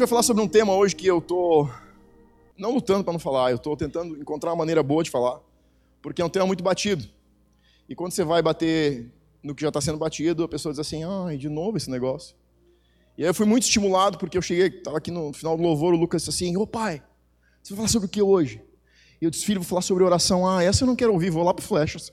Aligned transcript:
vai 0.00 0.08
falar 0.08 0.22
sobre 0.22 0.42
um 0.42 0.48
tema 0.48 0.74
hoje 0.74 0.96
que 0.96 1.06
eu 1.06 1.20
tô 1.20 1.68
não 2.56 2.72
lutando 2.72 3.04
para 3.04 3.12
não 3.12 3.20
falar, 3.20 3.50
eu 3.50 3.56
estou 3.56 3.76
tentando 3.76 4.18
encontrar 4.18 4.50
uma 4.50 4.56
maneira 4.56 4.82
boa 4.82 5.04
de 5.04 5.10
falar, 5.10 5.40
porque 6.00 6.22
é 6.22 6.24
um 6.24 6.28
tema 6.28 6.46
muito 6.46 6.64
batido. 6.64 7.04
E 7.86 7.94
quando 7.94 8.12
você 8.12 8.24
vai 8.24 8.40
bater 8.40 9.12
no 9.42 9.54
que 9.54 9.60
já 9.60 9.68
está 9.68 9.80
sendo 9.80 9.98
batido, 9.98 10.42
a 10.42 10.48
pessoa 10.48 10.72
diz 10.72 10.78
assim: 10.78 11.04
ah, 11.04 11.36
de 11.36 11.48
novo 11.48 11.76
esse 11.76 11.90
negócio. 11.90 12.34
E 13.18 13.22
aí 13.22 13.28
eu 13.28 13.34
fui 13.34 13.44
muito 13.44 13.64
estimulado, 13.64 14.16
porque 14.16 14.38
eu 14.38 14.42
cheguei, 14.42 14.68
estava 14.68 14.96
aqui 14.96 15.10
no 15.10 15.34
final 15.34 15.54
do 15.56 15.62
louvor, 15.62 15.92
o 15.92 15.96
Lucas 15.98 16.22
disse 16.22 16.30
assim: 16.30 16.56
Ô 16.56 16.66
pai, 16.66 17.02
você 17.62 17.74
vai 17.74 17.78
falar 17.78 17.88
sobre 17.88 18.06
o 18.06 18.10
que 18.10 18.22
hoje? 18.22 18.62
E 19.20 19.24
eu 19.26 19.30
disse: 19.30 19.44
filho, 19.44 19.60
vou 19.60 19.68
falar 19.68 19.82
sobre 19.82 20.02
oração. 20.02 20.48
Ah, 20.48 20.62
essa 20.62 20.84
eu 20.84 20.86
não 20.86 20.96
quero 20.96 21.12
ouvir, 21.12 21.28
vou 21.28 21.42
lá 21.42 21.52
para 21.52 21.64
Flechas. 21.64 22.10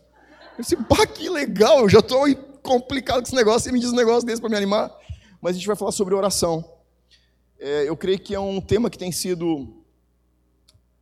Eu 0.58 0.62
disse: 0.62 0.76
pá, 0.76 1.08
que 1.08 1.30
legal, 1.30 1.80
eu 1.80 1.90
já 1.90 2.00
estou 2.00 2.26
complicado 2.62 3.20
com 3.20 3.28
esse 3.28 3.36
negócio, 3.36 3.62
você 3.62 3.72
me 3.72 3.80
diz 3.80 3.94
um 3.94 3.96
negócio 3.96 4.26
desse 4.26 4.42
para 4.42 4.50
me 4.50 4.58
animar. 4.58 4.94
Mas 5.42 5.52
a 5.52 5.60
gente 5.60 5.68
vai 5.68 5.76
falar 5.76 5.92
sobre 5.92 6.14
oração. 6.16 6.77
É, 7.60 7.90
eu 7.90 7.98
creio 7.98 8.20
que 8.20 8.36
é 8.36 8.40
um 8.40 8.62
tema 8.62 8.90
que 8.90 8.98
tem 8.98 9.12
sido 9.12 9.84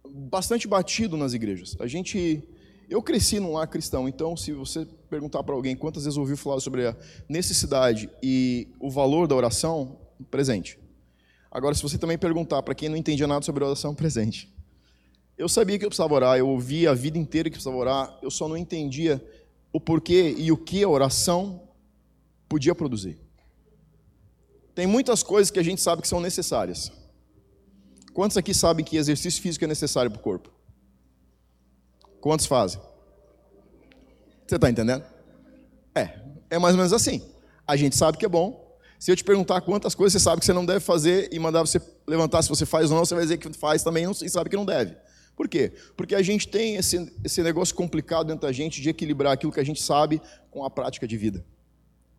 bastante 0.07 0.67
batido 0.67 1.17
nas 1.17 1.33
igrejas. 1.33 1.75
A 1.79 1.87
gente 1.87 2.43
eu 2.89 3.01
cresci 3.01 3.39
num 3.39 3.53
lar 3.53 3.67
cristão, 3.67 4.07
então 4.07 4.37
se 4.37 4.51
você 4.51 4.85
perguntar 5.09 5.43
para 5.43 5.55
alguém 5.55 5.75
quantas 5.75 6.03
vezes 6.03 6.17
ouviu 6.17 6.37
falar 6.37 6.59
sobre 6.59 6.85
a 6.85 6.95
necessidade 7.27 8.09
e 8.21 8.67
o 8.79 8.91
valor 8.91 9.27
da 9.27 9.35
oração, 9.35 9.97
presente. 10.29 10.77
Agora, 11.49 11.73
se 11.73 11.81
você 11.81 11.97
também 11.97 12.17
perguntar 12.17 12.61
para 12.61 12.75
quem 12.75 12.89
não 12.89 12.97
entendia 12.97 13.25
nada 13.25 13.43
sobre 13.43 13.63
oração, 13.63 13.93
presente. 13.95 14.53
Eu 15.37 15.49
sabia 15.49 15.77
que 15.77 15.83
eu 15.83 15.89
precisava 15.89 16.13
orar, 16.13 16.37
eu 16.37 16.47
ouvia 16.47 16.91
a 16.91 16.93
vida 16.93 17.17
inteira 17.17 17.49
que 17.49 17.55
precisava 17.55 17.75
orar, 17.75 18.19
eu 18.21 18.31
só 18.31 18.47
não 18.47 18.55
entendia 18.55 19.21
o 19.73 19.79
porquê 19.79 20.33
e 20.37 20.51
o 20.51 20.57
que 20.57 20.83
a 20.83 20.87
oração 20.87 21.61
podia 22.47 22.73
produzir. 22.73 23.17
Tem 24.75 24.85
muitas 24.85 25.23
coisas 25.23 25.49
que 25.49 25.57
a 25.57 25.63
gente 25.63 25.81
sabe 25.81 26.01
que 26.01 26.07
são 26.07 26.19
necessárias. 26.19 26.91
Quantos 28.13 28.35
aqui 28.35 28.53
sabem 28.53 28.85
que 28.85 28.97
exercício 28.97 29.41
físico 29.41 29.63
é 29.63 29.67
necessário 29.67 30.11
para 30.11 30.19
o 30.19 30.23
corpo? 30.23 30.51
Quantos 32.19 32.45
fazem? 32.45 32.81
Você 34.45 34.55
está 34.55 34.69
entendendo? 34.69 35.03
É, 35.95 36.19
é 36.49 36.59
mais 36.59 36.75
ou 36.75 36.77
menos 36.77 36.91
assim. 36.91 37.21
A 37.65 37.75
gente 37.75 37.95
sabe 37.95 38.17
que 38.17 38.25
é 38.25 38.29
bom. 38.29 38.77
Se 38.99 39.11
eu 39.11 39.15
te 39.15 39.23
perguntar 39.23 39.61
quantas 39.61 39.95
coisas 39.95 40.13
você 40.13 40.23
sabe 40.23 40.39
que 40.39 40.45
você 40.45 40.53
não 40.53 40.65
deve 40.65 40.81
fazer 40.81 41.29
e 41.31 41.39
mandar 41.39 41.61
você 41.61 41.81
levantar 42.07 42.41
se 42.41 42.49
você 42.49 42.65
faz 42.65 42.91
ou 42.91 42.97
não, 42.97 43.05
você 43.05 43.15
vai 43.15 43.23
dizer 43.23 43.37
que 43.37 43.51
faz 43.53 43.83
também 43.83 44.09
e 44.09 44.29
sabe 44.29 44.49
que 44.49 44.55
não 44.55 44.65
deve. 44.65 44.95
Por 45.35 45.47
quê? 45.47 45.73
Porque 45.95 46.15
a 46.15 46.21
gente 46.21 46.47
tem 46.47 46.75
esse, 46.75 47.13
esse 47.23 47.41
negócio 47.43 47.75
complicado 47.75 48.27
dentro 48.27 48.47
da 48.47 48.51
gente 48.51 48.81
de 48.81 48.89
equilibrar 48.89 49.33
aquilo 49.33 49.51
que 49.51 49.59
a 49.59 49.65
gente 49.65 49.81
sabe 49.81 50.21
com 50.49 50.63
a 50.63 50.69
prática 50.69 51.07
de 51.07 51.17
vida. 51.17 51.45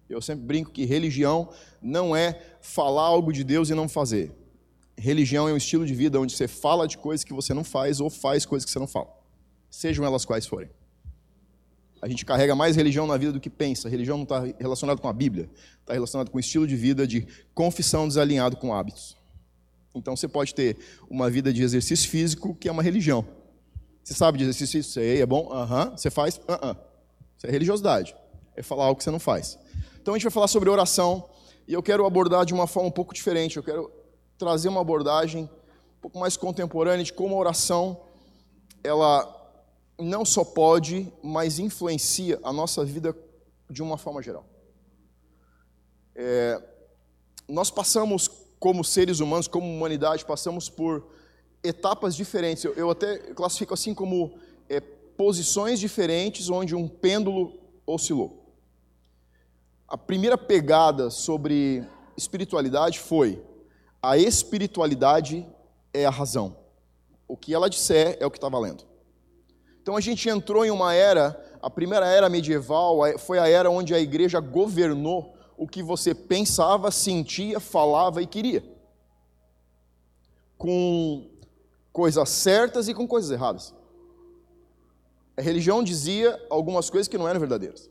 Eu 0.08 0.20
sempre 0.20 0.44
brinco 0.44 0.70
que 0.70 0.84
religião 0.84 1.48
não 1.82 2.14
é 2.14 2.40
falar 2.60 3.02
algo 3.02 3.32
de 3.32 3.42
Deus 3.42 3.70
e 3.70 3.74
não 3.74 3.88
fazer. 3.88 4.32
Religião 4.96 5.48
é 5.48 5.52
um 5.52 5.56
estilo 5.56 5.84
de 5.84 5.94
vida 5.94 6.20
onde 6.20 6.34
você 6.34 6.48
fala 6.48 6.86
de 6.86 6.96
coisas 6.96 7.24
que 7.24 7.32
você 7.32 7.52
não 7.52 7.64
faz 7.64 8.00
ou 8.00 8.08
faz 8.08 8.46
coisas 8.46 8.64
que 8.64 8.70
você 8.70 8.78
não 8.78 8.86
fala 8.86 9.16
sejam 9.76 10.04
elas 10.04 10.24
quais 10.24 10.46
forem. 10.46 10.70
A 12.00 12.08
gente 12.08 12.24
carrega 12.24 12.54
mais 12.54 12.76
religião 12.76 13.06
na 13.06 13.16
vida 13.16 13.32
do 13.32 13.40
que 13.40 13.50
pensa. 13.50 13.88
Religião 13.88 14.16
não 14.16 14.24
está 14.24 14.44
relacionada 14.58 15.00
com 15.00 15.08
a 15.08 15.12
Bíblia, 15.12 15.50
está 15.80 15.92
relacionada 15.92 16.30
com 16.30 16.36
o 16.36 16.40
estilo 16.40 16.66
de 16.66 16.76
vida 16.76 17.06
de 17.06 17.26
confissão 17.54 18.06
desalinhado 18.06 18.56
com 18.56 18.72
hábitos. 18.72 19.16
Então 19.94 20.14
você 20.14 20.28
pode 20.28 20.54
ter 20.54 20.76
uma 21.08 21.30
vida 21.30 21.52
de 21.52 21.62
exercício 21.62 22.08
físico 22.08 22.54
que 22.54 22.68
é 22.68 22.72
uma 22.72 22.82
religião. 22.82 23.26
Você 24.02 24.14
sabe 24.14 24.38
de 24.38 24.44
exercício 24.44 24.82
físico? 24.82 25.00
É 25.00 25.26
bom? 25.26 25.52
Aham. 25.52 25.96
Você 25.96 26.10
faz? 26.10 26.40
Aham. 26.48 26.76
Isso 27.36 27.46
é 27.46 27.50
religiosidade. 27.50 28.14
É 28.54 28.62
falar 28.62 28.84
algo 28.84 28.98
que 28.98 29.04
você 29.04 29.10
não 29.10 29.18
faz. 29.18 29.58
Então 30.06 30.14
a 30.14 30.18
gente 30.18 30.22
vai 30.22 30.32
falar 30.32 30.46
sobre 30.46 30.70
oração 30.70 31.28
e 31.66 31.72
eu 31.72 31.82
quero 31.82 32.06
abordar 32.06 32.46
de 32.46 32.54
uma 32.54 32.68
forma 32.68 32.88
um 32.88 32.92
pouco 32.92 33.12
diferente. 33.12 33.56
Eu 33.56 33.62
quero 33.64 33.90
trazer 34.38 34.68
uma 34.68 34.80
abordagem 34.80 35.50
um 35.98 36.00
pouco 36.00 36.16
mais 36.16 36.36
contemporânea 36.36 37.04
de 37.04 37.12
como 37.12 37.34
a 37.34 37.38
oração 37.38 38.00
ela 38.84 39.26
não 39.98 40.24
só 40.24 40.44
pode, 40.44 41.12
mas 41.24 41.58
influencia 41.58 42.38
a 42.44 42.52
nossa 42.52 42.84
vida 42.84 43.16
de 43.68 43.82
uma 43.82 43.98
forma 43.98 44.22
geral. 44.22 44.46
É, 46.14 46.62
nós 47.48 47.68
passamos, 47.68 48.30
como 48.60 48.84
seres 48.84 49.18
humanos, 49.18 49.48
como 49.48 49.66
humanidade, 49.66 50.24
passamos 50.24 50.68
por 50.68 51.04
etapas 51.64 52.14
diferentes. 52.14 52.62
Eu, 52.62 52.74
eu 52.74 52.90
até 52.90 53.18
classifico 53.34 53.74
assim 53.74 53.92
como 53.92 54.38
é, 54.68 54.78
posições 54.78 55.80
diferentes 55.80 56.48
onde 56.48 56.76
um 56.76 56.86
pêndulo 56.86 57.58
oscilou. 57.84 58.45
A 59.88 59.96
primeira 59.96 60.36
pegada 60.36 61.10
sobre 61.10 61.84
espiritualidade 62.16 62.98
foi: 62.98 63.42
a 64.02 64.16
espiritualidade 64.16 65.46
é 65.92 66.04
a 66.04 66.10
razão. 66.10 66.56
O 67.28 67.36
que 67.36 67.54
ela 67.54 67.70
disser 67.70 68.16
é 68.20 68.26
o 68.26 68.30
que 68.30 68.38
está 68.38 68.48
valendo. 68.48 68.84
Então 69.80 69.96
a 69.96 70.00
gente 70.00 70.28
entrou 70.28 70.64
em 70.64 70.70
uma 70.70 70.94
era, 70.94 71.40
a 71.62 71.70
primeira 71.70 72.06
era 72.06 72.28
medieval 72.28 72.98
foi 73.18 73.38
a 73.38 73.48
era 73.48 73.70
onde 73.70 73.94
a 73.94 74.00
igreja 74.00 74.40
governou 74.40 75.36
o 75.56 75.66
que 75.66 75.82
você 75.82 76.14
pensava, 76.14 76.90
sentia, 76.90 77.60
falava 77.60 78.20
e 78.20 78.26
queria. 78.26 78.64
Com 80.58 81.30
coisas 81.92 82.28
certas 82.28 82.88
e 82.88 82.94
com 82.94 83.06
coisas 83.06 83.30
erradas. 83.30 83.72
A 85.36 85.42
religião 85.42 85.84
dizia 85.84 86.44
algumas 86.50 86.90
coisas 86.90 87.06
que 87.06 87.16
não 87.16 87.28
eram 87.28 87.38
verdadeiras. 87.38 87.88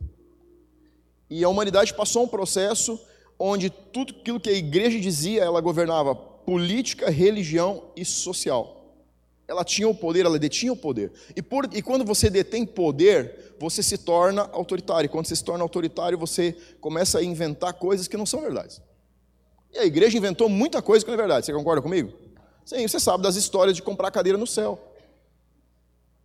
E 1.30 1.44
a 1.44 1.50
humanidade 1.50 1.94
passou 1.94 2.24
um 2.24 2.28
processo 2.28 3.00
onde 3.38 3.69
tudo 3.69 4.16
aquilo 4.19 4.40
que 4.40 4.50
a 4.50 4.53
igreja 4.53 5.00
dizia, 5.00 5.44
ela 5.44 5.59
governava 5.59 6.16
política, 6.16 7.09
religião 7.09 7.84
e 7.96 8.06
social 8.06 8.75
ela 9.47 9.64
tinha 9.64 9.88
o 9.88 9.94
poder, 9.94 10.25
ela 10.25 10.40
detinha 10.40 10.74
o 10.74 10.75
poder. 10.75 11.12
E, 11.35 11.41
por, 11.41 11.69
e 11.72 11.81
quando 11.81 12.03
você 12.03 12.30
detém 12.30 12.66
poder, 12.66 13.56
você 13.59 13.84
se 13.84 13.97
torna 13.97 14.50
autoritário. 14.52 15.09
Quando 15.09 15.28
você 15.28 15.35
se 15.35 15.44
torna 15.44 15.64
autoritário, 15.64 16.18
você 16.18 16.56
começa 16.81 17.19
a 17.19 17.24
inventar 17.24 17.74
coisas 17.74 18.08
que 18.08 18.18
não 18.18 18.25
são 18.25 18.41
verdades. 18.41 18.81
E 19.72 19.78
a 19.78 19.85
igreja 19.85 20.18
inventou 20.18 20.50
muita 20.50 20.81
coisa 20.81 21.06
que 21.06 21.12
não 21.12 21.16
é 21.16 21.18
verdade. 21.18 21.46
Você 21.46 21.53
concorda 21.53 21.81
comigo? 21.81 22.12
Sim, 22.66 22.88
você 22.88 23.00
sabe 23.00 23.24
das 23.24 23.35
histórias 23.35 23.75
de 23.75 23.84
comprar 23.84 24.09
cadeira 24.09 24.38
no 24.38 24.47
céu. 24.47 24.80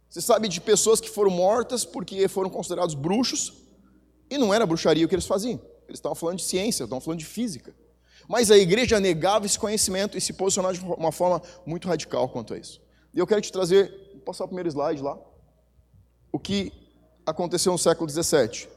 Você 0.08 0.20
sabe 0.20 0.48
de 0.48 0.60
pessoas 0.60 1.00
que 1.00 1.10
foram 1.10 1.30
mortas 1.30 1.84
porque 1.84 2.26
foram 2.26 2.48
considerados 2.48 2.94
bruxos 2.94 3.52
e 4.30 4.38
não 4.38 4.54
era 4.54 4.64
bruxaria 4.64 5.04
o 5.04 5.08
que 5.08 5.14
eles 5.14 5.26
faziam. 5.26 5.60
Eles 5.88 5.98
estavam 5.98 6.14
falando 6.14 6.38
de 6.38 6.44
ciência, 6.44 6.84
estavam 6.84 7.00
falando 7.00 7.18
de 7.18 7.26
física. 7.26 7.74
Mas 8.28 8.50
a 8.50 8.56
igreja 8.56 9.00
negava 9.00 9.44
esse 9.44 9.58
conhecimento 9.58 10.16
e 10.16 10.20
se 10.20 10.32
posicionava 10.32 10.72
de 10.72 10.80
uma 10.80 11.10
forma 11.10 11.42
muito 11.66 11.88
radical 11.88 12.28
quanto 12.28 12.54
a 12.54 12.58
isso. 12.58 12.80
E 13.12 13.18
eu 13.18 13.26
quero 13.26 13.40
te 13.40 13.50
trazer, 13.50 13.90
vou 14.12 14.22
passar 14.22 14.44
o 14.44 14.46
primeiro 14.46 14.68
slide 14.68 15.02
lá, 15.02 15.18
o 16.30 16.38
que 16.38 16.72
aconteceu 17.26 17.72
no 17.72 17.78
século 17.78 18.08
XVII. 18.08 18.68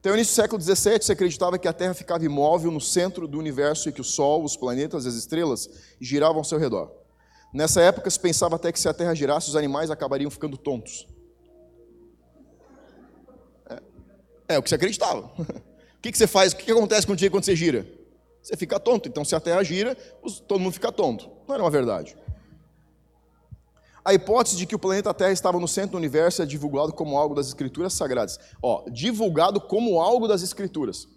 Então, 0.00 0.12
no 0.12 0.18
início 0.18 0.32
do 0.32 0.36
século 0.36 0.62
XVII, 0.62 1.02
se 1.02 1.12
acreditava 1.12 1.58
que 1.58 1.68
a 1.68 1.72
Terra 1.72 1.92
ficava 1.92 2.24
imóvel 2.24 2.70
no 2.70 2.80
centro 2.80 3.26
do 3.26 3.38
universo 3.38 3.88
e 3.88 3.92
que 3.92 4.00
o 4.00 4.04
Sol, 4.04 4.44
os 4.44 4.56
planetas 4.56 5.04
e 5.04 5.08
as 5.08 5.14
estrelas 5.14 5.68
giravam 6.00 6.38
ao 6.38 6.44
seu 6.44 6.58
redor. 6.58 6.90
Nessa 7.52 7.80
época, 7.80 8.08
se 8.08 8.20
pensava 8.20 8.56
até 8.56 8.70
que 8.70 8.78
se 8.78 8.88
a 8.88 8.94
Terra 8.94 9.14
girasse, 9.14 9.48
os 9.48 9.56
animais 9.56 9.90
acabariam 9.90 10.30
ficando 10.30 10.56
tontos. 10.56 11.06
É 14.48 14.58
o 14.58 14.62
que 14.62 14.68
se 14.68 14.74
acreditava. 14.74 15.22
o 15.38 16.00
que, 16.00 16.12
que 16.12 16.18
você 16.18 16.26
faz? 16.26 16.52
O 16.52 16.56
que 16.56 16.70
acontece 16.70 17.06
contigo 17.06 17.34
quando 17.34 17.44
você 17.44 17.56
gira? 17.56 17.86
você 18.46 18.56
fica 18.56 18.78
tonto. 18.78 19.08
Então, 19.08 19.24
se 19.24 19.34
a 19.34 19.40
Terra 19.40 19.62
gira, 19.64 19.96
todo 20.46 20.60
mundo 20.60 20.72
fica 20.72 20.92
tonto. 20.92 21.28
Não 21.48 21.54
era 21.54 21.64
uma 21.64 21.70
verdade. 21.70 22.16
A 24.04 24.14
hipótese 24.14 24.56
de 24.56 24.66
que 24.66 24.74
o 24.74 24.78
planeta 24.78 25.12
Terra 25.12 25.32
estava 25.32 25.58
no 25.58 25.66
centro 25.66 25.92
do 25.92 25.96
universo 25.96 26.42
é 26.42 26.46
divulgado 26.46 26.92
como 26.92 27.18
algo 27.18 27.34
das 27.34 27.48
Escrituras 27.48 27.92
Sagradas. 27.92 28.38
Ó, 28.62 28.88
divulgado 28.88 29.60
como 29.60 30.00
algo 30.00 30.28
das 30.28 30.42
Escrituras. 30.42 31.08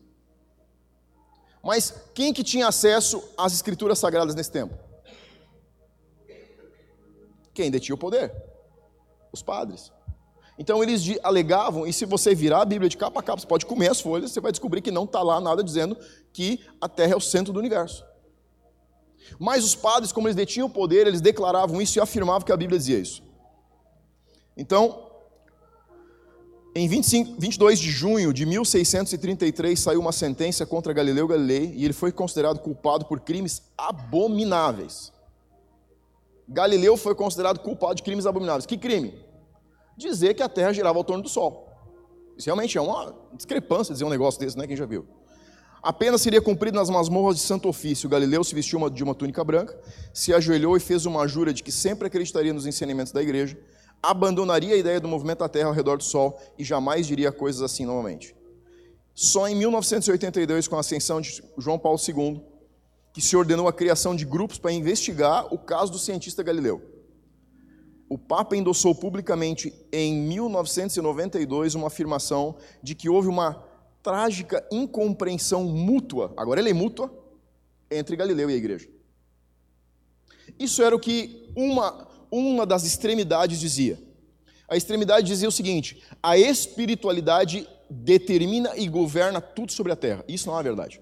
Mas 1.64 1.94
quem 2.16 2.34
que 2.34 2.44
tinha 2.44 2.68
acesso 2.68 3.24
às 3.38 3.54
Escrituras 3.54 4.00
Sagradas 4.00 4.34
nesse 4.34 4.52
tempo? 4.52 4.74
Quem 7.54 7.70
detinha 7.70 7.94
o 7.94 7.98
poder? 7.98 8.34
Os 9.32 9.44
padres. 9.44 9.92
Então 10.60 10.84
eles 10.84 11.18
alegavam, 11.24 11.88
e 11.88 11.94
se 11.94 12.06
você 12.06 12.36
virar 12.36 12.62
a 12.62 12.66
Bíblia 12.66 12.90
de 12.90 12.98
capa 12.98 13.22
a 13.22 13.24
capa, 13.24 13.40
você 13.40 13.48
pode 13.48 13.66
comer 13.66 13.90
as 13.90 14.02
folhas, 14.02 14.32
você 14.32 14.42
vai 14.42 14.52
descobrir 14.52 14.82
que 14.82 14.92
não 14.92 15.06
está 15.06 15.24
lá 15.24 15.40
nada 15.40 15.64
dizendo 15.64 15.96
que 16.34 16.60
a 16.82 16.90
Terra 16.90 17.14
é 17.14 17.16
o 17.16 17.22
centro 17.22 17.54
do 17.54 17.60
universo. 17.60 18.04
Mas 19.40 19.64
os 19.64 19.74
padres, 19.74 20.12
como 20.12 20.28
eles 20.28 20.36
detinham 20.36 20.68
o 20.68 20.70
poder, 20.70 21.08
eles 21.08 21.22
declaravam 21.22 21.82
isso 21.82 21.98
e 21.98 22.02
afirmavam 22.02 22.46
que 22.46 22.52
a 22.52 22.58
Bíblia 22.58 22.78
dizia 22.78 23.00
isso. 23.00 23.24
Então, 24.58 25.10
em 26.76 26.90
25, 26.90 27.40
22 27.40 27.80
de 27.80 27.90
junho 27.90 28.34
de 28.34 28.46
1633 28.46 29.80
saiu 29.80 30.02
uma 30.02 30.12
sentença 30.12 30.66
contra 30.66 30.92
Galileu 30.92 31.26
Galilei 31.26 31.74
e 31.74 31.86
ele 31.86 31.94
foi 31.94 32.12
considerado 32.12 32.60
culpado 32.60 33.06
por 33.06 33.22
crimes 33.22 33.62
abomináveis. 33.78 35.14
Galileu 36.50 36.98
foi 36.98 37.16
considerado 37.16 37.60
culpado 37.60 37.96
de 37.96 38.04
crimes 38.04 38.26
abomináveis. 38.26 38.66
Que 38.66 38.78
crime? 38.78 39.29
Dizer 40.00 40.34
que 40.34 40.42
a 40.42 40.50
Terra 40.50 40.74
girava 40.74 40.98
ao 40.98 41.04
torno 41.04 41.22
do 41.22 41.30
Sol. 41.30 41.68
Isso 42.38 42.48
realmente 42.48 42.78
é 42.78 42.82
uma 42.82 43.14
discrepância 43.34 43.94
dizer 43.94 44.06
um 44.06 44.10
negócio 44.10 44.40
desse, 44.40 44.58
né? 44.58 44.66
Quem 44.66 44.76
já 44.76 44.86
viu? 44.86 45.06
Apenas 45.82 46.22
seria 46.22 46.42
cumprido 46.42 46.78
nas 46.78 46.90
masmorras 46.90 47.38
de 47.38 47.42
Santo 47.42 47.70
Ofício. 47.70 48.10
Galileu 48.10 48.44
se 48.44 48.56
vestiu 48.56 48.90
de 48.90 49.04
uma 49.04 49.16
túnica 49.16 49.44
branca, 49.44 49.80
se 50.14 50.34
ajoelhou 50.34 50.76
e 50.76 50.80
fez 50.80 51.06
uma 51.06 51.28
jura 51.28 51.54
de 51.54 51.64
que 51.64 51.72
sempre 51.72 52.08
acreditaria 52.08 52.54
nos 52.54 52.66
ensinamentos 52.66 53.14
da 53.14 53.22
igreja, 53.22 53.58
abandonaria 54.02 54.74
a 54.74 54.78
ideia 54.78 55.00
do 55.00 55.08
movimento 55.08 55.40
da 55.40 55.50
Terra 55.50 55.68
ao 55.68 55.74
redor 55.74 55.98
do 55.98 56.04
Sol 56.04 56.40
e 56.58 56.64
jamais 56.64 57.08
diria 57.08 57.32
coisas 57.32 57.62
assim 57.62 57.86
novamente. 57.86 58.36
Só 59.14 59.48
em 59.48 59.56
1982, 59.56 60.68
com 60.68 60.78
a 60.78 60.80
ascensão 60.80 61.20
de 61.20 61.44
João 61.58 61.78
Paulo 61.78 62.00
II, 62.00 62.42
que 63.14 63.22
se 63.22 63.36
ordenou 63.36 63.68
a 63.68 63.74
criação 63.74 64.16
de 64.16 64.26
grupos 64.26 64.58
para 64.58 64.72
investigar 64.72 65.54
o 65.54 65.58
caso 65.58 65.92
do 65.92 66.00
cientista 66.00 66.42
Galileu. 66.44 66.82
O 68.10 68.18
Papa 68.18 68.58
endossou 68.58 68.96
publicamente 68.96 69.72
em 69.92 70.16
1992 70.16 71.76
uma 71.76 71.88
afirmação 71.88 72.58
de 72.82 72.96
que 72.96 73.08
houve 73.08 73.28
uma 73.28 73.64
trágica 74.02 74.66
incompreensão 74.72 75.66
mútua, 75.66 76.34
agora 76.36 76.60
ele 76.60 76.72
é 76.72 76.74
mútua, 76.74 77.14
entre 77.92 78.16
Galileu 78.16 78.50
e 78.50 78.54
a 78.54 78.58
igreja. 78.58 78.90
Isso 80.58 80.82
era 80.82 80.96
o 80.96 81.00
que 81.00 81.52
uma, 81.56 82.08
uma 82.32 82.66
das 82.66 82.84
extremidades 82.84 83.60
dizia. 83.60 84.00
A 84.68 84.76
extremidade 84.76 85.28
dizia 85.28 85.48
o 85.48 85.52
seguinte: 85.52 86.04
a 86.22 86.38
espiritualidade 86.38 87.68
determina 87.90 88.76
e 88.76 88.88
governa 88.88 89.42
tudo 89.42 89.72
sobre 89.72 89.92
a 89.92 89.96
terra. 89.96 90.24
Isso 90.28 90.48
não 90.48 90.60
é 90.60 90.64
verdade. 90.64 91.02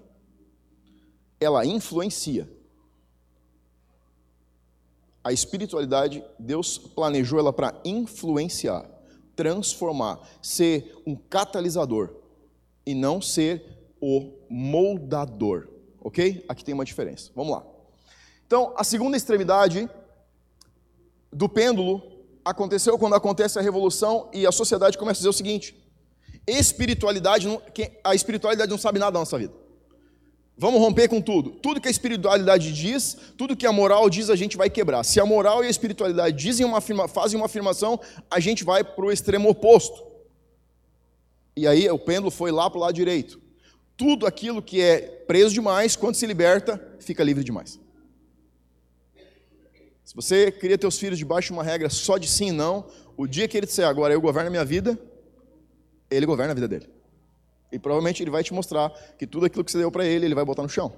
Ela 1.40 1.64
influencia. 1.64 2.48
A 5.28 5.32
espiritualidade, 5.32 6.24
Deus 6.38 6.78
planejou 6.78 7.38
ela 7.38 7.52
para 7.52 7.78
influenciar, 7.84 8.88
transformar, 9.36 10.18
ser 10.40 10.96
um 11.06 11.14
catalisador 11.14 12.14
e 12.86 12.94
não 12.94 13.20
ser 13.20 13.92
o 14.00 14.32
moldador. 14.48 15.68
Ok? 16.00 16.46
Aqui 16.48 16.64
tem 16.64 16.72
uma 16.72 16.84
diferença. 16.86 17.30
Vamos 17.36 17.52
lá. 17.52 17.66
Então, 18.46 18.72
a 18.74 18.82
segunda 18.82 19.18
extremidade 19.18 19.86
do 21.30 21.46
pêndulo 21.46 22.00
aconteceu 22.42 22.98
quando 22.98 23.14
acontece 23.14 23.58
a 23.58 23.62
revolução 23.62 24.30
e 24.32 24.46
a 24.46 24.50
sociedade 24.50 24.96
começa 24.96 25.18
a 25.18 25.20
dizer 25.20 25.28
o 25.28 25.34
seguinte: 25.34 25.76
espiritualidade, 26.46 27.46
a 28.02 28.14
espiritualidade 28.14 28.70
não 28.70 28.78
sabe 28.78 28.98
nada 28.98 29.12
da 29.12 29.18
nossa 29.18 29.36
vida. 29.36 29.52
Vamos 30.58 30.80
romper 30.80 31.08
com 31.08 31.20
tudo. 31.20 31.50
Tudo 31.50 31.80
que 31.80 31.86
a 31.86 31.90
espiritualidade 31.90 32.72
diz, 32.72 33.16
tudo 33.36 33.56
que 33.56 33.64
a 33.64 33.70
moral 33.70 34.10
diz, 34.10 34.28
a 34.28 34.34
gente 34.34 34.56
vai 34.56 34.68
quebrar. 34.68 35.04
Se 35.04 35.20
a 35.20 35.24
moral 35.24 35.62
e 35.62 35.68
a 35.68 35.70
espiritualidade 35.70 36.36
dizem 36.36 36.66
uma 36.66 36.78
afirma, 36.78 37.06
fazem 37.06 37.38
uma 37.38 37.46
afirmação, 37.46 38.00
a 38.28 38.40
gente 38.40 38.64
vai 38.64 38.82
para 38.82 39.04
o 39.04 39.12
extremo 39.12 39.48
oposto. 39.48 40.04
E 41.56 41.64
aí 41.66 41.88
o 41.88 41.98
pêndulo 41.98 42.32
foi 42.32 42.50
lá 42.50 42.68
para 42.68 42.78
o 42.78 42.80
lado 42.80 42.92
direito. 42.92 43.40
Tudo 43.96 44.26
aquilo 44.26 44.60
que 44.60 44.80
é 44.80 44.98
preso 45.00 45.54
demais, 45.54 45.94
quando 45.94 46.16
se 46.16 46.26
liberta, 46.26 46.80
fica 46.98 47.22
livre 47.22 47.44
demais. 47.44 47.78
Se 50.04 50.14
você 50.14 50.50
cria 50.50 50.76
teus 50.76 50.98
filhos 50.98 51.18
debaixo 51.18 51.48
de 51.48 51.52
uma 51.52 51.62
regra 51.62 51.88
só 51.88 52.18
de 52.18 52.26
sim 52.26 52.48
e 52.48 52.52
não, 52.52 52.86
o 53.16 53.28
dia 53.28 53.46
que 53.46 53.56
ele 53.56 53.66
disser 53.66 53.86
agora 53.86 54.12
eu 54.12 54.20
governo 54.20 54.48
a 54.48 54.50
minha 54.50 54.64
vida, 54.64 54.98
ele 56.10 56.26
governa 56.26 56.50
a 56.50 56.54
vida 56.54 56.66
dele. 56.66 56.97
E 57.70 57.78
provavelmente 57.78 58.22
ele 58.22 58.30
vai 58.30 58.42
te 58.42 58.54
mostrar 58.54 58.90
que 59.18 59.26
tudo 59.26 59.46
aquilo 59.46 59.64
que 59.64 59.70
você 59.70 59.78
deu 59.78 59.90
para 59.90 60.04
ele, 60.04 60.26
ele 60.26 60.34
vai 60.34 60.44
botar 60.44 60.62
no 60.62 60.68
chão. 60.68 60.92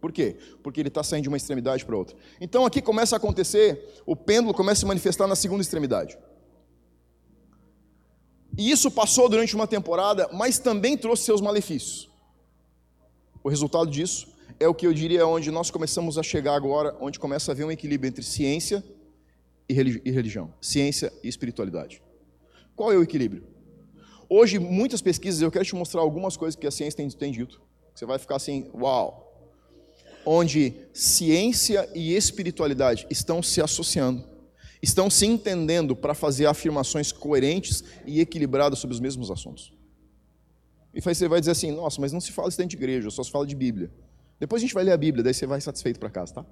Por 0.00 0.10
quê? 0.10 0.36
Porque 0.62 0.80
ele 0.80 0.88
está 0.88 1.02
saindo 1.02 1.22
de 1.24 1.28
uma 1.28 1.36
extremidade 1.36 1.84
para 1.84 1.96
outra. 1.96 2.16
Então 2.40 2.66
aqui 2.66 2.82
começa 2.82 3.14
a 3.14 3.18
acontecer, 3.18 4.02
o 4.04 4.16
pêndulo 4.16 4.52
começa 4.52 4.78
a 4.78 4.80
se 4.80 4.86
manifestar 4.86 5.26
na 5.26 5.36
segunda 5.36 5.62
extremidade. 5.62 6.18
E 8.58 8.70
isso 8.70 8.90
passou 8.90 9.28
durante 9.28 9.54
uma 9.54 9.66
temporada, 9.66 10.28
mas 10.32 10.58
também 10.58 10.96
trouxe 10.96 11.24
seus 11.24 11.40
malefícios. 11.40 12.10
O 13.42 13.48
resultado 13.48 13.90
disso 13.90 14.32
é 14.60 14.68
o 14.68 14.74
que 14.74 14.86
eu 14.86 14.92
diria 14.92 15.26
onde 15.26 15.50
nós 15.50 15.70
começamos 15.70 16.18
a 16.18 16.22
chegar 16.22 16.54
agora, 16.54 16.96
onde 17.00 17.18
começa 17.18 17.50
a 17.50 17.52
haver 17.52 17.64
um 17.64 17.70
equilíbrio 17.70 18.08
entre 18.08 18.22
ciência 18.22 18.84
e 19.68 19.72
religião, 19.72 20.52
ciência 20.60 21.12
e 21.22 21.28
espiritualidade. 21.28 22.02
Qual 22.76 22.92
é 22.92 22.96
o 22.96 23.02
equilíbrio? 23.02 23.51
Hoje, 24.34 24.58
muitas 24.58 25.02
pesquisas, 25.02 25.42
eu 25.42 25.50
quero 25.50 25.64
te 25.64 25.74
mostrar 25.74 26.00
algumas 26.00 26.38
coisas 26.38 26.56
que 26.58 26.66
a 26.66 26.70
ciência 26.70 26.96
tem, 26.96 27.10
tem 27.10 27.30
dito. 27.30 27.60
Você 27.94 28.06
vai 28.06 28.18
ficar 28.18 28.36
assim, 28.36 28.70
uau! 28.74 29.28
Onde 30.24 30.74
ciência 30.94 31.86
e 31.94 32.16
espiritualidade 32.16 33.06
estão 33.10 33.42
se 33.42 33.60
associando 33.60 34.32
estão 34.82 35.08
se 35.08 35.26
entendendo 35.26 35.94
para 35.94 36.14
fazer 36.14 36.46
afirmações 36.46 37.12
coerentes 37.12 37.84
e 38.04 38.20
equilibradas 38.20 38.78
sobre 38.80 38.94
os 38.94 39.00
mesmos 39.00 39.30
assuntos. 39.30 39.72
E 40.92 41.00
você 41.00 41.28
vai 41.28 41.38
dizer 41.38 41.52
assim: 41.52 41.70
nossa, 41.70 42.00
mas 42.00 42.12
não 42.12 42.20
se 42.20 42.32
fala 42.32 42.48
isso 42.48 42.58
dentro 42.58 42.70
de 42.70 42.76
igreja, 42.76 43.08
só 43.10 43.22
se 43.22 43.30
fala 43.30 43.46
de 43.46 43.54
Bíblia. 43.54 43.90
Depois 44.40 44.60
a 44.60 44.64
gente 44.64 44.74
vai 44.74 44.82
ler 44.82 44.92
a 44.92 44.96
Bíblia, 44.96 45.22
daí 45.22 45.32
você 45.32 45.46
vai 45.46 45.60
satisfeito 45.60 46.00
para 46.00 46.10
casa, 46.10 46.34
tá? 46.34 46.46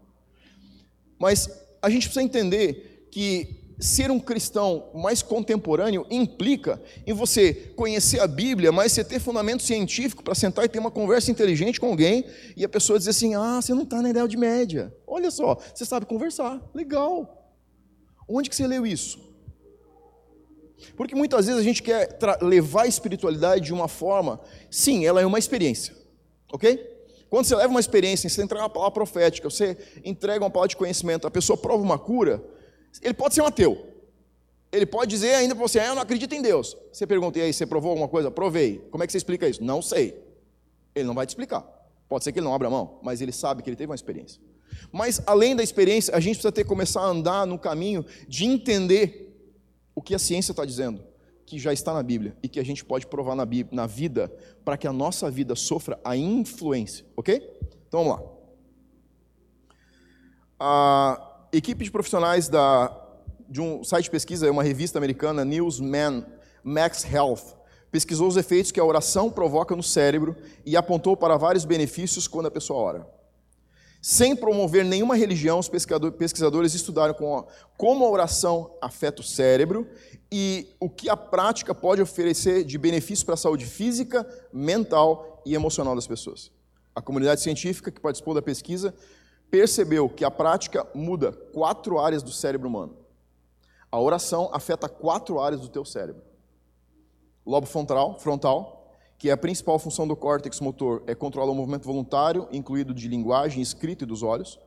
Mas 1.19 1.51
a 1.83 1.91
gente 1.91 2.05
precisa 2.05 2.23
entender 2.23 3.09
que 3.11 3.70
ser 3.81 4.11
um 4.11 4.21
cristão 4.21 4.91
mais 4.95 5.23
contemporâneo 5.23 6.07
implica 6.11 6.81
em 7.07 7.13
você 7.15 7.55
conhecer 7.75 8.21
a 8.21 8.27
Bíblia, 8.27 8.71
mas 8.71 8.93
você 8.93 9.03
ter 9.03 9.19
fundamento 9.19 9.63
científico 9.63 10.23
para 10.23 10.35
sentar 10.35 10.65
e 10.65 10.69
ter 10.69 10.79
uma 10.79 10.91
conversa 10.91 11.31
inteligente 11.31 11.81
com 11.81 11.87
alguém 11.87 12.25
e 12.57 12.65
a 12.65 12.69
pessoa 12.69 12.99
dizer 12.99 13.11
assim: 13.11 13.35
ah, 13.35 13.61
você 13.61 13.73
não 13.73 13.83
está 13.83 14.03
na 14.03 14.11
Idade 14.11 14.37
Média. 14.37 14.95
Olha 15.07 15.31
só, 15.31 15.59
você 15.75 15.85
sabe 15.85 16.07
conversar, 16.07 16.61
legal. 16.75 17.55
Onde 18.29 18.51
que 18.51 18.55
você 18.55 18.67
leu 18.67 18.87
isso? 18.87 19.19
Porque 20.97 21.15
muitas 21.15 21.47
vezes 21.47 21.61
a 21.61 21.65
gente 21.65 21.83
quer 21.83 22.19
levar 22.41 22.83
a 22.83 22.87
espiritualidade 22.87 23.65
de 23.65 23.73
uma 23.73 23.89
forma, 23.89 24.41
sim, 24.71 25.05
ela 25.05 25.21
é 25.21 25.27
uma 25.27 25.39
experiência, 25.39 25.95
ok? 26.53 26.89
Quando 27.29 27.45
você 27.45 27.55
leva 27.55 27.69
uma 27.69 27.81
experiência, 27.81 28.29
você 28.29 28.43
entrega 28.43 28.63
uma 28.63 28.71
palavra 28.71 28.93
profética, 28.93 29.49
você 29.49 29.77
entrega 30.05 30.45
uma 30.45 30.51
palavra 30.51 30.69
de 30.69 30.77
conhecimento, 30.77 31.27
a 31.27 31.31
pessoa 31.31 31.57
prova 31.57 31.83
uma 31.83 31.99
cura, 31.99 32.43
ele 33.03 33.15
pode 33.15 33.35
ser 33.35 33.43
um 33.43 33.47
ateu. 33.47 33.87
Ele 34.73 34.87
pode 34.87 35.11
dizer 35.11 35.35
ainda 35.35 35.55
para 35.55 35.67
você, 35.67 35.81
ah, 35.81 35.87
eu 35.87 35.95
não 35.95 36.03
acredito 36.03 36.33
em 36.33 36.43
Deus. 36.43 36.77
Você 36.93 37.07
pergunta, 37.07 37.39
e 37.39 37.43
aí, 37.43 37.53
você 37.53 37.67
provou 37.67 37.91
alguma 37.91 38.09
coisa? 38.09 38.31
Provei. 38.31 38.79
Como 38.91 39.03
é 39.03 39.07
que 39.07 39.13
você 39.13 39.19
explica 39.19 39.49
isso? 39.49 39.63
Não 39.63 39.83
sei. 39.83 40.23
Ele 40.95 41.07
não 41.07 41.15
vai 41.15 41.27
te 41.27 41.31
explicar. 41.31 41.63
Pode 42.09 42.25
ser 42.25 42.33
que 42.33 42.39
ele 42.39 42.47
não 42.47 42.55
abra 42.55 42.71
mão, 42.71 42.99
mas 43.03 43.21
ele 43.21 43.33
sabe 43.33 43.63
que 43.63 43.71
ele 43.71 43.77
teve 43.77 43.91
uma 43.91 43.95
experiência. 43.95 44.41
Mas 44.93 45.21
além 45.27 45.57
da 45.57 45.63
experiência, 45.63 46.15
a 46.15 46.21
gente 46.21 46.35
precisa 46.35 46.53
ter 46.53 46.65
começar 46.65 47.01
a 47.01 47.07
andar 47.07 47.47
no 47.47 47.59
caminho 47.59 48.05
de 48.29 48.45
entender 48.45 49.31
o 49.95 50.03
que 50.03 50.15
a 50.15 50.19
ciência 50.19 50.53
está 50.53 50.65
dizendo, 50.65 51.03
que 51.45 51.59
já 51.59 51.73
está 51.73 51.93
na 51.93 52.03
Bíblia 52.03 52.37
e 52.43 52.49
que 52.49 52.61
a 52.61 52.65
gente 52.65 52.85
pode 52.85 53.07
provar 53.07 53.35
na, 53.35 53.45
Bíblia, 53.45 53.75
na 53.75 53.87
vida 53.87 54.33
para 54.65 54.77
que 54.77 54.87
a 54.87 54.93
nossa 54.93 55.31
vida 55.31 55.55
sofra 55.55 55.99
a 56.05 56.17
influência, 56.17 57.05
ok? 57.17 57.43
Então 57.89 58.05
vamos 58.05 58.19
lá. 58.19 58.33
A 60.59 61.30
equipe 61.53 61.85
de 61.85 61.91
profissionais 61.91 62.49
da, 62.49 62.97
de 63.49 63.61
um 63.61 63.83
site 63.83 64.05
de 64.05 64.11
pesquisa, 64.11 64.51
uma 64.51 64.63
revista 64.63 64.99
americana, 64.99 65.45
Newsman 65.45 66.25
Max 66.63 67.05
Health, 67.05 67.57
pesquisou 67.91 68.29
os 68.29 68.37
efeitos 68.37 68.71
que 68.71 68.79
a 68.79 68.85
oração 68.85 69.31
provoca 69.31 69.75
no 69.75 69.83
cérebro 69.83 70.37
e 70.65 70.77
apontou 70.77 71.17
para 71.17 71.37
vários 71.37 71.65
benefícios 71.65 72.29
quando 72.29 72.47
a 72.47 72.51
pessoa 72.51 72.81
ora. 72.81 73.21
Sem 74.01 74.35
promover 74.35 74.83
nenhuma 74.83 75.15
religião, 75.15 75.59
os 75.59 75.69
pesquisadores 75.69 76.73
estudaram 76.73 77.15
como 77.77 78.05
a 78.05 78.09
oração 78.09 78.75
afeta 78.81 79.21
o 79.21 79.25
cérebro 79.25 79.87
e 80.33 80.69
o 80.81 80.89
que 80.89 81.11
a 81.11 81.17
prática 81.17 81.75
pode 81.75 82.01
oferecer 82.01 82.65
de 82.65 82.79
benefício 82.79 83.27
para 83.27 83.35
a 83.35 83.39
saúde 83.39 83.67
física, 83.67 84.27
mental 84.51 85.43
e 85.45 85.55
emocional 85.55 85.95
das 85.95 86.07
pessoas. 86.07 86.51
A 86.95 87.03
comunidade 87.03 87.43
científica 87.43 87.91
que 87.91 88.01
participou 88.01 88.33
da 88.33 88.41
pesquisa 88.41 88.95
percebeu 89.51 90.09
que 90.09 90.25
a 90.25 90.31
prática 90.31 90.87
muda 90.95 91.33
quatro 91.33 91.99
áreas 91.99 92.23
do 92.23 92.31
cérebro 92.31 92.69
humano. 92.69 92.97
A 93.91 94.01
oração 94.01 94.49
afeta 94.53 94.89
quatro 94.89 95.41
áreas 95.41 95.61
do 95.61 95.69
teu 95.69 95.85
cérebro. 95.85 96.23
Lobo 97.45 97.67
frontal, 97.67 98.19
frontal 98.19 98.81
que 99.21 99.29
é 99.29 99.33
a 99.33 99.37
principal 99.37 99.79
função 99.79 100.09
do 100.09 100.17
córtex 100.17 100.61
motor 100.61 101.03
é 101.07 101.15
controlar 101.15 101.53
o 101.53 101.55
movimento 101.55 101.85
voluntário, 101.85 102.49
incluído 102.51 102.95
de 102.95 103.07
linguagem, 103.07 103.61
escrita 103.61 104.05
e 104.05 104.07
dos 104.07 104.23
olhos. 104.23 104.59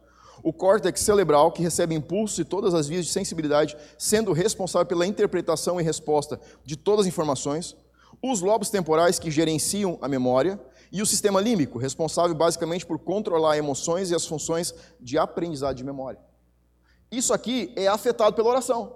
O 0.43 0.53
córtex 0.53 1.01
cerebral, 1.01 1.51
que 1.51 1.63
recebe 1.63 1.95
impulsos 1.95 2.37
e 2.37 2.45
todas 2.45 2.75
as 2.75 2.87
vias 2.87 3.07
de 3.07 3.11
sensibilidade, 3.11 3.75
sendo 3.97 4.31
responsável 4.31 4.85
pela 4.85 5.07
interpretação 5.07 5.81
e 5.81 5.83
resposta 5.83 6.39
de 6.63 6.75
todas 6.75 7.01
as 7.01 7.07
informações. 7.07 7.75
Os 8.21 8.41
lobos 8.41 8.69
temporais, 8.69 9.17
que 9.17 9.31
gerenciam 9.31 9.97
a 9.99 10.07
memória. 10.07 10.59
E 10.93 11.01
o 11.01 11.07
sistema 11.07 11.41
límbico, 11.41 11.79
responsável 11.79 12.35
basicamente 12.35 12.85
por 12.85 12.99
controlar 12.99 13.57
emoções 13.57 14.11
e 14.11 14.15
as 14.15 14.27
funções 14.27 14.75
de 15.01 15.17
aprendizado 15.17 15.75
de 15.75 15.83
memória. 15.83 16.19
Isso 17.11 17.33
aqui 17.33 17.73
é 17.75 17.87
afetado 17.87 18.35
pela 18.35 18.49
oração. 18.49 18.95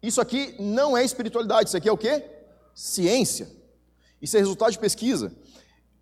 Isso 0.00 0.20
aqui 0.20 0.54
não 0.60 0.96
é 0.96 1.04
espiritualidade, 1.04 1.68
isso 1.68 1.76
aqui 1.76 1.88
é 1.88 1.92
o 1.92 1.98
quê? 1.98 2.24
Ciência. 2.72 3.50
Isso 4.20 4.36
é 4.36 4.38
resultado 4.38 4.70
de 4.70 4.78
pesquisa. 4.78 5.34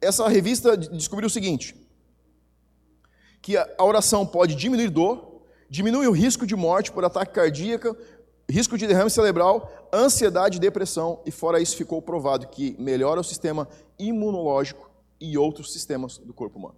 Essa 0.03 0.29
revista 0.29 0.77
descobriu 0.77 1.29
o 1.29 1.31
seguinte: 1.31 1.75
que 3.41 3.57
a 3.57 3.83
oração 3.83 4.27
pode 4.27 4.55
diminuir 4.55 4.91
dor, 4.91 5.45
diminui 5.71 6.09
o 6.09 6.13
risco 6.13 6.47
de 6.47 6.55
morte 6.55 6.93
por 6.93 7.07
ataque 7.07 7.33
cardíaco, 7.33 7.97
risco 8.51 8.77
de 8.77 8.87
derrame 8.87 9.11
cerebral, 9.11 9.89
ansiedade 9.91 10.59
e 10.59 10.61
depressão, 10.61 11.23
e 11.25 11.31
fora 11.31 11.59
isso 11.59 11.75
ficou 11.75 12.03
provado 12.03 12.49
que 12.49 12.77
melhora 12.79 13.21
o 13.21 13.25
sistema 13.25 13.67
imunológico 13.99 14.90
e 15.21 15.37
outros 15.37 15.73
sistemas 15.73 16.19
do 16.19 16.33
corpo 16.33 16.59
humano. 16.59 16.77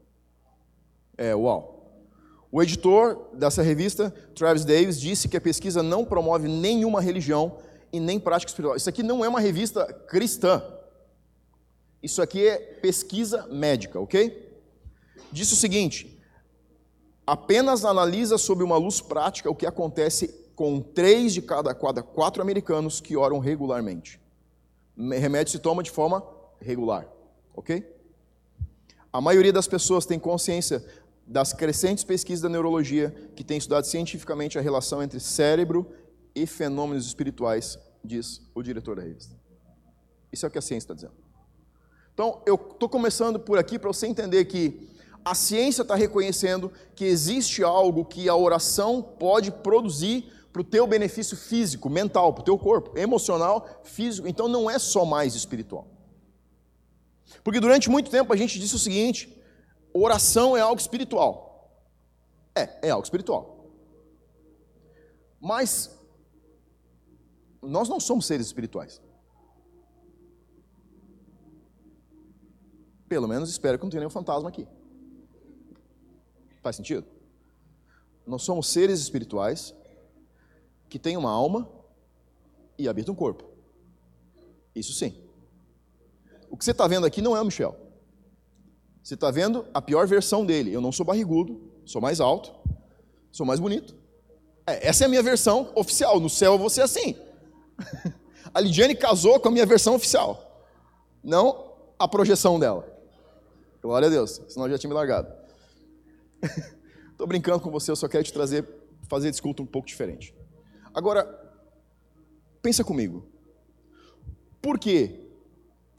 É, 1.16 1.34
uau. 1.34 1.82
O 2.50 2.62
editor 2.62 3.30
dessa 3.34 3.62
revista, 3.62 4.10
Travis 4.34 4.64
Davis, 4.64 5.00
disse 5.00 5.28
que 5.28 5.36
a 5.36 5.40
pesquisa 5.40 5.82
não 5.82 6.04
promove 6.04 6.48
nenhuma 6.48 7.00
religião 7.00 7.58
e 7.92 7.98
nem 7.98 8.20
prática 8.20 8.50
espiritual. 8.50 8.76
Isso 8.76 8.88
aqui 8.88 9.02
não 9.02 9.24
é 9.24 9.28
uma 9.28 9.40
revista 9.40 9.86
cristã. 10.08 10.62
Isso 12.02 12.20
aqui 12.20 12.46
é 12.46 12.58
pesquisa 12.58 13.46
médica, 13.46 13.98
ok? 13.98 14.60
Disse 15.30 15.54
o 15.54 15.56
seguinte: 15.56 16.20
apenas 17.26 17.84
analisa 17.84 18.36
sob 18.36 18.62
uma 18.62 18.76
luz 18.76 19.00
prática 19.00 19.50
o 19.50 19.54
que 19.54 19.66
acontece 19.66 20.28
com 20.54 20.80
três 20.80 21.32
de 21.32 21.40
cada 21.40 21.74
quatro 21.74 22.42
americanos 22.42 23.00
que 23.00 23.16
oram 23.16 23.38
regularmente. 23.38 24.20
Remédio 24.96 25.52
se 25.52 25.58
toma 25.58 25.82
de 25.82 25.90
forma 25.90 26.22
regular, 26.60 27.08
ok? 27.54 27.91
A 29.12 29.20
maioria 29.20 29.52
das 29.52 29.66
pessoas 29.66 30.06
tem 30.06 30.18
consciência 30.18 30.82
das 31.26 31.52
crescentes 31.52 32.02
pesquisas 32.02 32.40
da 32.40 32.48
neurologia 32.48 33.14
que 33.36 33.44
têm 33.44 33.58
estudado 33.58 33.84
cientificamente 33.84 34.58
a 34.58 34.62
relação 34.62 35.02
entre 35.02 35.20
cérebro 35.20 35.86
e 36.34 36.46
fenômenos 36.46 37.06
espirituais, 37.06 37.78
diz 38.02 38.40
o 38.54 38.62
diretor 38.62 38.96
da 38.96 39.02
revista. 39.02 39.36
Isso 40.32 40.46
é 40.46 40.48
o 40.48 40.50
que 40.50 40.58
a 40.58 40.62
ciência 40.62 40.84
está 40.84 40.94
dizendo. 40.94 41.12
Então, 42.14 42.42
eu 42.46 42.54
estou 42.54 42.88
começando 42.88 43.38
por 43.38 43.58
aqui 43.58 43.78
para 43.78 43.92
você 43.92 44.06
entender 44.06 44.46
que 44.46 44.88
a 45.24 45.34
ciência 45.34 45.82
está 45.82 45.94
reconhecendo 45.94 46.72
que 46.94 47.04
existe 47.04 47.62
algo 47.62 48.04
que 48.04 48.28
a 48.28 48.34
oração 48.34 49.02
pode 49.02 49.50
produzir 49.50 50.32
para 50.52 50.62
o 50.62 50.64
teu 50.64 50.86
benefício 50.86 51.36
físico, 51.36 51.88
mental, 51.88 52.32
para 52.32 52.42
o 52.42 52.44
teu 52.44 52.58
corpo, 52.58 52.98
emocional, 52.98 53.80
físico. 53.84 54.26
Então 54.26 54.48
não 54.48 54.70
é 54.70 54.78
só 54.78 55.04
mais 55.04 55.34
espiritual. 55.34 55.86
Porque 57.42 57.60
durante 57.60 57.90
muito 57.90 58.10
tempo 58.10 58.32
a 58.32 58.36
gente 58.36 58.58
disse 58.58 58.74
o 58.74 58.78
seguinte: 58.78 59.42
oração 59.92 60.56
é 60.56 60.60
algo 60.60 60.80
espiritual. 60.80 61.52
É, 62.54 62.88
é 62.88 62.90
algo 62.90 63.04
espiritual. 63.04 63.70
Mas 65.40 65.90
nós 67.60 67.88
não 67.88 68.00
somos 68.00 68.26
seres 68.26 68.46
espirituais. 68.46 69.00
Pelo 73.08 73.28
menos 73.28 73.50
espero 73.50 73.78
que 73.78 73.84
não 73.84 73.90
tenha 73.90 74.00
nenhum 74.00 74.10
fantasma 74.10 74.48
aqui. 74.48 74.66
Faz 76.62 76.76
sentido? 76.76 77.06
Nós 78.26 78.42
somos 78.42 78.68
seres 78.68 79.00
espirituais 79.00 79.74
que 80.88 80.98
têm 80.98 81.16
uma 81.16 81.30
alma 81.30 81.68
e 82.78 82.88
habitam 82.88 83.12
um 83.12 83.16
corpo. 83.16 83.44
Isso 84.74 84.92
sim. 84.92 85.21
O 86.52 86.56
que 86.58 86.66
você 86.66 86.72
está 86.72 86.86
vendo 86.86 87.06
aqui 87.06 87.22
não 87.22 87.34
é 87.34 87.40
o 87.40 87.44
Michel. 87.46 87.74
Você 89.02 89.14
está 89.14 89.30
vendo 89.30 89.66
a 89.72 89.80
pior 89.80 90.06
versão 90.06 90.44
dele. 90.44 90.70
Eu 90.70 90.82
não 90.82 90.92
sou 90.92 91.04
barrigudo, 91.04 91.72
sou 91.86 92.00
mais 92.00 92.20
alto, 92.20 92.54
sou 93.30 93.46
mais 93.46 93.58
bonito. 93.58 93.96
É, 94.66 94.86
essa 94.86 95.02
é 95.02 95.06
a 95.06 95.08
minha 95.08 95.22
versão 95.22 95.72
oficial. 95.74 96.20
No 96.20 96.28
céu 96.28 96.52
eu 96.52 96.58
vou 96.58 96.68
ser 96.68 96.82
assim. 96.82 97.16
A 98.54 98.60
Lidiane 98.60 98.94
casou 98.94 99.40
com 99.40 99.48
a 99.48 99.50
minha 99.50 99.64
versão 99.64 99.94
oficial, 99.94 100.68
não 101.24 101.72
a 101.98 102.06
projeção 102.06 102.60
dela. 102.60 102.86
Glória 103.80 104.08
a 104.08 104.10
Deus, 104.10 104.42
senão 104.46 104.66
eu 104.66 104.72
já 104.72 104.78
tinha 104.78 104.90
me 104.90 104.94
largado. 104.94 105.32
Estou 107.10 107.26
brincando 107.26 107.60
com 107.60 107.70
você, 107.70 107.90
eu 107.90 107.96
só 107.96 108.06
quero 108.08 108.24
te 108.24 108.32
trazer, 108.32 108.68
fazer 109.08 109.30
esse 109.30 109.40
culto 109.40 109.62
um 109.62 109.66
pouco 109.66 109.88
diferente. 109.88 110.34
Agora, 110.92 111.24
pensa 112.60 112.84
comigo. 112.84 113.26
Por 114.60 114.78
que, 114.78 115.21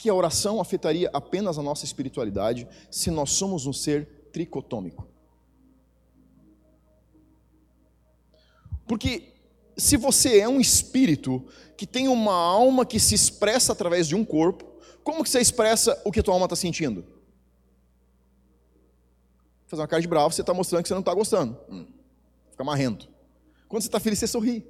que 0.04 0.10
a 0.10 0.14
oração 0.14 0.60
afetaria 0.60 1.10
apenas 1.14 1.58
a 1.58 1.64
nossa 1.64 1.86
espiritualidade 1.86 2.68
se 2.92 3.10
nós 3.10 3.30
somos 3.30 3.66
um 3.66 3.72
ser 3.72 4.28
tricotômico? 4.34 5.08
Porque 8.86 9.32
se 9.78 9.96
você 9.96 10.40
é 10.40 10.50
um 10.50 10.60
espírito 10.60 11.48
que 11.78 11.88
tem 11.88 12.10
uma 12.10 12.34
alma 12.34 12.86
que 12.86 13.00
se 13.00 13.16
expressa 13.16 13.72
através 13.72 14.06
de 14.06 14.14
um 14.14 14.26
corpo, 14.26 14.66
como 15.06 15.24
que 15.24 15.30
você 15.30 15.40
expressa 15.40 15.98
o 16.04 16.12
que 16.12 16.20
a 16.20 16.24
tua 16.24 16.34
alma 16.34 16.48
está 16.48 16.58
sentindo? 16.58 17.06
fazer 19.68 19.84
uma 19.84 19.88
cara 19.88 20.02
de 20.02 20.08
bravo, 20.10 20.34
você 20.34 20.42
está 20.42 20.54
mostrando 20.54 20.84
que 20.84 20.90
você 20.90 20.94
não 20.94 21.00
está 21.00 21.14
gostando. 21.14 21.58
Hum, 21.70 21.88
fica 22.52 22.64
marrento. 22.66 23.08
Quando 23.70 23.84
você 23.84 23.88
está 23.88 24.02
feliz, 24.02 24.20
você 24.20 24.28
sorri. 24.28 24.68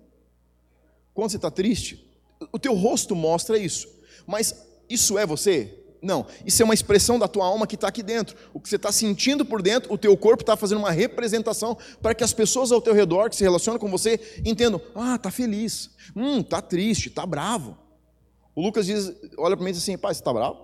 Quando 1.11 1.31
você 1.31 1.37
está 1.37 1.49
triste, 1.49 2.07
o 2.51 2.59
teu 2.59 2.75
rosto 2.75 3.15
mostra 3.15 3.57
isso. 3.57 3.89
Mas 4.27 4.55
isso 4.89 5.17
é 5.17 5.25
você? 5.25 5.79
Não. 6.01 6.25
Isso 6.45 6.61
é 6.61 6.65
uma 6.65 6.73
expressão 6.73 7.17
da 7.17 7.27
tua 7.27 7.45
alma 7.45 7.65
que 7.65 7.75
está 7.75 7.87
aqui 7.87 8.03
dentro. 8.03 8.35
O 8.53 8.59
que 8.59 8.67
você 8.67 8.75
está 8.75 8.91
sentindo 8.91 9.45
por 9.45 9.61
dentro, 9.61 9.91
o 9.93 9.97
teu 9.97 10.15
corpo 10.17 10.43
está 10.43 10.57
fazendo 10.57 10.79
uma 10.79 10.91
representação 10.91 11.77
para 12.01 12.13
que 12.13 12.23
as 12.23 12.33
pessoas 12.33 12.71
ao 12.71 12.81
teu 12.81 12.93
redor 12.93 13.29
que 13.29 13.37
se 13.37 13.43
relacionam 13.43 13.79
com 13.79 13.89
você 13.89 14.19
entendam: 14.45 14.81
ah, 14.93 15.15
está 15.15 15.31
feliz, 15.31 15.91
hum, 16.15 16.41
está 16.41 16.61
triste, 16.61 17.07
está 17.07 17.25
bravo. 17.25 17.77
O 18.53 18.61
Lucas 18.61 18.85
diz, 18.85 19.11
olha 19.37 19.55
para 19.55 19.63
mim 19.63 19.71
e 19.71 19.73
diz 19.73 19.81
assim: 19.81 19.97
pai, 19.97 20.13
você 20.13 20.19
está 20.19 20.33
bravo? 20.33 20.59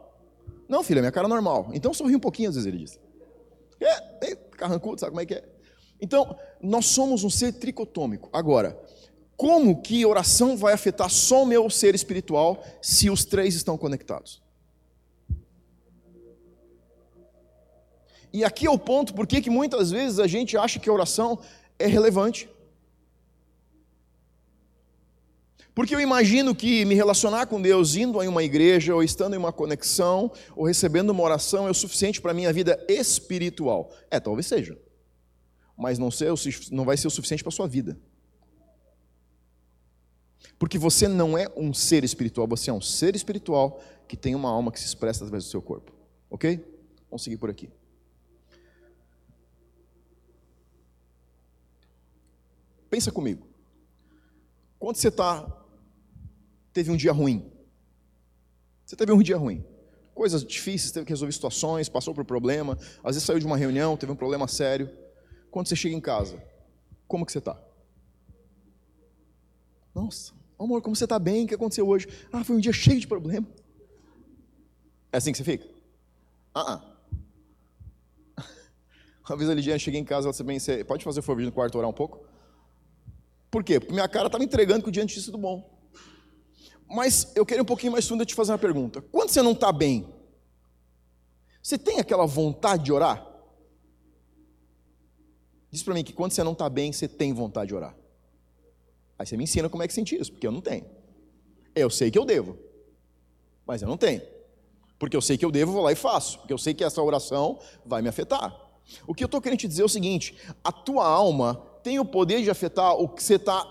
Não, 0.68 0.84
filha, 0.84 1.02
minha 1.02 1.12
cara 1.12 1.26
é 1.26 1.30
normal. 1.30 1.72
Então 1.74 1.94
sorri 1.94 2.16
um 2.16 2.20
pouquinho, 2.20 2.50
às 2.50 2.56
vezes 2.56 2.68
ele 2.68 2.78
diz. 2.78 3.00
É, 3.80 4.32
é 4.32 4.36
carrancudo, 4.36 5.00
sabe 5.00 5.12
como 5.12 5.22
é 5.22 5.26
que 5.26 5.36
é? 5.36 5.44
Então, 6.02 6.36
nós 6.62 6.86
somos 6.86 7.24
um 7.24 7.30
ser 7.30 7.54
tricotômico. 7.54 8.30
Agora, 8.32 8.80
como 9.40 9.82
que 9.82 10.06
oração 10.06 10.58
vai 10.58 10.74
afetar 10.74 11.10
só 11.10 11.44
o 11.44 11.46
meu 11.46 11.70
ser 11.70 11.96
espiritual 11.96 12.62
se 12.82 13.10
os 13.10 13.24
três 13.24 13.56
estão 13.56 13.78
conectados? 13.78 14.42
E 18.34 18.44
aqui 18.44 18.68
é 18.68 18.70
o 18.70 18.78
ponto 18.78 19.14
porque 19.14 19.40
que 19.40 19.50
muitas 19.50 19.92
vezes 19.92 20.20
a 20.20 20.28
gente 20.28 20.58
acha 20.58 20.78
que 20.78 20.90
a 20.90 20.94
oração 20.94 21.40
é 21.80 21.88
relevante. 21.88 22.50
Porque 25.74 25.96
eu 25.96 26.02
imagino 26.02 26.54
que 26.54 26.84
me 26.84 26.94
relacionar 26.94 27.46
com 27.46 27.62
Deus 27.62 27.96
indo 27.96 28.22
em 28.22 28.28
uma 28.28 28.44
igreja, 28.44 28.94
ou 28.94 29.02
estando 29.02 29.36
em 29.36 29.38
uma 29.38 29.54
conexão, 29.54 30.30
ou 30.54 30.66
recebendo 30.66 31.12
uma 31.12 31.24
oração 31.24 31.66
é 31.66 31.72
o 31.72 31.74
suficiente 31.74 32.20
para 32.20 32.32
a 32.32 32.34
minha 32.34 32.52
vida 32.52 32.78
espiritual. 32.90 33.90
É, 34.12 34.20
talvez 34.20 34.48
seja. 34.48 34.78
Mas 35.78 35.98
não, 35.98 36.12
ser, 36.12 36.34
não 36.72 36.84
vai 36.84 36.98
ser 36.98 37.08
o 37.08 37.10
suficiente 37.10 37.42
para 37.42 37.54
a 37.54 37.56
sua 37.56 37.70
vida. 37.70 37.98
Porque 40.58 40.78
você 40.78 41.08
não 41.08 41.38
é 41.38 41.48
um 41.56 41.74
ser 41.74 42.04
espiritual, 42.04 42.48
você 42.48 42.70
é 42.70 42.74
um 42.74 42.82
ser 42.82 43.16
espiritual 43.16 43.82
que 44.08 44.18
tem 44.18 44.36
uma 44.36 44.50
alma 44.50 44.72
que 44.72 44.80
se 44.80 44.86
expressa 44.86 45.24
através 45.24 45.46
do 45.46 45.50
seu 45.50 45.62
corpo. 45.62 45.94
Ok? 46.30 46.66
Vamos 47.10 47.24
seguir 47.24 47.38
por 47.38 47.50
aqui. 47.50 47.70
Pensa 52.90 53.12
comigo. 53.12 53.48
Quando 54.80 54.96
você 54.96 55.10
está 55.10 55.60
teve 56.74 56.92
um 56.92 56.96
dia 56.96 57.12
ruim. 57.12 57.52
Você 58.86 58.96
teve 58.96 59.12
um 59.12 59.22
dia 59.22 59.38
ruim. 59.38 59.64
Coisas 60.14 60.44
difíceis, 60.44 60.92
teve 60.92 61.06
que 61.06 61.12
resolver 61.12 61.32
situações, 61.32 61.88
passou 61.88 62.14
por 62.14 62.26
problema, 62.26 62.78
às 63.04 63.16
vezes 63.16 63.24
saiu 63.24 63.40
de 63.40 63.46
uma 63.46 63.58
reunião, 63.58 63.96
teve 63.96 64.12
um 64.12 64.16
problema 64.16 64.48
sério. 64.48 64.90
Quando 65.52 65.68
você 65.68 65.76
chega 65.76 65.96
em 65.96 66.02
casa, 66.02 66.42
como 67.08 67.26
que 67.26 67.32
você 67.32 67.40
está? 67.40 67.62
Nossa, 69.94 70.34
amor, 70.58 70.82
como 70.82 70.96
você 70.96 71.04
está 71.04 71.18
bem? 71.20 71.46
O 71.46 71.48
que 71.48 71.56
aconteceu 71.56 71.88
hoje? 71.88 72.08
Ah, 72.32 72.44
foi 72.44 72.56
um 72.56 72.60
dia 72.60 72.74
cheio 72.74 73.00
de 73.00 73.08
problema. 73.08 73.48
É 75.12 75.18
assim 75.18 75.32
que 75.32 75.38
você 75.38 75.44
fica? 75.44 75.68
Ah, 76.54 76.82
ah. 78.38 78.44
Uma 79.28 79.38
vez 79.38 79.50
a 79.50 79.54
Lidiane 79.54 79.80
cheguei 79.80 80.00
em 80.00 80.06
casa, 80.06 80.28
ela 80.28 80.32
disse 80.32 80.44
bem, 80.44 80.60
você 80.60 80.84
pode 80.84 81.04
fazer 81.04 81.22
o 81.26 81.36
no 81.36 81.52
quarto 81.52 81.78
orar 81.78 81.90
um 81.90 81.94
pouco? 81.94 82.26
Por 83.50 83.64
quê? 83.64 83.80
Porque 83.80 83.94
minha 83.94 84.08
cara 84.08 84.28
estava 84.28 84.44
entregando 84.44 84.84
que 84.84 84.90
o 84.90 84.92
dia 84.92 85.06
tinha 85.06 85.24
sido 85.24 85.38
bom. 85.38 85.80
Mas 86.88 87.32
eu 87.36 87.46
queria 87.46 87.62
um 87.62 87.66
pouquinho 87.66 87.92
mais 87.92 88.08
fundo 88.08 88.26
te 88.26 88.36
fazer 88.36 88.52
uma 88.52 88.58
pergunta. 88.58 89.02
Quando 89.02 89.30
você 89.30 89.42
não 89.42 89.52
está 89.52 89.72
bem, 89.72 90.12
você 91.62 91.78
tem 91.78 92.00
aquela 92.00 92.26
vontade 92.26 92.84
de 92.84 92.92
orar? 92.92 93.28
Diz 95.72 95.84
para 95.84 95.94
mim 95.94 96.04
que 96.04 96.14
quando 96.14 96.32
você 96.32 96.44
não 96.44 96.54
está 96.54 96.68
bem, 96.68 96.92
você 96.92 97.08
tem 97.08 97.32
vontade 97.32 97.70
de 97.70 97.76
orar. 97.76 97.96
Aí 99.20 99.26
você 99.26 99.36
me 99.36 99.44
ensina 99.44 99.68
como 99.68 99.84
é 99.84 99.88
que 99.88 99.94
sentir 99.94 100.20
isso, 100.20 100.32
porque 100.32 100.48
eu 100.48 100.52
não 100.52 100.62
tenho. 100.62 100.86
Eu 101.76 101.90
sei 101.90 102.10
que 102.10 102.18
eu 102.18 102.24
devo, 102.24 102.58
mas 103.68 103.82
eu 103.82 103.88
não 103.88 103.98
tenho. 103.98 104.22
Porque 104.98 105.16
eu 105.16 105.22
sei 105.22 105.38
que 105.38 105.44
eu 105.44 105.52
devo, 105.52 105.74
vou 105.74 105.84
lá 105.84 105.92
e 105.92 105.96
faço. 105.96 106.40
Porque 106.40 106.54
eu 106.54 106.58
sei 106.58 106.74
que 106.74 106.86
essa 106.86 107.02
oração 107.02 107.60
vai 107.86 108.02
me 108.02 108.08
afetar. 108.08 108.58
O 109.06 109.14
que 109.14 109.24
eu 109.24 109.28
estou 109.28 109.42
querendo 109.42 109.60
te 109.60 109.68
dizer 109.68 109.82
é 109.82 109.86
o 109.86 109.90
seguinte: 109.90 110.36
a 110.64 110.72
tua 110.72 111.06
alma 111.06 111.56
tem 111.84 112.00
o 112.00 112.06
poder 112.06 112.42
de 112.42 112.50
afetar 112.50 112.96
o 112.96 113.10
que 113.10 113.22
você 113.22 113.36
está 113.36 113.68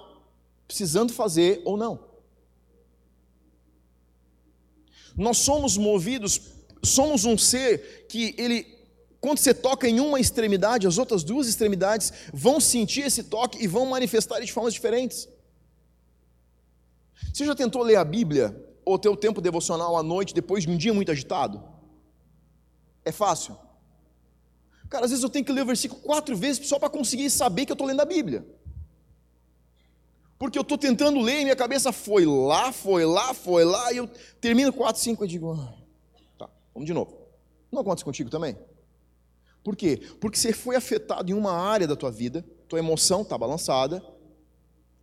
precisando 0.66 1.12
fazer 1.12 1.62
ou 1.64 1.76
não. 1.78 2.06
Nós 5.16 5.38
somos 5.38 5.78
movidos, 5.78 6.40
somos 6.82 7.24
um 7.24 7.36
ser 7.36 8.06
que 8.08 8.34
ele, 8.38 8.66
quando 9.18 9.38
você 9.38 9.52
toca 9.52 9.88
em 9.88 9.98
uma 9.98 10.20
extremidade, 10.20 10.86
as 10.86 10.98
outras 10.98 11.24
duas 11.24 11.48
extremidades 11.48 12.12
vão 12.32 12.60
sentir 12.60 13.00
esse 13.00 13.24
toque 13.24 13.62
e 13.62 13.66
vão 13.66 13.86
manifestar 13.86 14.40
de 14.40 14.52
formas 14.52 14.74
diferentes. 14.74 15.26
Você 17.32 17.44
já 17.44 17.54
tentou 17.54 17.82
ler 17.82 17.96
a 17.96 18.04
Bíblia 18.04 18.64
ou 18.84 18.98
ter 18.98 19.08
o 19.08 19.16
tempo 19.16 19.40
devocional 19.40 19.96
à 19.96 20.02
noite 20.02 20.34
depois 20.34 20.64
de 20.64 20.70
um 20.70 20.76
dia 20.76 20.94
muito 20.94 21.10
agitado? 21.10 21.62
É 23.04 23.12
fácil? 23.12 23.56
Cara, 24.88 25.04
às 25.04 25.10
vezes 25.10 25.22
eu 25.22 25.28
tenho 25.28 25.44
que 25.44 25.52
ler 25.52 25.62
o 25.62 25.66
versículo 25.66 26.00
quatro 26.00 26.36
vezes 26.36 26.66
só 26.66 26.78
para 26.78 26.88
conseguir 26.88 27.28
saber 27.30 27.66
que 27.66 27.72
eu 27.72 27.74
estou 27.74 27.86
lendo 27.86 28.00
a 28.00 28.04
Bíblia. 28.06 28.46
Porque 30.38 30.56
eu 30.56 30.62
estou 30.62 30.78
tentando 30.78 31.20
ler 31.20 31.40
e 31.40 31.44
minha 31.44 31.56
cabeça 31.56 31.92
foi 31.92 32.24
lá, 32.24 32.72
foi 32.72 33.04
lá, 33.04 33.34
foi 33.34 33.64
lá, 33.64 33.92
e 33.92 33.96
eu 33.96 34.08
termino 34.40 34.72
quatro, 34.72 35.02
cinco 35.02 35.24
e 35.24 35.28
digo, 35.28 35.52
ah, 35.52 35.74
tá, 36.38 36.48
vamos 36.72 36.86
de 36.86 36.94
novo. 36.94 37.18
Não 37.72 37.80
acontece 37.80 38.04
contigo 38.04 38.30
também? 38.30 38.56
Por 39.64 39.76
quê? 39.76 40.00
Porque 40.20 40.38
você 40.38 40.52
foi 40.52 40.76
afetado 40.76 41.30
em 41.30 41.34
uma 41.34 41.52
área 41.52 41.86
da 41.86 41.96
tua 41.96 42.10
vida, 42.10 42.44
tua 42.68 42.78
emoção 42.78 43.22
está 43.22 43.36
balançada, 43.36 44.02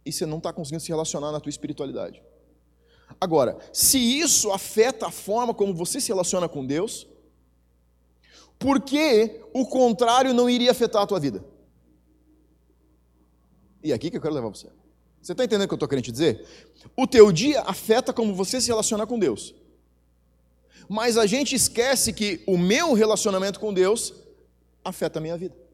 e 0.05 0.11
você 0.11 0.25
não 0.25 0.37
está 0.37 0.53
conseguindo 0.53 0.81
se 0.81 0.89
relacionar 0.89 1.31
na 1.31 1.39
tua 1.39 1.49
espiritualidade. 1.49 2.21
Agora, 3.19 3.57
se 3.73 3.97
isso 3.97 4.51
afeta 4.51 5.07
a 5.07 5.11
forma 5.11 5.53
como 5.53 5.73
você 5.73 5.99
se 5.99 6.09
relaciona 6.09 6.47
com 6.47 6.65
Deus, 6.65 7.07
por 8.59 8.81
que 8.81 9.41
o 9.53 9.65
contrário 9.65 10.33
não 10.33 10.49
iria 10.49 10.71
afetar 10.71 11.01
a 11.01 11.07
tua 11.07 11.19
vida? 11.19 11.43
E 13.83 13.91
é 13.91 13.95
aqui 13.95 14.09
que 14.09 14.17
eu 14.17 14.21
quero 14.21 14.33
levar 14.33 14.49
você. 14.49 14.67
Você 15.21 15.31
está 15.31 15.43
entendendo 15.43 15.65
o 15.65 15.67
que 15.67 15.73
eu 15.73 15.77
estou 15.77 15.89
querendo 15.89 16.05
te 16.05 16.11
dizer? 16.11 16.45
O 16.95 17.07
teu 17.07 17.31
dia 17.31 17.61
afeta 17.61 18.13
como 18.13 18.35
você 18.35 18.61
se 18.61 18.67
relaciona 18.67 19.07
com 19.07 19.17
Deus. 19.17 19.55
Mas 20.87 21.17
a 21.17 21.25
gente 21.25 21.55
esquece 21.55 22.13
que 22.13 22.43
o 22.45 22.57
meu 22.57 22.93
relacionamento 22.93 23.59
com 23.59 23.73
Deus 23.73 24.13
afeta 24.83 25.19
a 25.19 25.21
minha 25.21 25.37
vida. 25.37 25.64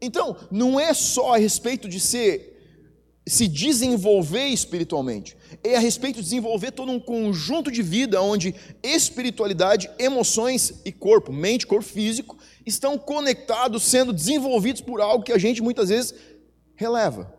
Então, 0.00 0.36
não 0.50 0.78
é 0.78 0.92
só 0.94 1.34
a 1.34 1.38
respeito 1.38 1.88
de 1.88 2.00
ser 2.00 2.50
se 3.24 3.46
desenvolver 3.46 4.46
espiritualmente, 4.46 5.36
é 5.62 5.76
a 5.76 5.78
respeito 5.78 6.16
de 6.16 6.22
desenvolver 6.22 6.72
todo 6.72 6.90
um 6.90 6.98
conjunto 6.98 7.70
de 7.70 7.80
vida 7.80 8.20
onde 8.20 8.52
espiritualidade, 8.82 9.88
emoções 9.96 10.80
e 10.84 10.90
corpo, 10.90 11.32
mente, 11.32 11.66
corpo 11.66 11.84
físico, 11.84 12.36
estão 12.66 12.98
conectados, 12.98 13.84
sendo 13.84 14.12
desenvolvidos 14.12 14.80
por 14.80 15.00
algo 15.00 15.24
que 15.24 15.32
a 15.32 15.38
gente 15.38 15.62
muitas 15.62 15.88
vezes 15.88 16.14
releva. 16.74 17.32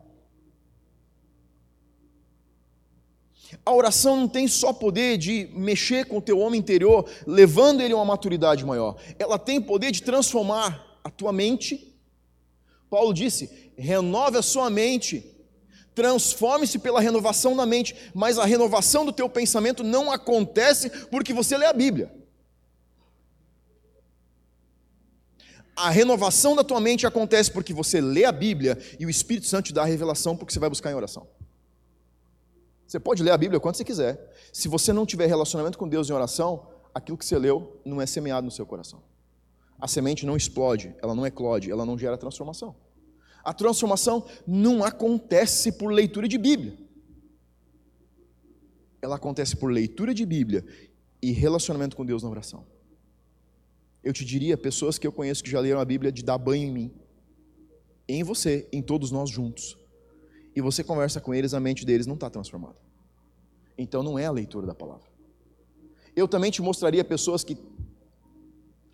A 3.66 3.74
oração 3.74 4.16
não 4.16 4.28
tem 4.28 4.48
só 4.48 4.74
poder 4.74 5.18
de 5.18 5.50
mexer 5.54 6.06
com 6.06 6.18
o 6.18 6.22
teu 6.22 6.40
homem 6.40 6.60
interior, 6.60 7.08
levando 7.28 7.82
ele 7.82 7.94
a 7.94 7.98
uma 7.98 8.06
maturidade 8.06 8.66
maior. 8.66 8.96
Ela 9.20 9.38
tem 9.38 9.62
poder 9.62 9.92
de 9.92 10.02
transformar 10.02 11.00
a 11.04 11.10
tua 11.10 11.32
mente. 11.32 11.93
Paulo 12.96 13.14
disse: 13.22 13.72
renove 13.76 14.38
a 14.38 14.42
sua 14.54 14.70
mente 14.70 15.16
Transforme-se 15.96 16.80
pela 16.80 17.00
renovação 17.00 17.56
da 17.56 17.66
mente, 17.66 17.96
mas 18.14 18.40
a 18.40 18.46
renovação 18.46 19.06
do 19.06 19.14
teu 19.14 19.30
pensamento 19.30 19.84
não 19.84 20.12
acontece 20.12 20.90
porque 21.08 21.32
você 21.32 21.56
lê 21.56 21.68
a 21.68 21.74
Bíblia. 21.74 22.12
A 25.76 25.90
renovação 25.90 26.56
da 26.56 26.64
tua 26.64 26.80
mente 26.80 27.06
acontece 27.06 27.52
porque 27.52 27.74
você 27.74 28.02
lê 28.02 28.26
a 28.26 28.32
Bíblia 28.32 28.78
e 29.00 29.06
o 29.06 29.10
Espírito 29.10 29.48
Santo 29.48 29.68
te 29.68 29.74
dá 29.74 29.84
a 29.84 29.86
revelação 29.86 30.36
porque 30.36 30.52
você 30.52 30.60
vai 30.60 30.70
buscar 30.70 30.92
em 30.92 30.96
oração. 30.96 31.28
Você 32.88 33.00
pode 33.00 33.22
ler 33.22 33.32
a 33.32 33.38
Bíblia 33.38 33.60
quando 33.60 33.76
você 33.76 33.84
quiser. 33.84 34.34
Se 34.52 34.68
você 34.68 34.92
não 34.92 35.06
tiver 35.06 35.28
relacionamento 35.28 35.78
com 35.78 35.88
Deus 35.88 36.10
em 36.10 36.14
oração, 36.14 36.68
aquilo 36.94 37.18
que 37.18 37.26
você 37.26 37.38
leu 37.38 37.80
não 37.86 38.02
é 38.02 38.08
semeado 38.08 38.46
no 38.46 38.52
seu 38.52 38.66
coração. 38.66 39.13
A 39.84 39.88
semente 39.90 40.26
não 40.26 40.38
explode, 40.38 40.96
ela 41.02 41.14
não 41.14 41.28
eclode, 41.28 41.70
ela 41.70 41.86
não 41.86 41.98
gera 41.98 42.18
transformação. 42.18 42.74
A 43.44 43.54
transformação 43.54 44.26
não 44.48 44.82
acontece 44.82 45.74
por 45.74 45.92
leitura 45.92 46.26
de 46.26 46.38
Bíblia. 46.38 46.78
Ela 49.02 49.18
acontece 49.18 49.58
por 49.58 49.70
leitura 49.70 50.14
de 50.14 50.26
Bíblia 50.26 50.66
e 51.22 51.34
relacionamento 51.34 51.98
com 51.98 52.06
Deus 52.06 52.24
na 52.24 52.30
oração. 52.30 52.66
Eu 54.02 54.14
te 54.14 54.24
diria, 54.24 54.56
pessoas 54.56 54.98
que 54.98 55.06
eu 55.06 55.12
conheço 55.12 55.44
que 55.44 55.52
já 55.52 55.60
leram 55.60 55.82
a 55.82 55.86
Bíblia, 55.86 56.14
de 56.14 56.24
dar 56.24 56.38
banho 56.38 56.64
em 56.64 56.72
mim, 56.72 56.94
em 58.08 58.24
você, 58.24 58.70
em 58.72 58.82
todos 58.82 59.12
nós 59.12 59.30
juntos. 59.30 59.78
E 60.56 60.62
você 60.62 60.82
conversa 60.82 61.20
com 61.20 61.34
eles, 61.34 61.54
a 61.54 61.60
mente 61.60 61.86
deles 61.86 62.08
não 62.08 62.16
está 62.16 62.30
transformada. 62.30 62.80
Então 63.78 64.02
não 64.02 64.18
é 64.18 64.28
a 64.28 64.32
leitura 64.32 64.66
da 64.66 64.74
palavra. 64.74 65.12
Eu 66.16 66.26
também 66.26 66.52
te 66.52 66.62
mostraria 66.62 67.04
pessoas 67.04 67.44
que 67.44 67.58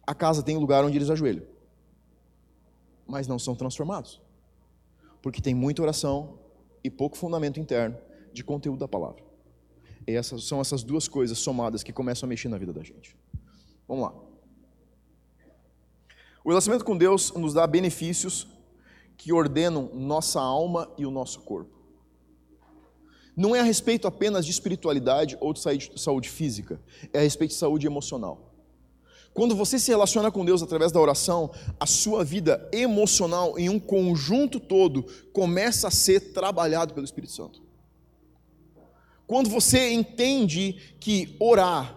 a 0.09 0.15
casa 0.15 0.41
tem 0.41 0.57
um 0.57 0.59
lugar 0.59 0.83
onde 0.83 0.97
eles 0.97 1.09
ajoelham, 1.09 1.45
mas 3.05 3.27
não 3.27 3.37
são 3.37 3.55
transformados 3.55 4.21
porque 5.21 5.41
tem 5.41 5.53
muita 5.53 5.81
oração 5.81 6.39
e 6.83 6.89
pouco 6.89 7.17
fundamento 7.17 7.59
interno 7.59 7.97
de 8.33 8.43
conteúdo 8.43 8.79
da 8.79 8.87
palavra. 8.87 9.23
E 10.07 10.13
essas 10.13 10.45
são 10.45 10.61
essas 10.61 10.83
duas 10.83 11.07
coisas 11.07 11.37
somadas 11.37 11.83
que 11.83 11.93
começam 11.93 12.25
a 12.25 12.29
mexer 12.29 12.47
na 12.47 12.57
vida 12.57 12.73
da 12.73 12.83
gente. 12.83 13.15
Vamos 13.87 14.05
lá. 14.05 14.13
O 16.43 16.49
relacionamento 16.49 16.85
com 16.85 16.97
Deus 16.97 17.31
nos 17.33 17.53
dá 17.53 17.67
benefícios 17.67 18.47
que 19.17 19.33
ordenam 19.33 19.89
nossa 19.93 20.39
alma 20.39 20.89
e 20.97 21.05
o 21.05 21.11
nosso 21.11 21.41
corpo. 21.41 21.77
Não 23.35 23.55
é 23.55 23.59
a 23.59 23.63
respeito 23.63 24.07
apenas 24.07 24.45
de 24.45 24.51
espiritualidade 24.51 25.37
ou 25.39 25.53
de 25.53 25.61
saúde 25.97 26.29
física, 26.29 26.81
é 27.13 27.19
a 27.19 27.21
respeito 27.21 27.51
de 27.51 27.57
saúde 27.57 27.85
emocional. 27.85 28.48
Quando 29.33 29.55
você 29.55 29.79
se 29.79 29.91
relaciona 29.91 30.31
com 30.31 30.43
Deus 30.43 30.61
através 30.61 30.91
da 30.91 30.99
oração, 30.99 31.51
a 31.79 31.85
sua 31.85 32.23
vida 32.23 32.67
emocional 32.71 33.57
em 33.57 33.69
um 33.69 33.79
conjunto 33.79 34.59
todo 34.59 35.03
começa 35.31 35.87
a 35.87 35.91
ser 35.91 36.33
trabalhado 36.33 36.93
pelo 36.93 37.05
Espírito 37.05 37.33
Santo. 37.33 37.61
Quando 39.25 39.49
você 39.49 39.91
entende 39.91 40.95
que 40.99 41.35
orar 41.39 41.95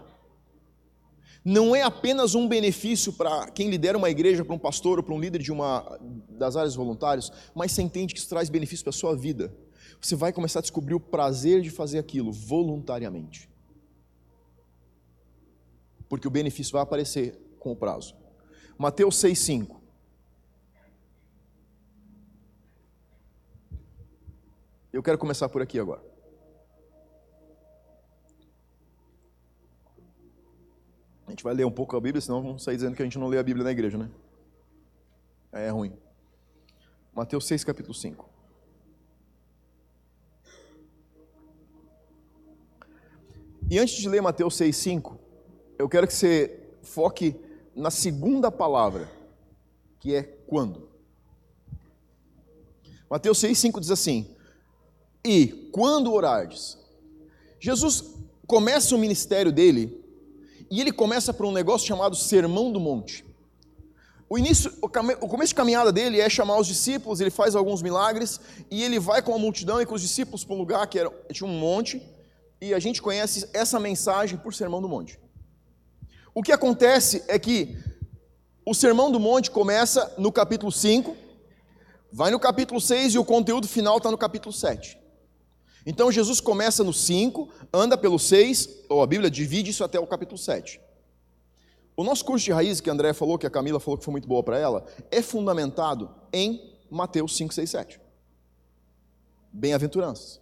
não 1.44 1.74
é 1.74 1.82
apenas 1.82 2.36
um 2.36 2.46
benefício 2.46 3.12
para 3.12 3.50
quem 3.50 3.68
lidera 3.68 3.98
uma 3.98 4.10
igreja, 4.10 4.44
para 4.44 4.54
um 4.54 4.58
pastor 4.58 4.98
ou 4.98 5.02
para 5.02 5.14
um 5.14 5.18
líder 5.18 5.42
de 5.42 5.50
uma 5.50 5.98
das 6.28 6.54
áreas 6.54 6.76
voluntárias, 6.76 7.32
mas 7.52 7.72
você 7.72 7.82
entende 7.82 8.14
que 8.14 8.20
isso 8.20 8.28
traz 8.28 8.48
benefício 8.48 8.84
para 8.84 8.90
a 8.90 8.92
sua 8.92 9.16
vida. 9.16 9.52
Você 10.00 10.14
vai 10.14 10.32
começar 10.32 10.60
a 10.60 10.62
descobrir 10.62 10.94
o 10.94 11.00
prazer 11.00 11.60
de 11.62 11.70
fazer 11.70 11.98
aquilo 11.98 12.30
voluntariamente 12.30 13.51
porque 16.12 16.28
o 16.28 16.30
benefício 16.30 16.74
vai 16.74 16.82
aparecer 16.82 17.40
com 17.58 17.72
o 17.72 17.76
prazo. 17.76 18.14
Mateus 18.76 19.16
6,5. 19.16 19.80
Eu 24.92 25.02
quero 25.02 25.16
começar 25.16 25.48
por 25.48 25.62
aqui 25.62 25.80
agora. 25.80 26.04
A 31.26 31.30
gente 31.30 31.42
vai 31.42 31.54
ler 31.54 31.64
um 31.64 31.72
pouco 31.72 31.96
a 31.96 32.00
Bíblia, 32.02 32.20
senão 32.20 32.42
vamos 32.42 32.62
sair 32.62 32.76
dizendo 32.76 32.94
que 32.94 33.00
a 33.00 33.06
gente 33.06 33.18
não 33.18 33.28
lê 33.28 33.38
a 33.38 33.42
Bíblia 33.42 33.64
na 33.64 33.72
igreja, 33.72 33.96
né? 33.96 34.10
É 35.50 35.70
ruim. 35.70 35.98
Mateus 37.14 37.46
6, 37.46 37.64
capítulo 37.64 37.94
5. 37.94 38.28
E 43.70 43.78
antes 43.78 43.94
de 43.94 44.06
ler 44.10 44.20
Mateus 44.20 44.54
6, 44.56 44.76
5, 44.76 45.21
eu 45.82 45.88
quero 45.88 46.06
que 46.06 46.14
você 46.14 46.60
foque 46.80 47.34
na 47.74 47.90
segunda 47.90 48.52
palavra, 48.52 49.10
que 49.98 50.14
é 50.14 50.22
quando. 50.22 50.88
Mateus 53.10 53.38
6,5 53.38 53.80
diz 53.80 53.90
assim: 53.90 54.30
E 55.24 55.68
quando 55.72 56.12
orardes? 56.12 56.78
Jesus 57.58 58.14
começa 58.46 58.94
o 58.94 58.98
ministério 58.98 59.50
dele 59.50 60.00
e 60.70 60.80
ele 60.80 60.92
começa 60.92 61.34
por 61.34 61.46
um 61.46 61.52
negócio 61.52 61.88
chamado 61.88 62.14
Sermão 62.14 62.70
do 62.70 62.78
Monte. 62.78 63.24
O 64.30 64.38
início, 64.38 64.72
o 64.80 65.28
começo 65.28 65.48
de 65.48 65.56
caminhada 65.56 65.90
dele 65.90 66.20
é 66.20 66.30
chamar 66.30 66.58
os 66.58 66.68
discípulos, 66.68 67.20
ele 67.20 67.30
faz 67.30 67.56
alguns 67.56 67.82
milagres 67.82 68.40
e 68.70 68.84
ele 68.84 69.00
vai 69.00 69.20
com 69.20 69.34
a 69.34 69.38
multidão 69.38 69.82
e 69.82 69.86
com 69.86 69.96
os 69.96 70.00
discípulos 70.00 70.44
para 70.44 70.54
um 70.54 70.58
lugar 70.58 70.86
que 70.86 71.00
era, 71.00 71.10
tinha 71.32 71.50
um 71.50 71.58
monte 71.58 72.00
e 72.60 72.72
a 72.72 72.78
gente 72.78 73.02
conhece 73.02 73.48
essa 73.52 73.80
mensagem 73.80 74.38
por 74.38 74.54
Sermão 74.54 74.80
do 74.80 74.88
Monte. 74.88 75.20
O 76.34 76.42
que 76.42 76.52
acontece 76.52 77.22
é 77.28 77.38
que 77.38 77.76
o 78.64 78.74
Sermão 78.74 79.10
do 79.10 79.20
Monte 79.20 79.50
começa 79.50 80.14
no 80.16 80.32
capítulo 80.32 80.72
5, 80.72 81.14
vai 82.10 82.30
no 82.30 82.40
capítulo 82.40 82.80
6 82.80 83.14
e 83.14 83.18
o 83.18 83.24
conteúdo 83.24 83.68
final 83.68 83.98
está 83.98 84.10
no 84.10 84.16
capítulo 84.16 84.52
7. 84.52 84.98
Então 85.84 86.10
Jesus 86.10 86.40
começa 86.40 86.82
no 86.82 86.92
5, 86.92 87.48
anda 87.72 87.98
pelo 87.98 88.18
6, 88.18 88.84
ou 88.88 89.02
a 89.02 89.06
Bíblia 89.06 89.30
divide 89.30 89.70
isso 89.70 89.84
até 89.84 89.98
o 89.98 90.06
capítulo 90.06 90.38
7. 90.38 90.80
O 91.94 92.02
nosso 92.04 92.24
curso 92.24 92.44
de 92.44 92.52
raiz, 92.52 92.80
que 92.80 92.88
a 92.88 92.92
André 92.92 93.12
falou, 93.12 93.36
que 93.36 93.46
a 93.46 93.50
Camila 93.50 93.78
falou 93.78 93.98
que 93.98 94.04
foi 94.04 94.12
muito 94.12 94.28
boa 94.28 94.42
para 94.42 94.58
ela, 94.58 94.86
é 95.10 95.20
fundamentado 95.20 96.10
em 96.32 96.72
Mateus 96.90 97.36
5, 97.36 97.52
6, 97.52 97.70
7. 97.70 98.00
Bem-aventuranças. 99.52 100.40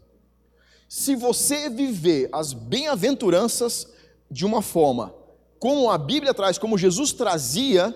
Se 0.88 1.16
você 1.16 1.68
viver 1.68 2.28
as 2.32 2.52
bem-aventuranças 2.52 3.88
de 4.30 4.46
uma 4.46 4.62
forma 4.62 5.14
como 5.60 5.90
a 5.90 5.98
Bíblia 5.98 6.32
traz, 6.32 6.56
como 6.56 6.78
Jesus 6.78 7.12
trazia, 7.12 7.90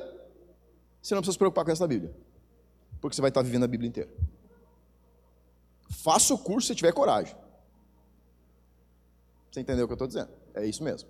você 1.01 1.15
não 1.15 1.23
precisa 1.23 1.33
se 1.33 1.39
preocupar 1.39 1.65
com 1.65 1.71
essa 1.71 1.89
Bíblia, 1.89 2.15
porque 3.01 3.17
você 3.17 3.23
vai 3.23 3.31
estar 3.31 3.41
vivendo 3.41 3.65
a 3.65 3.67
Bíblia 3.67 3.89
inteira. 3.89 4.11
Faça 5.91 6.35
o 6.35 6.39
curso 6.39 6.69
se 6.69 6.75
tiver 6.75 6.93
coragem. 6.93 7.35
Você 9.51 9.61
entendeu 9.61 9.87
o 9.87 9.89
que 9.89 9.93
eu 9.93 9.95
estou 9.95 10.07
dizendo? 10.07 10.29
É 10.53 10.67
isso 10.67 10.85
mesmo. 10.85 11.09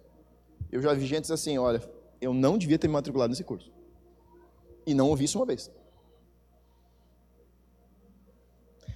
Eu 0.71 0.81
já 0.81 0.95
vi 0.95 1.05
gente 1.07 1.33
assim, 1.33 1.59
olha, 1.59 1.83
eu 2.21 2.33
não 2.33 2.57
devia 2.57 2.79
ter 2.79 2.87
me 2.87 2.93
matriculado 2.93 3.31
nesse 3.31 3.43
curso. 3.43 3.73
E 4.87 4.95
não 4.95 5.09
ouvi 5.09 5.25
isso 5.25 5.39
uma 5.39 5.47
vez. 5.47 5.73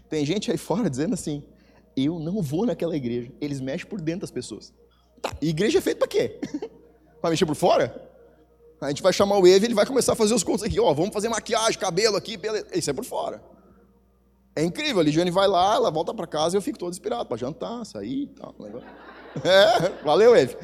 Tem 0.08 0.24
gente 0.24 0.48
aí 0.50 0.56
fora 0.56 0.88
dizendo 0.88 1.14
assim, 1.14 1.42
eu 1.96 2.20
não 2.20 2.40
vou 2.40 2.64
naquela 2.64 2.96
igreja. 2.96 3.32
Eles 3.40 3.60
mexem 3.60 3.88
por 3.88 4.00
dentro 4.00 4.20
das 4.20 4.30
pessoas. 4.30 4.72
Tá, 5.20 5.36
igreja 5.42 5.78
é 5.78 5.80
feita 5.80 5.98
para 5.98 6.08
quê? 6.08 6.40
para 7.20 7.30
mexer 7.30 7.46
por 7.46 7.54
fora? 7.54 8.08
A 8.80 8.88
gente 8.88 9.02
vai 9.02 9.12
chamar 9.12 9.38
o 9.38 9.46
Eve, 9.46 9.66
ele 9.66 9.74
vai 9.74 9.84
começar 9.84 10.12
a 10.12 10.16
fazer 10.16 10.34
os 10.34 10.44
cultos 10.44 10.64
aqui, 10.64 10.78
ó, 10.78 10.92
vamos 10.94 11.12
fazer 11.12 11.28
maquiagem, 11.28 11.78
cabelo 11.78 12.16
aqui, 12.16 12.36
beleza. 12.36 12.66
Isso 12.72 12.90
é 12.90 12.92
por 12.92 13.04
fora. 13.04 13.42
É 14.54 14.62
incrível, 14.62 15.00
a 15.00 15.04
Ligiane 15.04 15.30
vai 15.30 15.48
lá, 15.48 15.76
ela 15.76 15.90
volta 15.90 16.14
para 16.14 16.26
casa 16.26 16.56
e 16.56 16.58
eu 16.58 16.62
fico 16.62 16.78
todo 16.78 16.92
inspirado 16.92 17.26
para 17.26 17.36
jantar, 17.36 17.84
sair 17.84 18.24
e 18.24 18.26
tal. 18.28 18.54
É, 19.44 20.02
valeu, 20.02 20.34
Eve. 20.34 20.56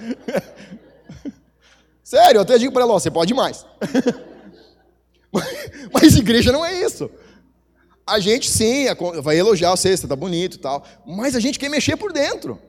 Sério, 2.02 2.38
eu 2.38 2.42
até 2.42 2.58
digo 2.58 2.72
para 2.72 2.82
ela, 2.82 2.94
ó, 2.94 2.98
você 2.98 3.10
pode 3.10 3.32
mais. 3.34 3.64
Mas 5.92 6.16
igreja 6.16 6.50
não 6.50 6.64
é 6.64 6.82
isso. 6.82 7.10
A 8.06 8.18
gente 8.18 8.50
sim, 8.50 8.86
vai 9.22 9.38
elogiar 9.38 9.72
o 9.72 9.76
você 9.76 10.08
tá 10.08 10.16
bonito 10.16 10.56
e 10.56 10.60
tal, 10.60 10.84
mas 11.06 11.34
a 11.34 11.40
gente 11.40 11.58
quer 11.58 11.70
mexer 11.70 11.96
por 11.96 12.12
dentro. 12.12 12.60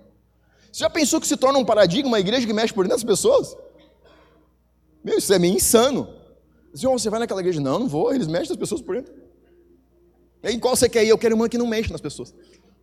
Você 0.72 0.80
já 0.80 0.90
pensou 0.90 1.20
que 1.20 1.28
se 1.28 1.36
torna 1.36 1.60
um 1.60 1.66
paradigma 1.66 2.08
uma 2.08 2.20
igreja 2.20 2.48
que 2.48 2.54
mexe 2.54 2.74
por 2.74 2.86
dentro 2.86 2.98
das 2.98 3.04
pessoas? 3.04 3.56
Meu, 5.06 5.20
isso 5.20 5.32
é 5.32 5.38
meio 5.38 5.54
insano. 5.54 6.12
Senhor, 6.74 6.92
você 6.92 7.12
vai 7.12 7.20
naquela 7.20 7.40
igreja? 7.40 7.62
Não, 7.62 7.78
não 7.78 7.88
vou, 7.88 8.12
eles 8.12 8.26
mexem 8.26 8.50
nas 8.50 8.58
pessoas 8.58 8.82
por 8.82 8.96
dentro. 8.96 9.14
Em 10.44 10.60
qual 10.60 10.76
você 10.76 10.90
quer 10.90 11.04
ir? 11.06 11.10
Eu 11.10 11.18
quero 11.18 11.36
uma 11.36 11.48
que 11.48 11.60
não 11.60 11.68
mexe 11.68 11.92
nas 11.92 12.02
pessoas. 12.02 12.34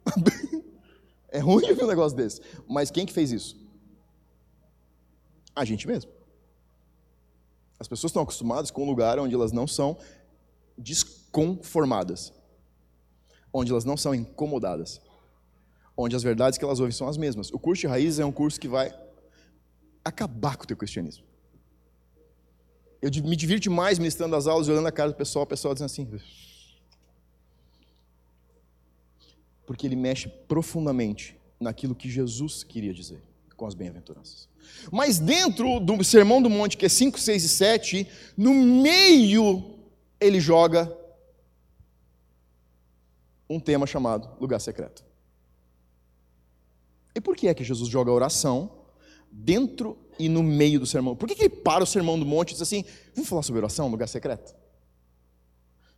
é 1.31 1.41
ruim 1.41 1.75
ver 1.75 1.83
um 1.83 1.89
negócio 1.89 2.17
desse. 2.17 2.41
Mas 2.69 2.93
quem 2.93 3.05
que 3.05 3.13
fez 3.13 3.33
isso? 3.33 3.61
A 5.53 5.65
gente 5.65 5.85
mesmo. 5.85 6.13
As 7.81 7.89
pessoas 7.89 8.11
estão 8.11 8.23
acostumadas 8.23 8.71
com 8.71 8.85
um 8.85 8.87
lugar 8.87 9.19
onde 9.19 9.35
elas 9.35 9.51
não 9.51 9.67
são 9.67 9.99
desconformadas, 10.79 12.33
onde 13.53 13.73
elas 13.73 13.85
não 13.85 13.97
são 13.97 14.15
incomodadas, 14.15 15.01
onde 15.97 16.15
as 16.15 16.23
verdades 16.23 16.57
que 16.57 16.65
elas 16.65 16.79
ouvem 16.79 16.93
são 16.93 17.09
as 17.09 17.17
mesmas. 17.17 17.51
O 17.53 17.59
curso 17.59 17.81
de 17.81 17.89
raízes 17.89 18.21
é 18.21 18.25
um 18.25 18.31
curso 18.31 18.61
que 18.61 18.69
vai 18.69 18.97
acabar 20.05 20.57
com 20.57 20.63
o 20.63 20.67
teu 20.69 20.77
cristianismo. 20.77 21.32
Eu 23.03 23.11
me 23.25 23.35
divirto 23.35 23.69
mais 23.69 23.99
ministrando 23.99 24.37
as 24.37 24.47
aulas, 24.47 24.69
olhando 24.69 24.87
a 24.87 24.93
cara 24.93 25.11
do 25.11 25.17
pessoal, 25.17 25.43
o 25.43 25.49
pessoal 25.49 25.75
dizendo 25.75 25.87
assim. 25.87 26.09
Porque 29.67 29.87
ele 29.87 29.97
mexe 29.97 30.29
profundamente 30.29 31.37
naquilo 31.59 31.97
que 31.97 32.09
Jesus 32.09 32.63
queria 32.63 32.95
dizer 32.95 33.21
com 33.57 33.67
as 33.67 33.75
bem-aventuranças. 33.75 34.49
Mas 34.91 35.19
dentro 35.19 35.81
do 35.81 36.03
Sermão 36.05 36.41
do 36.41 36.49
Monte, 36.49 36.77
que 36.77 36.87
é 36.87 36.89
5, 36.89 37.19
6 37.19 37.45
e 37.45 37.49
7, 37.49 38.09
no 38.37 38.55
meio 38.55 39.81
ele 40.21 40.41
joga 40.41 40.97
um 43.51 43.59
tema 43.59 43.87
chamado 43.87 44.31
lugar 44.41 44.61
secreto. 44.61 45.05
E 47.15 47.21
por 47.21 47.37
que 47.37 47.49
é 47.49 47.55
que 47.55 47.65
Jesus 47.65 47.89
joga 47.91 48.11
a 48.11 48.15
oração 48.15 48.82
dentro 49.33 49.99
e 50.19 50.29
no 50.29 50.43
meio 50.43 50.79
do 50.79 50.87
sermão? 50.87 51.17
Por 51.17 51.27
que, 51.27 51.35
que 51.35 51.43
ele 51.45 51.57
para 51.57 51.83
o 51.83 51.87
sermão 51.87 52.19
do 52.19 52.27
monte 52.27 52.51
e 52.51 52.53
diz 52.53 52.63
assim: 52.63 52.85
vamos 53.15 53.29
falar 53.29 53.43
sobre 53.43 53.61
oração, 53.61 53.89
lugar 53.89 54.07
secreto? 54.07 54.55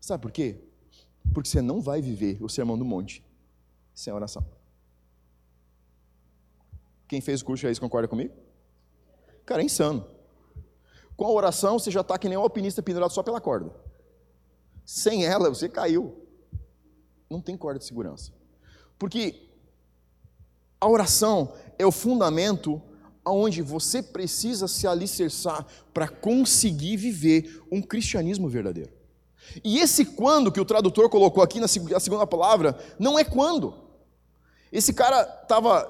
Sabe 0.01 0.23
por 0.23 0.31
quê? 0.31 0.61
Porque 1.33 1.49
você 1.49 1.61
não 1.61 1.81
vai 1.81 2.01
viver 2.01 2.43
o 2.43 2.49
sermão 2.49 2.79
do 2.79 2.85
monte 2.85 3.25
sem 3.95 4.13
oração. 4.13 4.45
Quem 7.09 7.21
fez 7.21 7.43
o 7.43 7.45
curso 7.45 7.67
aí 7.67 7.79
concorda 7.79 8.09
comigo? 8.09 8.35
Cara, 9.45 9.63
é 9.63 9.65
insano. 9.65 10.07
Com 11.17 11.27
a 11.27 11.31
oração, 11.31 11.79
você 11.79 11.91
já 11.91 12.01
está 12.01 12.19
que 12.19 12.29
nem 12.29 12.37
um 12.37 12.43
alpinista 12.43 12.83
pendurado 12.83 13.13
só 13.13 13.23
pela 13.23 13.41
corda. 13.41 13.71
Sem 14.85 15.25
ela, 15.25 15.49
você 15.49 15.69
caiu. 15.69 16.27
Não 17.29 17.41
tem 17.41 17.57
corda 17.57 17.79
de 17.79 17.85
segurança. 17.85 18.33
Porque 18.99 19.49
a 20.81 20.89
oração 20.89 21.55
é 21.79 21.87
o 21.87 21.93
fundamento 21.93 22.83
aonde 23.25 23.63
você 23.63 24.03
precisa 24.03 24.69
se 24.69 24.87
alicerçar 24.87 25.67
para 25.93 26.09
conseguir 26.09 26.97
viver 26.97 27.63
um 27.71 27.81
cristianismo 27.81 28.49
verdadeiro. 28.49 28.93
E 29.63 29.79
esse 29.79 30.05
quando 30.05 30.51
que 30.51 30.61
o 30.61 30.65
tradutor 30.65 31.09
colocou 31.09 31.43
aqui 31.43 31.61
na 31.61 31.69
segunda 31.69 32.27
palavra, 32.27 32.79
não 32.99 33.19
é 33.19 33.25
quando. 33.25 33.75
Esse 34.73 34.93
cara 34.93 35.23
estava 35.43 35.89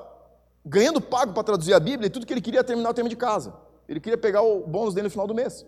ganhando 0.65 1.01
pago 1.01 1.33
para 1.33 1.43
traduzir 1.43 1.75
a 1.75 1.81
Bíblia 1.81 2.07
e 2.07 2.11
tudo 2.11 2.27
que 2.27 2.33
ele 2.33 2.41
queria 2.41 2.65
terminar 2.65 2.91
o 2.91 2.95
tema 2.95 3.09
de 3.09 3.17
casa. 3.17 3.55
Ele 3.89 4.01
queria 4.01 4.19
pegar 4.19 4.43
o 4.43 4.67
bônus 4.67 4.95
dele 4.95 5.05
no 5.05 5.11
final 5.11 5.27
do 5.27 5.35
mês. 5.35 5.65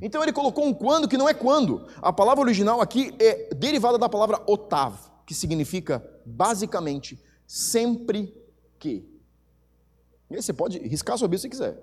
Então 0.00 0.22
ele 0.22 0.32
colocou 0.32 0.64
um 0.64 0.74
quando 0.74 1.08
que 1.08 1.16
não 1.16 1.28
é 1.28 1.34
quando. 1.34 1.86
A 2.02 2.12
palavra 2.12 2.42
original 2.42 2.80
aqui 2.80 3.14
é 3.18 3.54
derivada 3.54 3.96
da 3.96 4.08
palavra 4.08 4.42
otav, 4.46 4.94
que 5.24 5.34
significa 5.34 6.04
basicamente 6.24 7.18
sempre 7.46 8.34
que. 8.78 9.15
E 10.30 10.36
você 10.36 10.52
pode 10.52 10.78
riscar 10.78 11.16
sua 11.16 11.28
Bíblia 11.28 11.40
se 11.40 11.48
quiser. 11.48 11.76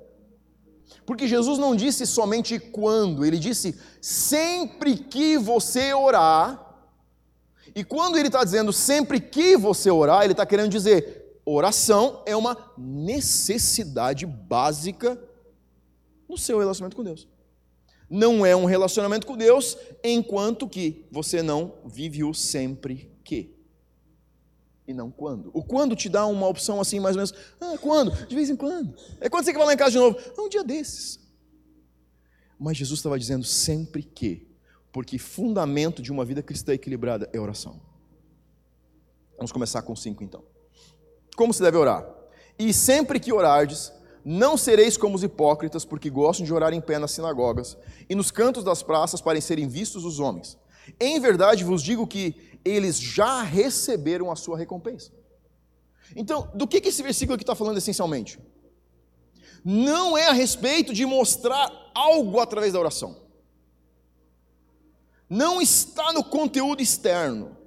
Porque 1.06 1.28
Jesus 1.28 1.58
não 1.58 1.76
disse 1.76 2.06
somente 2.06 2.60
quando, 2.60 3.26
ele 3.26 3.38
disse 3.38 3.78
sempre 4.02 4.98
que 4.98 5.38
você 5.38 5.94
orar. 5.94 6.60
E 7.76 7.84
quando 7.84 8.18
ele 8.18 8.28
está 8.28 8.44
dizendo 8.44 8.72
sempre 8.72 9.20
que 9.20 9.58
você 9.58 9.90
orar, 9.90 10.24
ele 10.24 10.34
está 10.34 10.46
querendo 10.46 10.70
dizer 10.70 11.22
oração 11.46 12.22
é 12.26 12.36
uma 12.36 12.58
necessidade 12.78 14.26
básica 14.26 15.20
no 16.30 16.38
seu 16.38 16.60
relacionamento 16.60 16.96
com 16.96 17.04
Deus. 17.04 17.28
Não 18.10 18.46
é 18.46 18.56
um 18.56 18.66
relacionamento 18.66 19.26
com 19.26 19.36
Deus 19.36 19.78
enquanto 20.04 20.68
que 20.68 21.06
você 21.12 21.42
não 21.42 21.74
vive 21.86 22.24
o 22.24 22.34
sempre. 22.34 23.13
E 24.88 24.94
não 24.94 25.10
quando. 25.10 25.50
O 25.54 25.64
quando 25.64 25.96
te 25.96 26.10
dá 26.10 26.26
uma 26.26 26.48
opção 26.48 26.82
assim, 26.82 27.00
mais 27.00 27.16
ou 27.16 27.20
menos. 27.20 27.34
Ah, 27.60 27.78
quando? 27.80 28.12
De 28.28 28.36
vez 28.36 28.50
em 28.50 28.56
quando. 28.56 28.94
É 29.22 29.30
quando 29.30 29.46
você 29.46 29.52
quer 29.52 29.58
vai 29.58 29.68
lá 29.68 29.74
em 29.74 29.78
casa 29.78 29.92
de 29.92 29.98
novo. 29.98 30.18
Ah, 30.38 30.42
um 30.42 30.50
dia 30.50 30.64
desses. 30.64 31.20
Mas 32.60 32.78
Jesus 32.78 33.00
estava 33.00 33.18
dizendo 33.18 33.46
sempre 33.46 34.04
que. 34.04 34.48
Porque 34.92 35.18
fundamento 35.18 36.02
de 36.02 36.12
uma 36.12 36.24
vida 36.24 36.44
cristã 36.44 36.74
equilibrada 36.74 37.30
é 37.34 37.40
oração. 37.40 37.82
Vamos 39.38 39.52
começar 39.52 39.82
com 39.82 39.96
cinco 39.96 40.24
então. 40.24 40.44
Como 41.36 41.54
se 41.54 41.62
deve 41.62 41.78
orar? 41.78 42.06
E 42.60 42.72
sempre 42.72 43.20
que 43.20 43.34
orardes, 43.34 43.92
não 44.24 44.56
sereis 44.56 44.96
como 44.96 45.16
os 45.16 45.24
hipócritas, 45.24 45.84
porque 45.84 46.10
gostam 46.10 46.46
de 46.46 46.54
orar 46.54 46.74
em 46.74 46.80
pé 46.80 47.00
nas 47.00 47.12
sinagogas 47.12 47.78
e 48.08 48.16
nos 48.16 48.32
cantos 48.32 48.64
das 48.64 48.84
praças 48.84 49.20
para 49.20 49.40
serem 49.42 49.68
vistos 49.68 50.06
os 50.06 50.20
homens. 50.20 50.58
Em 51.00 51.20
verdade 51.20 51.64
vos 51.64 51.82
digo 51.82 52.06
que 52.06 52.53
eles 52.64 53.00
já 53.00 53.42
receberam 53.42 54.32
a 54.32 54.36
sua 54.36 54.58
recompensa. 54.58 55.12
Então, 56.16 56.50
do 56.54 56.68
que, 56.68 56.78
esse 56.78 57.02
versículo 57.02 57.36
aqui 57.36 57.44
está 57.44 57.56
falando 57.56 57.78
essencialmente? 57.78 58.40
Não 59.64 60.18
é 60.18 60.28
a 60.28 60.34
respeito 60.34 60.94
de 60.94 61.06
mostrar 61.06 61.72
algo 61.96 62.40
através 62.40 62.74
da 62.74 62.80
oração. 62.80 63.24
Não 65.30 65.62
está 65.62 66.12
no 66.14 66.24
conteúdo 66.24 66.82
externo, 66.82 67.58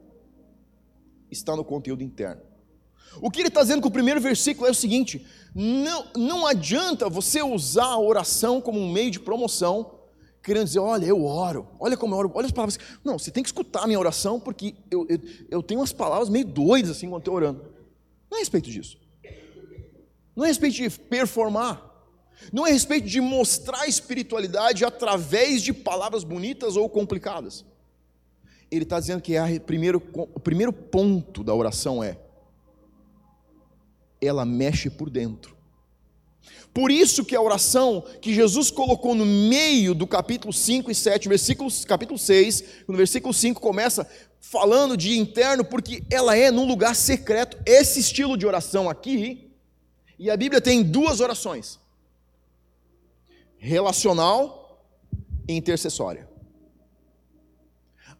está 1.30 1.56
no 1.56 1.64
conteúdo 1.64 2.02
interno. 2.02 2.42
O 3.20 3.30
que 3.30 3.40
ele 3.40 3.48
está 3.48 3.62
dizendo 3.62 3.80
com 3.80 3.88
o 3.88 3.92
primeiro 3.92 4.20
versículo 4.20 4.68
é 4.68 4.70
o 4.70 4.74
seguinte: 4.74 5.26
não, 5.54 6.06
não 6.14 6.46
adianta 6.46 7.08
você 7.08 7.42
usar 7.42 7.86
a 7.86 7.98
oração 7.98 8.60
como 8.60 8.78
um 8.78 8.92
meio 8.92 9.10
de 9.10 9.18
promoção, 9.18 9.98
querendo 10.46 10.66
dizer, 10.66 10.78
olha, 10.78 11.04
eu 11.04 11.24
oro, 11.24 11.66
olha 11.80 11.96
como 11.96 12.14
eu 12.14 12.18
oro, 12.18 12.30
olha 12.32 12.46
as 12.46 12.52
palavras. 12.52 12.78
Não, 13.02 13.18
você 13.18 13.32
tem 13.32 13.42
que 13.42 13.48
escutar 13.48 13.82
a 13.82 13.86
minha 13.88 13.98
oração, 13.98 14.38
porque 14.38 14.76
eu, 14.88 15.04
eu, 15.08 15.18
eu 15.50 15.60
tenho 15.60 15.80
umas 15.80 15.92
palavras 15.92 16.28
meio 16.28 16.44
doidas 16.44 16.92
assim 16.92 17.08
quando 17.08 17.22
estou 17.22 17.34
orando. 17.34 17.64
Não 18.30 18.38
é 18.38 18.40
a 18.40 18.42
respeito 18.42 18.70
disso. 18.70 18.96
Não 20.36 20.44
é 20.44 20.46
a 20.46 20.48
respeito 20.48 20.76
de 20.76 20.88
performar. 20.88 21.84
Não 22.52 22.64
é 22.64 22.70
a 22.70 22.72
respeito 22.72 23.08
de 23.08 23.20
mostrar 23.20 23.88
espiritualidade 23.88 24.84
através 24.84 25.62
de 25.62 25.72
palavras 25.72 26.22
bonitas 26.22 26.76
ou 26.76 26.88
complicadas. 26.88 27.64
Ele 28.70 28.84
está 28.84 29.00
dizendo 29.00 29.20
que 29.20 29.34
é 29.34 29.58
primeiro, 29.58 30.00
o 30.14 30.38
primeiro 30.38 30.72
ponto 30.72 31.42
da 31.42 31.52
oração 31.52 32.04
é 32.04 32.16
ela 34.20 34.44
mexe 34.44 34.88
por 34.88 35.10
dentro. 35.10 35.55
Por 36.76 36.90
isso 36.90 37.24
que 37.24 37.34
a 37.34 37.40
oração 37.40 38.04
que 38.20 38.34
Jesus 38.34 38.70
colocou 38.70 39.14
no 39.14 39.24
meio 39.24 39.94
do 39.94 40.06
capítulo 40.06 40.52
5 40.52 40.90
e 40.90 40.94
7, 40.94 41.26
versículo, 41.26 41.70
capítulo 41.86 42.18
6, 42.18 42.64
no 42.86 42.94
versículo 42.94 43.32
5 43.32 43.58
começa 43.58 44.06
falando 44.42 44.94
de 44.94 45.18
interno, 45.18 45.64
porque 45.64 46.04
ela 46.10 46.36
é 46.36 46.50
num 46.50 46.66
lugar 46.66 46.94
secreto. 46.94 47.56
Esse 47.64 48.00
estilo 48.00 48.36
de 48.36 48.46
oração 48.46 48.90
aqui, 48.90 49.50
e 50.18 50.30
a 50.30 50.36
Bíblia 50.36 50.60
tem 50.60 50.82
duas 50.82 51.20
orações: 51.20 51.80
relacional 53.56 54.86
e 55.48 55.54
intercessória. 55.54 56.28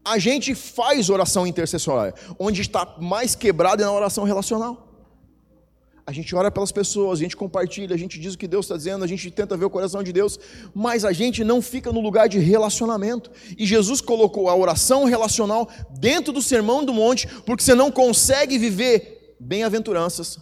A 0.02 0.18
gente 0.18 0.54
faz 0.54 1.10
oração 1.10 1.46
intercessória, 1.46 2.14
onde 2.38 2.62
está 2.62 2.96
mais 2.98 3.34
quebrado 3.34 3.82
é 3.82 3.84
na 3.84 3.92
oração 3.92 4.24
relacional. 4.24 4.85
A 6.06 6.12
gente 6.12 6.36
ora 6.36 6.52
pelas 6.52 6.70
pessoas, 6.70 7.18
a 7.18 7.22
gente 7.22 7.36
compartilha, 7.36 7.92
a 7.92 7.98
gente 7.98 8.20
diz 8.20 8.34
o 8.34 8.38
que 8.38 8.46
Deus 8.46 8.66
está 8.66 8.76
dizendo, 8.76 9.02
a 9.02 9.08
gente 9.08 9.28
tenta 9.28 9.56
ver 9.56 9.64
o 9.64 9.70
coração 9.70 10.04
de 10.04 10.12
Deus, 10.12 10.38
mas 10.72 11.04
a 11.04 11.12
gente 11.12 11.42
não 11.42 11.60
fica 11.60 11.92
no 11.92 12.00
lugar 12.00 12.28
de 12.28 12.38
relacionamento. 12.38 13.28
E 13.58 13.66
Jesus 13.66 14.00
colocou 14.00 14.48
a 14.48 14.54
oração 14.54 15.04
relacional 15.04 15.68
dentro 15.98 16.32
do 16.32 16.40
sermão 16.40 16.84
do 16.84 16.94
monte, 16.94 17.26
porque 17.44 17.64
você 17.64 17.74
não 17.74 17.90
consegue 17.90 18.56
viver 18.56 19.36
bem-aventuranças 19.40 20.38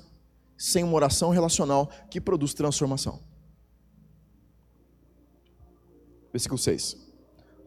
sem 0.57 0.85
uma 0.85 0.95
oração 0.95 1.31
relacional 1.31 1.91
que 2.11 2.21
produz 2.21 2.53
transformação. 2.53 3.21
Versículo 6.31 6.59
6. 6.59 6.97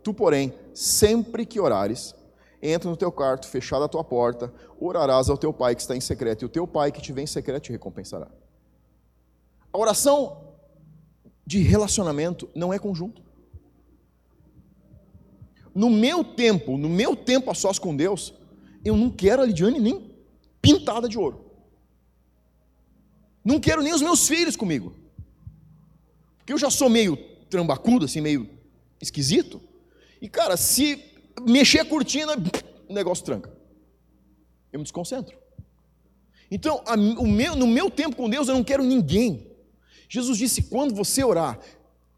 Tu, 0.04 0.14
porém, 0.14 0.54
sempre 0.72 1.48
que 1.48 1.60
orares, 1.60 2.14
entra 2.62 2.90
no 2.90 2.98
teu 2.98 3.12
quarto, 3.12 3.48
fechada 3.48 3.86
a 3.86 3.88
tua 3.88 4.04
porta, 4.04 4.54
orarás 4.80 5.30
ao 5.30 5.38
teu 5.38 5.54
pai 5.54 5.76
que 5.76 5.82
está 5.82 5.96
em 5.96 6.02
secreto, 6.02 6.44
e 6.44 6.46
o 6.46 6.50
teu 6.50 6.68
pai 6.68 6.92
que 6.92 7.02
te 7.02 7.14
vem 7.14 7.24
em 7.24 7.28
secreto 7.28 7.64
te 7.64 7.72
recompensará. 7.72 8.28
A 9.72 9.78
oração 9.78 10.56
de 11.46 11.60
relacionamento 11.60 12.50
não 12.56 12.74
é 12.74 12.80
conjunto. 12.80 13.22
No 15.74 15.90
meu 15.90 16.24
tempo, 16.24 16.78
no 16.78 16.90
meu 16.90 17.16
tempo 17.16 17.52
a 17.52 17.54
sós 17.54 17.78
com 17.78 17.96
Deus, 17.96 18.34
eu 18.84 18.98
não 18.98 19.12
quero 19.12 19.44
a 19.44 19.46
Lidiane 19.46 19.80
nem 19.80 20.16
pintada 20.62 21.08
de 21.08 21.18
ouro. 21.18 21.46
Não 23.46 23.60
quero 23.60 23.82
nem 23.82 23.94
os 23.94 24.02
meus 24.02 24.28
filhos 24.28 24.56
comigo. 24.56 24.94
Porque 26.38 26.52
eu 26.52 26.58
já 26.58 26.70
sou 26.70 26.90
meio 26.90 27.16
trambacudo, 27.50 28.06
assim, 28.06 28.20
meio 28.20 28.50
esquisito. 29.00 29.62
E, 30.22 30.28
cara, 30.28 30.58
se 30.58 30.98
mexer 31.42 31.80
a 31.80 31.86
cortina, 31.86 32.34
o 32.88 32.94
negócio 32.94 33.24
tranca. 33.24 33.52
Eu 34.72 34.80
me 34.80 34.84
desconcentro. 34.84 35.38
Então, 36.50 36.82
a, 36.86 36.96
meu, 36.96 37.56
no 37.56 37.68
meu 37.68 37.90
tempo 37.90 38.16
com 38.16 38.30
Deus, 38.30 38.48
eu 38.48 38.56
não 38.56 38.64
quero 38.64 38.84
ninguém. 38.84 39.52
Jesus 40.10 40.38
disse: 40.38 40.64
quando 40.64 40.96
você 40.96 41.24
orar, 41.24 41.60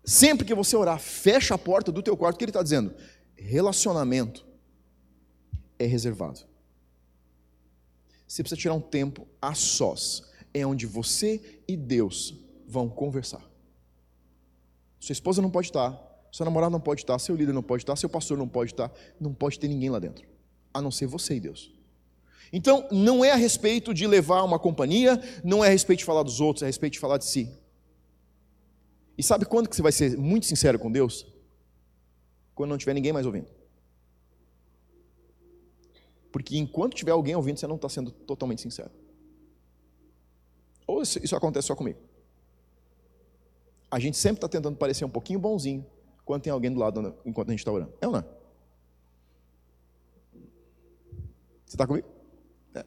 sempre 0.04 0.46
que 0.46 0.54
você 0.54 0.76
orar, 0.76 1.00
fecha 1.00 1.56
a 1.56 1.58
porta 1.58 1.92
do 1.92 2.04
teu 2.04 2.16
quarto. 2.16 2.36
O 2.36 2.38
que 2.38 2.46
ele 2.46 2.52
está 2.52 2.64
dizendo? 2.64 2.94
Relacionamento 3.36 4.46
é 5.78 5.86
reservado. 5.86 6.42
Você 8.28 8.44
precisa 8.44 8.62
tirar 8.62 8.76
um 8.76 8.82
tempo 8.82 9.28
a 9.42 9.56
sós. 9.56 10.24
É 10.54 10.66
onde 10.66 10.86
você 10.86 11.62
e 11.68 11.76
Deus 11.78 12.36
vão 12.68 12.90
conversar. 12.90 13.42
Sua 15.00 15.14
esposa 15.14 15.42
não 15.42 15.50
pode 15.50 15.68
estar, 15.68 15.92
seu 16.32 16.46
namorado 16.46 16.72
não 16.72 16.80
pode 16.80 17.02
estar, 17.02 17.18
seu 17.20 17.36
líder 17.36 17.54
não 17.54 17.63
pode 17.63 17.84
estar, 17.84 17.96
seu 17.96 18.10
pastor 18.10 18.38
não 18.38 18.48
pode 18.48 18.72
estar, 18.72 18.92
não 19.20 19.34
pode 19.34 19.60
ter 19.60 19.68
ninguém 19.68 19.89
lá 19.89 20.00
dentro, 20.00 20.28
a 20.74 20.82
não 20.82 20.92
ser 20.92 21.08
você 21.08 21.36
e 21.36 21.39
Deus. 21.39 21.74
Então, 22.52 22.88
não 22.92 23.24
é 23.24 23.32
a 23.32 23.36
respeito 23.36 23.94
de 23.94 24.08
levar 24.08 24.44
uma 24.44 24.58
companhia, 24.58 25.22
não 25.44 25.63
é 25.63 25.68
a 25.68 25.72
respeito 25.72 26.00
de 26.00 26.06
falar 26.06 26.24
dos 26.24 26.42
outros, 26.42 26.63
é 26.63 26.65
a 26.65 26.68
respeito 26.68 26.94
de 26.94 27.00
falar 27.00 27.18
de 27.18 27.26
si. 27.26 27.52
E 29.18 29.24
sabe 29.24 29.46
quando 29.46 29.70
que 29.70 29.76
você 29.76 29.82
vai 29.82 29.92
ser 29.92 30.18
muito 30.18 30.46
sincero 30.46 30.80
com 30.80 30.92
Deus? 30.92 31.28
Quando 32.56 32.72
não 32.72 32.78
tiver 32.78 32.94
ninguém 32.94 33.13
mais 33.13 33.26
ouvindo. 33.26 33.48
Porque 36.32 36.58
enquanto 36.58 36.96
tiver 36.96 37.12
alguém 37.12 37.36
ouvindo, 37.36 37.60
você 37.60 37.68
não 37.68 37.76
está 37.76 37.89
sendo 37.89 38.12
totalmente 38.12 38.62
sincero. 38.62 38.92
Ou 40.88 41.02
isso, 41.02 41.20
isso 41.24 41.36
acontece 41.36 41.68
só 41.68 41.76
comigo. 41.76 42.00
A 43.92 44.00
gente 44.00 44.18
sempre 44.18 44.38
está 44.38 44.48
tentando 44.48 44.78
parecer 44.78 45.06
um 45.06 45.10
pouquinho 45.10 45.39
bonzinho, 45.39 45.86
quando 46.30 46.44
tem 46.44 46.54
alguém 46.54 46.72
do 46.72 46.80
lado 46.80 47.15
enquanto 47.26 47.48
a 47.48 47.52
gente 47.54 47.62
está 47.62 47.72
orando. 47.72 47.92
É 48.00 48.06
ou 48.06 48.13
não? 48.13 48.20
É? 48.20 48.26
Você 51.65 51.76
está 51.76 51.88
comigo? 51.88 52.08
É, 52.76 52.86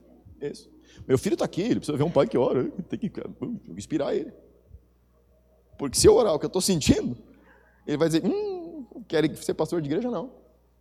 isso. 0.49 0.71
Meu 1.09 1.19
filho 1.19 1.35
está 1.35 1.45
aqui, 1.45 1.63
ele 1.63 1.81
precisa 1.81 1.99
ver 1.99 2.05
um 2.05 2.11
pai 2.11 2.29
que 2.29 2.39
ora, 2.39 2.71
tem 2.89 3.01
que 3.01 3.11
inspirar 3.77 4.15
ele. 4.15 4.33
Porque 5.77 5.99
se 5.99 6.07
eu 6.07 6.15
orar 6.15 6.33
o 6.33 6.39
que 6.39 6.45
eu 6.45 6.47
estou 6.47 6.63
sentindo, 6.63 7.19
ele 7.85 7.97
vai 7.97 8.07
dizer, 8.07 8.25
hum, 8.25 8.87
quer 9.09 9.29
ser 9.35 9.55
pastor 9.55 9.83
de 9.83 9.89
igreja? 9.89 10.09
Não. 10.09 10.31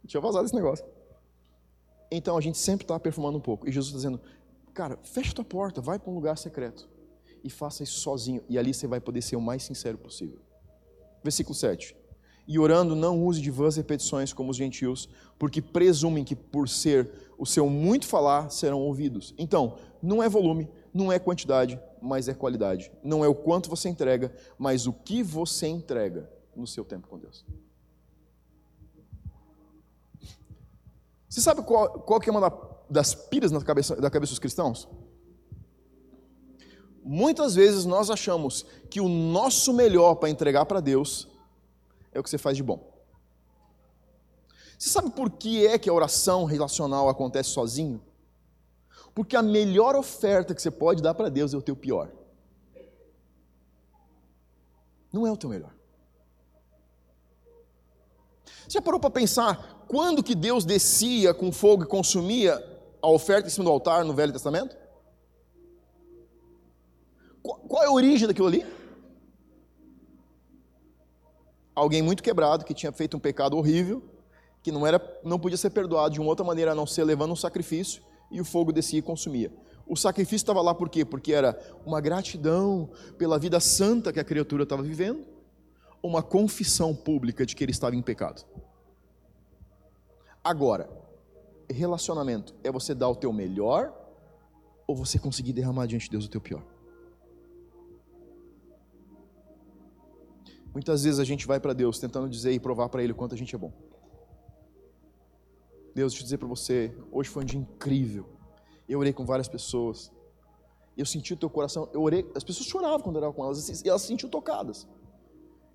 Deixa 0.04 0.20
eu 0.20 0.22
vazar 0.22 0.44
desse 0.44 0.54
negócio. 0.54 0.86
Então 2.12 2.38
a 2.38 2.42
gente 2.42 2.60
sempre 2.60 2.84
está 2.84 3.00
perfumando 3.00 3.40
um 3.40 3.42
pouco. 3.42 3.68
E 3.68 3.72
Jesus 3.72 3.88
está 3.88 3.98
dizendo, 3.98 4.22
cara, 4.72 5.00
fecha 5.02 5.34
tua 5.34 5.44
porta, 5.44 5.82
vai 5.82 5.98
para 5.98 6.12
um 6.12 6.14
lugar 6.14 6.38
secreto. 6.38 6.88
E 7.44 7.50
faça 7.50 7.82
isso 7.82 8.00
sozinho. 8.02 8.44
E 8.48 8.56
ali 8.56 8.72
você 8.72 8.86
vai 8.86 9.02
poder 9.02 9.24
ser 9.24 9.36
o 9.36 9.42
mais 9.42 9.64
sincero 9.64 9.98
possível. 9.98 10.40
Versículo 11.24 11.56
7 11.56 12.00
e 12.48 12.60
orando 12.60 12.96
não 12.96 13.24
use 13.24 13.42
de 13.42 13.52
vãs 13.52 13.76
repetições 13.76 14.34
como 14.34 14.52
os 14.52 14.58
gentios, 14.58 15.08
porque 15.38 15.62
presumem 15.62 16.24
que 16.24 16.36
por 16.36 16.68
ser 16.68 17.10
o 17.38 17.46
seu 17.46 17.70
muito 17.70 18.06
falar 18.06 18.50
serão 18.50 18.82
ouvidos. 18.82 19.34
Então, 19.38 19.78
não 20.02 20.22
é 20.22 20.30
volume, 20.30 20.70
não 20.94 21.12
é 21.12 21.20
quantidade, 21.20 21.80
mas 22.02 22.28
é 22.28 22.34
qualidade. 22.34 22.92
Não 23.04 23.24
é 23.24 23.28
o 23.28 23.36
quanto 23.36 23.70
você 23.70 23.90
entrega, 23.90 24.34
mas 24.58 24.88
o 24.88 24.94
que 24.94 25.24
você 25.24 25.68
entrega 25.68 26.30
no 26.56 26.68
seu 26.68 26.84
tempo 26.84 27.08
com 27.08 27.18
Deus. 27.18 27.46
Você 31.30 31.40
sabe 31.40 31.62
qual, 31.62 31.90
qual 32.02 32.20
que 32.20 32.30
é 32.30 32.32
uma 32.32 32.52
das 32.90 33.16
piras 33.16 33.52
na 33.52 33.62
cabeça, 33.62 33.96
da 33.96 34.10
cabeça 34.10 34.32
dos 34.32 34.40
cristãos? 34.40 34.88
Muitas 37.04 37.56
vezes 37.56 37.86
nós 37.86 38.10
achamos 38.10 38.66
que 38.90 39.00
o 39.00 39.08
nosso 39.08 39.74
melhor 39.74 40.16
para 40.16 40.30
entregar 40.30 40.66
para 40.66 40.80
Deus 40.80 41.31
é 42.12 42.20
o 42.20 42.24
que 42.24 42.30
você 42.30 42.38
faz 42.38 42.58
de 42.58 42.64
bom. 42.64 42.92
Você 44.78 44.90
sabe 44.90 45.12
por 45.12 45.30
que 45.30 45.68
é 45.68 45.78
que 45.78 45.90
a 45.90 45.94
oração 45.94 46.44
relacional 46.44 47.08
acontece 47.08 47.50
sozinho? 47.50 48.02
Porque 49.14 49.36
a 49.36 49.42
melhor 49.42 49.96
oferta 49.96 50.56
que 50.56 50.62
você 50.62 50.72
pode 50.72 51.02
dar 51.02 51.14
para 51.14 51.30
Deus 51.30 51.54
é 51.54 51.58
o 51.58 51.62
teu 51.62 51.76
pior. 51.76 52.12
Não 55.12 55.28
é 55.28 55.32
o 55.32 55.38
teu 55.38 55.50
melhor. 55.50 55.74
Você 58.64 58.72
já 58.72 58.82
parou 58.82 59.00
para 59.00 59.10
pensar 59.10 59.86
quando 59.88 60.24
que 60.24 60.34
Deus 60.34 60.64
descia 60.64 61.34
com 61.34 61.52
fogo 61.52 61.84
e 61.84 61.88
consumia 61.88 62.58
a 63.02 63.10
oferta 63.10 63.48
em 63.48 63.52
cima 63.52 63.66
do 63.66 63.72
altar 63.72 64.06
no 64.06 64.14
Velho 64.14 64.32
Testamento? 64.32 64.76
Qual 67.44 67.84
é 67.84 67.88
a 67.88 67.92
origem 67.92 68.28
daquilo 68.28 68.48
ali? 68.48 68.66
Alguém 71.76 72.02
muito 72.02 72.22
quebrado, 72.24 72.66
que 72.66 72.74
tinha 72.74 72.92
feito 72.92 73.18
um 73.18 73.20
pecado 73.20 73.58
horrível, 73.58 74.04
que 74.64 74.72
não, 74.72 74.86
era, 74.86 75.02
não 75.24 75.40
podia 75.40 75.58
ser 75.58 75.72
perdoado 75.72 76.14
de 76.14 76.22
uma 76.22 76.30
outra 76.30 76.46
maneira 76.46 76.72
a 76.72 76.76
não 76.76 76.86
ser 76.86 77.04
levando 77.04 77.32
um 77.32 77.36
sacrifício, 77.36 78.02
e 78.30 78.40
o 78.40 78.46
fogo 78.46 78.72
descia 78.72 79.00
e 79.00 79.02
consumia. 79.02 79.52
O 79.86 79.96
sacrifício 79.96 80.44
estava 80.44 80.62
lá 80.62 80.74
por 80.74 80.90
quê? 80.90 81.04
Porque 81.04 81.34
era 81.34 81.60
uma 81.86 82.00
gratidão 82.00 82.90
pela 83.18 83.38
vida 83.38 83.60
santa 83.60 84.14
que 84.14 84.20
a 84.20 84.24
criatura 84.24 84.64
estava 84.64 84.82
vivendo, 84.82 85.26
uma 86.02 86.24
confissão 86.24 86.96
pública 86.96 87.46
de 87.46 87.56
que 87.56 87.64
ele 87.64 87.72
estava 87.72 87.96
em 87.96 88.02
pecado. 88.02 88.46
Agora, 90.44 90.90
relacionamento 91.70 92.56
é 92.64 92.72
você 92.72 92.94
dar 92.94 93.10
o 93.10 93.16
teu 93.16 93.32
melhor 93.32 93.94
ou 94.88 94.96
você 94.96 95.20
conseguir 95.20 95.54
derramar 95.54 95.86
diante 95.86 96.06
de 96.06 96.12
Deus 96.12 96.26
o 96.26 96.30
teu 96.30 96.42
pior? 96.42 96.64
Muitas 100.74 101.04
vezes 101.04 101.20
a 101.20 101.24
gente 101.24 101.46
vai 101.46 101.60
para 101.60 101.74
Deus 101.74 102.00
tentando 102.00 102.30
dizer 102.30 102.52
e 102.52 102.60
provar 102.60 102.90
para 102.90 103.04
Ele 103.04 103.12
o 103.12 103.16
quanto 103.16 103.36
a 103.36 103.38
gente 103.38 103.54
é 103.54 103.58
bom. 103.58 103.74
Deus, 105.94 106.16
eu 106.16 106.24
dizer 106.24 106.38
para 106.38 106.48
você, 106.48 106.96
hoje 107.12 107.30
foi 107.30 107.44
um 107.44 107.46
dia 107.46 107.60
incrível. 107.60 108.26
Eu 108.88 109.00
orei 109.00 109.12
com 109.12 109.26
várias 109.26 109.48
pessoas. 109.48 110.12
Eu 110.98 111.06
senti 111.06 111.34
o 111.34 111.38
teu 111.38 111.50
coração. 111.50 111.90
Eu 111.94 112.02
orei, 112.02 112.30
as 112.36 112.44
pessoas 112.44 112.68
choravam 112.68 113.02
quando 113.02 113.16
eu 113.18 113.22
orava 113.22 113.34
com 113.34 113.44
elas, 113.44 113.84
e 113.84 113.90
elas 113.90 114.02
se 114.02 114.08
sentiam 114.08 114.30
tocadas. 114.30 114.88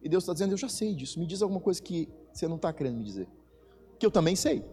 E 0.02 0.08
Deus 0.08 0.24
está 0.24 0.32
dizendo: 0.32 0.52
Eu 0.52 0.56
já 0.56 0.68
sei 0.68 0.94
disso. 0.94 1.18
Me 1.18 1.26
diz 1.26 1.42
alguma 1.42 1.60
coisa 1.60 1.82
que 1.82 2.08
você 2.32 2.48
não 2.48 2.56
está 2.56 2.72
querendo 2.72 2.98
me 2.98 3.04
dizer. 3.04 3.28
Que 3.98 4.06
eu 4.06 4.10
também 4.10 4.36
sei. 4.36 4.64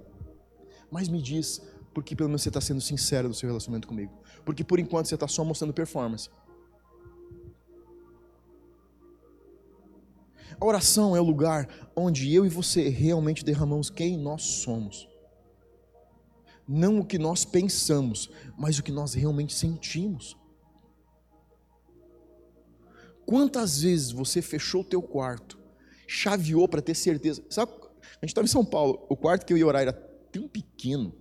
Mas 0.89 1.09
me 1.09 1.21
diz, 1.21 1.61
porque 1.93 2.15
pelo 2.15 2.29
menos 2.29 2.41
você 2.41 2.49
está 2.49 2.61
sendo 2.61 2.81
sincero 2.81 3.27
no 3.27 3.33
seu 3.33 3.47
relacionamento 3.47 3.87
comigo. 3.87 4.13
Porque 4.45 4.63
por 4.63 4.79
enquanto 4.79 5.07
você 5.07 5.15
está 5.15 5.27
só 5.27 5.43
mostrando 5.43 5.73
performance. 5.73 6.29
A 10.59 10.65
oração 10.65 11.15
é 11.15 11.21
o 11.21 11.23
lugar 11.23 11.67
onde 11.95 12.33
eu 12.33 12.45
e 12.45 12.49
você 12.49 12.89
realmente 12.89 13.43
derramamos 13.43 13.89
quem 13.89 14.17
nós 14.17 14.43
somos. 14.43 15.07
Não 16.67 16.99
o 16.99 17.05
que 17.05 17.17
nós 17.17 17.43
pensamos, 17.43 18.29
mas 18.57 18.79
o 18.79 18.83
que 18.83 18.91
nós 18.91 19.13
realmente 19.13 19.53
sentimos. 19.53 20.37
Quantas 23.25 23.81
vezes 23.81 24.11
você 24.11 24.41
fechou 24.41 24.81
o 24.81 24.85
teu 24.85 25.01
quarto, 25.01 25.57
chaveou 26.07 26.67
para 26.67 26.81
ter 26.81 26.95
certeza? 26.95 27.43
Sabe, 27.49 27.71
a 27.73 28.25
gente 28.25 28.29
estava 28.29 28.45
em 28.45 28.49
São 28.49 28.65
Paulo, 28.65 29.05
o 29.09 29.15
quarto 29.15 29.45
que 29.45 29.53
eu 29.53 29.57
ia 29.57 29.67
orar 29.67 29.81
era 29.81 29.93
tão 29.93 30.47
pequeno 30.47 31.13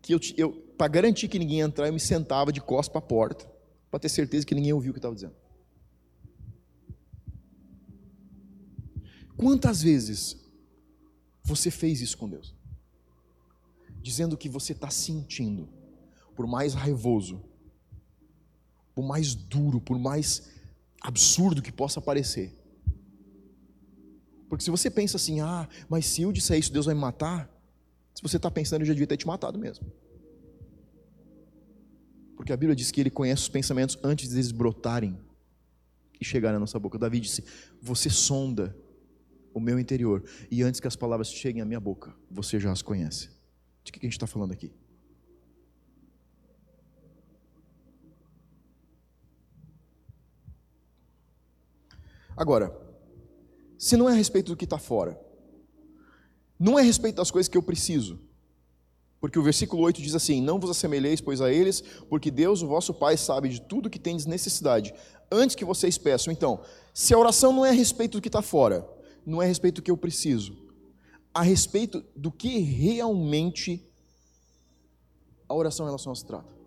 que 0.00 0.14
eu, 0.14 0.20
eu 0.36 0.52
para 0.76 0.88
garantir 0.88 1.28
que 1.28 1.38
ninguém 1.38 1.58
ia 1.58 1.64
entrar, 1.64 1.86
eu 1.86 1.92
me 1.92 2.00
sentava 2.00 2.52
de 2.52 2.60
costas 2.60 2.88
para 2.88 2.98
a 2.98 3.02
porta, 3.02 3.50
para 3.90 4.00
ter 4.00 4.08
certeza 4.08 4.44
que 4.44 4.54
ninguém 4.54 4.72
ouviu 4.72 4.90
o 4.90 4.94
que 4.94 4.98
eu 4.98 5.00
estava 5.00 5.14
dizendo. 5.14 5.34
Quantas 9.36 9.82
vezes 9.82 10.36
você 11.42 11.70
fez 11.70 12.00
isso 12.00 12.16
com 12.16 12.28
Deus? 12.28 12.54
Dizendo 14.00 14.36
que 14.36 14.48
você 14.48 14.72
está 14.72 14.90
sentindo, 14.90 15.68
por 16.34 16.46
mais 16.46 16.74
raivoso, 16.74 17.42
por 18.94 19.04
mais 19.04 19.34
duro, 19.34 19.80
por 19.80 19.98
mais 19.98 20.50
absurdo 21.00 21.62
que 21.62 21.72
possa 21.72 22.00
parecer. 22.00 22.56
Porque 24.48 24.64
se 24.64 24.70
você 24.70 24.90
pensa 24.90 25.16
assim, 25.16 25.40
ah, 25.40 25.68
mas 25.88 26.06
se 26.06 26.22
eu 26.22 26.32
disser 26.32 26.58
isso, 26.58 26.72
Deus 26.72 26.86
vai 26.86 26.94
me 26.94 27.00
matar, 27.00 27.50
se 28.14 28.22
você 28.22 28.36
está 28.36 28.50
pensando, 28.50 28.82
eu 28.82 28.86
já 28.86 28.92
devia 28.92 29.06
ter 29.06 29.16
te 29.16 29.26
matado 29.26 29.58
mesmo. 29.58 29.90
Porque 32.36 32.52
a 32.52 32.56
Bíblia 32.56 32.76
diz 32.76 32.90
que 32.90 33.00
ele 33.00 33.10
conhece 33.10 33.42
os 33.42 33.48
pensamentos 33.48 33.98
antes 34.02 34.28
de 34.28 34.36
eles 34.36 34.52
brotarem 34.52 35.18
e 36.20 36.24
chegarem 36.24 36.54
na 36.54 36.60
nossa 36.60 36.78
boca. 36.78 36.98
Davi 36.98 37.20
disse: 37.20 37.44
Você 37.80 38.10
sonda 38.10 38.76
o 39.54 39.60
meu 39.60 39.78
interior, 39.78 40.24
e 40.50 40.62
antes 40.62 40.80
que 40.80 40.88
as 40.88 40.96
palavras 40.96 41.32
cheguem 41.32 41.62
à 41.62 41.64
minha 41.64 41.80
boca, 41.80 42.14
você 42.30 42.58
já 42.58 42.72
as 42.72 42.82
conhece. 42.82 43.30
De 43.84 43.92
que 43.92 43.98
a 43.98 44.02
gente 44.02 44.12
está 44.12 44.26
falando 44.26 44.52
aqui? 44.52 44.72
Agora, 52.36 52.74
se 53.78 53.96
não 53.96 54.08
é 54.08 54.12
a 54.12 54.16
respeito 54.16 54.52
do 54.52 54.56
que 54.56 54.64
está 54.64 54.78
fora, 54.78 55.20
não 56.58 56.78
é 56.78 56.82
a 56.82 56.84
respeito 56.84 57.16
das 57.16 57.30
coisas 57.30 57.48
que 57.48 57.58
eu 57.58 57.62
preciso, 57.62 58.18
porque 59.20 59.38
o 59.38 59.42
versículo 59.42 59.82
8 59.82 60.00
diz 60.02 60.14
assim: 60.14 60.40
Não 60.40 60.58
vos 60.58 60.70
assemelheis, 60.70 61.20
pois, 61.20 61.40
a 61.40 61.52
eles, 61.52 61.80
porque 62.08 62.30
Deus, 62.30 62.62
o 62.62 62.66
vosso 62.66 62.92
Pai, 62.94 63.16
sabe 63.16 63.48
de 63.48 63.60
tudo 63.60 63.90
que 63.90 63.98
tendes 63.98 64.26
necessidade, 64.26 64.94
antes 65.30 65.54
que 65.54 65.64
vocês 65.64 65.96
peçam. 65.98 66.32
Então, 66.32 66.60
se 66.92 67.14
a 67.14 67.18
oração 67.18 67.52
não 67.52 67.64
é 67.64 67.70
a 67.70 67.72
respeito 67.72 68.18
do 68.18 68.20
que 68.20 68.28
está 68.28 68.42
fora, 68.42 68.84
não 69.24 69.40
é 69.40 69.44
a 69.44 69.48
respeito 69.48 69.76
do 69.76 69.82
que 69.82 69.90
eu 69.90 69.96
preciso, 69.96 70.56
a 71.32 71.42
respeito 71.42 72.04
do 72.14 72.30
que 72.30 72.58
realmente 72.58 73.84
a 75.48 75.54
oração 75.54 75.86
em 75.86 75.88
relação 75.88 76.12
a 76.12 76.14
se 76.16 76.24
trata. 76.24 76.62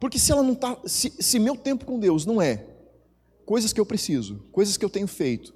Porque 0.00 0.18
se 0.18 0.32
ela 0.32 0.42
não 0.42 0.54
tá, 0.54 0.80
se, 0.86 1.10
se 1.20 1.38
meu 1.38 1.56
tempo 1.56 1.84
com 1.84 1.98
Deus 1.98 2.24
não 2.24 2.40
é 2.40 2.66
coisas 3.44 3.72
que 3.72 3.80
eu 3.80 3.84
preciso, 3.84 4.38
coisas 4.50 4.76
que 4.76 4.84
eu 4.84 4.88
tenho 4.88 5.06
feito, 5.06 5.54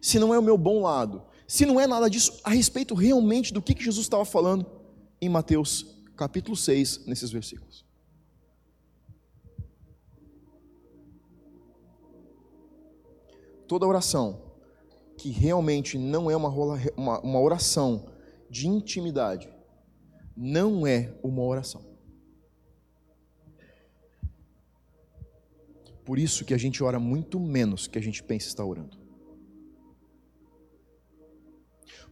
se 0.00 0.18
não 0.18 0.34
é 0.34 0.38
o 0.38 0.42
meu 0.42 0.58
bom 0.58 0.82
lado, 0.82 1.22
se 1.46 1.64
não 1.64 1.78
é 1.78 1.86
nada 1.86 2.10
disso 2.10 2.40
a 2.42 2.50
respeito 2.50 2.94
realmente 2.94 3.52
do 3.52 3.62
que, 3.62 3.80
Jesus 3.80 4.06
estava 4.06 4.24
falando 4.24 4.66
em 5.20 5.28
Mateus 5.28 5.86
capítulo 6.16 6.56
6, 6.56 7.06
nesses 7.06 7.30
versículos. 7.30 7.84
Toda 13.72 13.86
oração 13.86 14.38
que 15.16 15.30
realmente 15.30 15.96
não 15.96 16.30
é 16.30 16.36
uma, 16.36 16.50
uma, 16.94 17.20
uma 17.20 17.40
oração 17.40 18.04
de 18.50 18.68
intimidade, 18.68 19.50
não 20.36 20.86
é 20.86 21.18
uma 21.22 21.40
oração. 21.40 21.82
Por 26.04 26.18
isso 26.18 26.44
que 26.44 26.52
a 26.52 26.58
gente 26.58 26.84
ora 26.84 27.00
muito 27.00 27.40
menos 27.40 27.86
que 27.86 27.98
a 27.98 28.02
gente 28.02 28.22
pensa 28.22 28.46
estar 28.48 28.62
orando. 28.62 28.98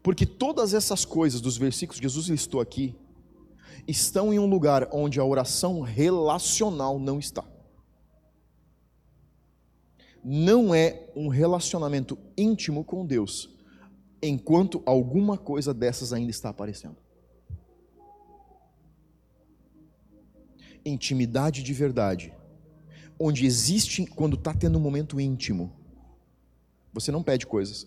Porque 0.02 0.24
todas 0.24 0.72
essas 0.72 1.04
coisas 1.04 1.42
dos 1.42 1.58
versículos 1.58 2.00
que 2.00 2.06
Jesus 2.06 2.28
listou 2.28 2.62
aqui 2.62 2.96
estão 3.86 4.32
em 4.32 4.38
um 4.38 4.48
lugar 4.48 4.88
onde 4.90 5.20
a 5.20 5.24
oração 5.26 5.82
relacional 5.82 6.98
não 6.98 7.18
está. 7.18 7.49
Não 10.22 10.74
é 10.74 11.10
um 11.16 11.28
relacionamento 11.28 12.18
íntimo 12.36 12.84
com 12.84 13.06
Deus, 13.06 13.50
enquanto 14.22 14.82
alguma 14.84 15.38
coisa 15.38 15.72
dessas 15.72 16.12
ainda 16.12 16.30
está 16.30 16.50
aparecendo. 16.50 16.96
Intimidade 20.84 21.62
de 21.62 21.72
verdade 21.72 22.34
onde 23.22 23.44
existe, 23.44 24.06
quando 24.06 24.34
está 24.34 24.54
tendo 24.54 24.78
um 24.78 24.80
momento 24.80 25.20
íntimo, 25.20 25.70
você 26.90 27.12
não 27.12 27.22
pede 27.22 27.46
coisas, 27.46 27.86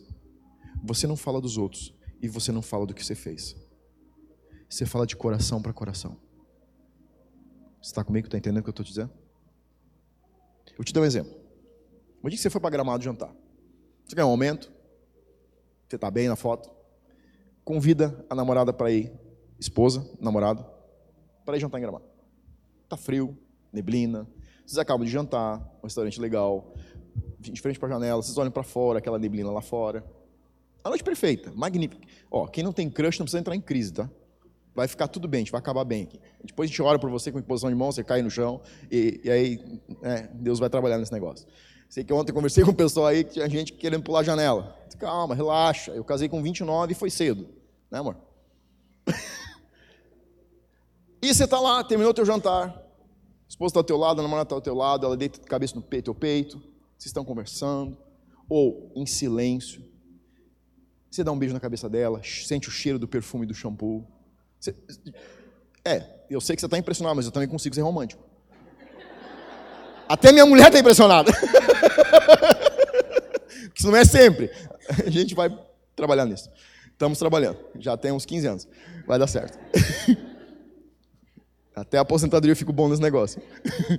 você 0.83 1.07
não 1.07 1.17
fala 1.17 1.41
dos 1.41 1.57
outros 1.57 1.91
e 2.21 2.27
você 2.27 2.51
não 2.51 2.61
fala 2.61 2.85
do 2.85 2.93
que 2.93 3.03
você 3.03 3.15
fez. 3.15 3.55
Você 4.69 4.85
fala 4.85 5.07
de 5.07 5.15
coração 5.15 5.59
para 5.59 5.73
coração. 5.73 6.17
Você 7.81 7.89
está 7.89 8.03
comigo? 8.03 8.27
Está 8.27 8.37
entendendo 8.37 8.59
o 8.59 8.63
que 8.63 8.69
eu 8.69 8.71
estou 8.71 8.85
dizendo? 8.85 9.11
Eu 10.77 10.83
te 10.83 10.93
dar 10.93 11.01
um 11.01 11.05
exemplo. 11.05 11.33
Dia 12.29 12.37
que 12.37 12.41
você 12.43 12.49
foi 12.49 12.61
para 12.61 12.69
Gramado 12.69 13.03
jantar, 13.03 13.33
você 14.05 14.15
ganhou 14.15 14.29
um 14.29 14.33
aumento, 14.33 14.71
você 15.87 15.95
está 15.95 16.09
bem 16.09 16.27
na 16.27 16.35
foto, 16.35 16.71
convida 17.63 18.25
a 18.29 18.35
namorada 18.35 18.71
para 18.71 18.91
ir, 18.91 19.11
esposa, 19.59 20.09
namorado, 20.19 20.65
para 21.45 21.57
ir 21.57 21.59
jantar 21.59 21.79
em 21.79 21.81
Gramado. 21.81 22.05
Está 22.83 22.97
frio, 22.97 23.37
neblina, 23.71 24.27
vocês 24.65 24.77
acabam 24.77 25.05
de 25.05 25.11
jantar, 25.11 25.59
um 25.81 25.85
restaurante 25.85 26.19
legal, 26.19 26.73
de 27.39 27.61
frente 27.61 27.77
para 27.77 27.89
a 27.89 27.91
janela, 27.91 28.21
vocês 28.21 28.37
olham 28.37 28.51
para 28.51 28.63
fora, 28.63 28.99
aquela 28.99 29.19
neblina 29.19 29.51
lá 29.51 29.61
fora. 29.61 30.03
A 30.83 30.89
noite 30.89 31.03
perfeita, 31.03 31.51
magnífica. 31.55 32.05
Ó, 32.31 32.47
quem 32.47 32.63
não 32.63 32.73
tem 32.73 32.89
crush 32.89 33.19
não 33.19 33.25
precisa 33.25 33.39
entrar 33.39 33.55
em 33.55 33.61
crise, 33.61 33.93
tá? 33.93 34.09
Vai 34.75 34.87
ficar 34.87 35.07
tudo 35.07 35.27
bem, 35.27 35.39
a 35.39 35.41
gente 35.41 35.51
vai 35.51 35.59
acabar 35.59 35.83
bem 35.83 36.03
aqui. 36.03 36.19
Depois 36.43 36.67
a 36.67 36.71
gente 36.71 36.81
ora 36.81 36.97
por 36.97 37.09
você 37.09 37.31
com 37.31 37.39
imposição 37.39 37.69
de 37.69 37.75
mão, 37.75 37.91
você 37.91 38.03
cai 38.03 38.21
no 38.21 38.31
chão, 38.31 38.61
e, 38.91 39.21
e 39.23 39.29
aí 39.29 39.81
é, 40.01 40.27
Deus 40.33 40.59
vai 40.59 40.69
trabalhar 40.69 40.97
nesse 40.97 41.11
negócio. 41.11 41.47
Sei 41.93 42.03
que 42.03 42.11
ontem 42.11 42.33
conversei 42.33 42.63
com 42.65 42.71
um 42.71 42.73
pessoal 42.73 43.05
aí 43.05 43.23
que 43.23 43.33
tinha 43.33 43.47
gente 43.47 43.71
querendo 43.71 44.01
pular 44.01 44.21
a 44.21 44.23
janela. 44.23 44.75
Calma, 44.97 45.35
relaxa. 45.35 45.91
Eu 45.91 46.03
casei 46.03 46.27
com 46.27 46.41
29 46.41 46.91
e 46.91 46.95
foi 46.95 47.11
cedo, 47.11 47.47
né, 47.91 47.99
amor? 47.99 48.17
e 51.21 51.31
você 51.31 51.43
está 51.43 51.59
lá, 51.59 51.83
terminou 51.83 52.09
o 52.09 52.13
teu 52.15 52.25
jantar, 52.25 52.83
esposa 53.47 53.73
está 53.73 53.79
ao 53.79 53.83
teu 53.83 53.97
lado, 53.97 54.19
a 54.19 54.23
namorada 54.23 54.47
está 54.47 54.55
ao 54.55 54.61
teu 54.61 54.73
lado, 54.73 55.05
ela 55.05 55.15
deita 55.15 55.39
a 55.39 55.45
cabeça 55.45 55.75
no 55.75 55.83
peito, 55.83 56.05
teu 56.05 56.15
peito, 56.15 56.57
vocês 56.97 57.07
estão 57.07 57.23
conversando, 57.23 57.95
ou 58.49 58.91
em 58.95 59.05
silêncio. 59.05 59.85
Você 61.11 61.23
dá 61.23 61.31
um 61.31 61.37
beijo 61.37 61.53
na 61.53 61.59
cabeça 61.59 61.87
dela, 61.87 62.19
sente 62.23 62.69
o 62.69 62.71
cheiro 62.71 62.97
do 62.97 63.07
perfume 63.07 63.45
do 63.45 63.53
shampoo. 63.53 64.03
Você... 64.59 64.75
É, 65.85 66.25
eu 66.27 66.41
sei 66.41 66.55
que 66.55 66.59
você 66.59 66.65
está 66.65 66.79
impressionado, 66.79 67.17
mas 67.17 67.27
eu 67.27 67.31
também 67.31 67.47
consigo 67.47 67.75
ser 67.75 67.81
romântico. 67.81 68.32
Até 70.07 70.31
minha 70.31 70.45
mulher 70.45 70.67
está 70.67 70.79
impressionada. 70.79 71.31
Isso 73.75 73.87
não 73.89 73.97
é 73.97 74.05
sempre. 74.05 74.51
A 75.05 75.09
gente 75.09 75.33
vai 75.33 75.49
trabalhar 75.95 76.25
nisso. 76.25 76.49
Estamos 76.91 77.17
trabalhando. 77.17 77.57
Já 77.79 77.97
tem 77.97 78.11
uns 78.11 78.25
15 78.25 78.47
anos. 78.47 78.67
Vai 79.07 79.17
dar 79.19 79.27
certo. 79.27 79.57
Até 81.75 81.97
a 81.97 82.01
aposentadoria 82.01 82.51
eu 82.51 82.55
fico 82.55 82.71
bom 82.71 82.87
nesse 82.87 83.01
negócio. 83.01 83.41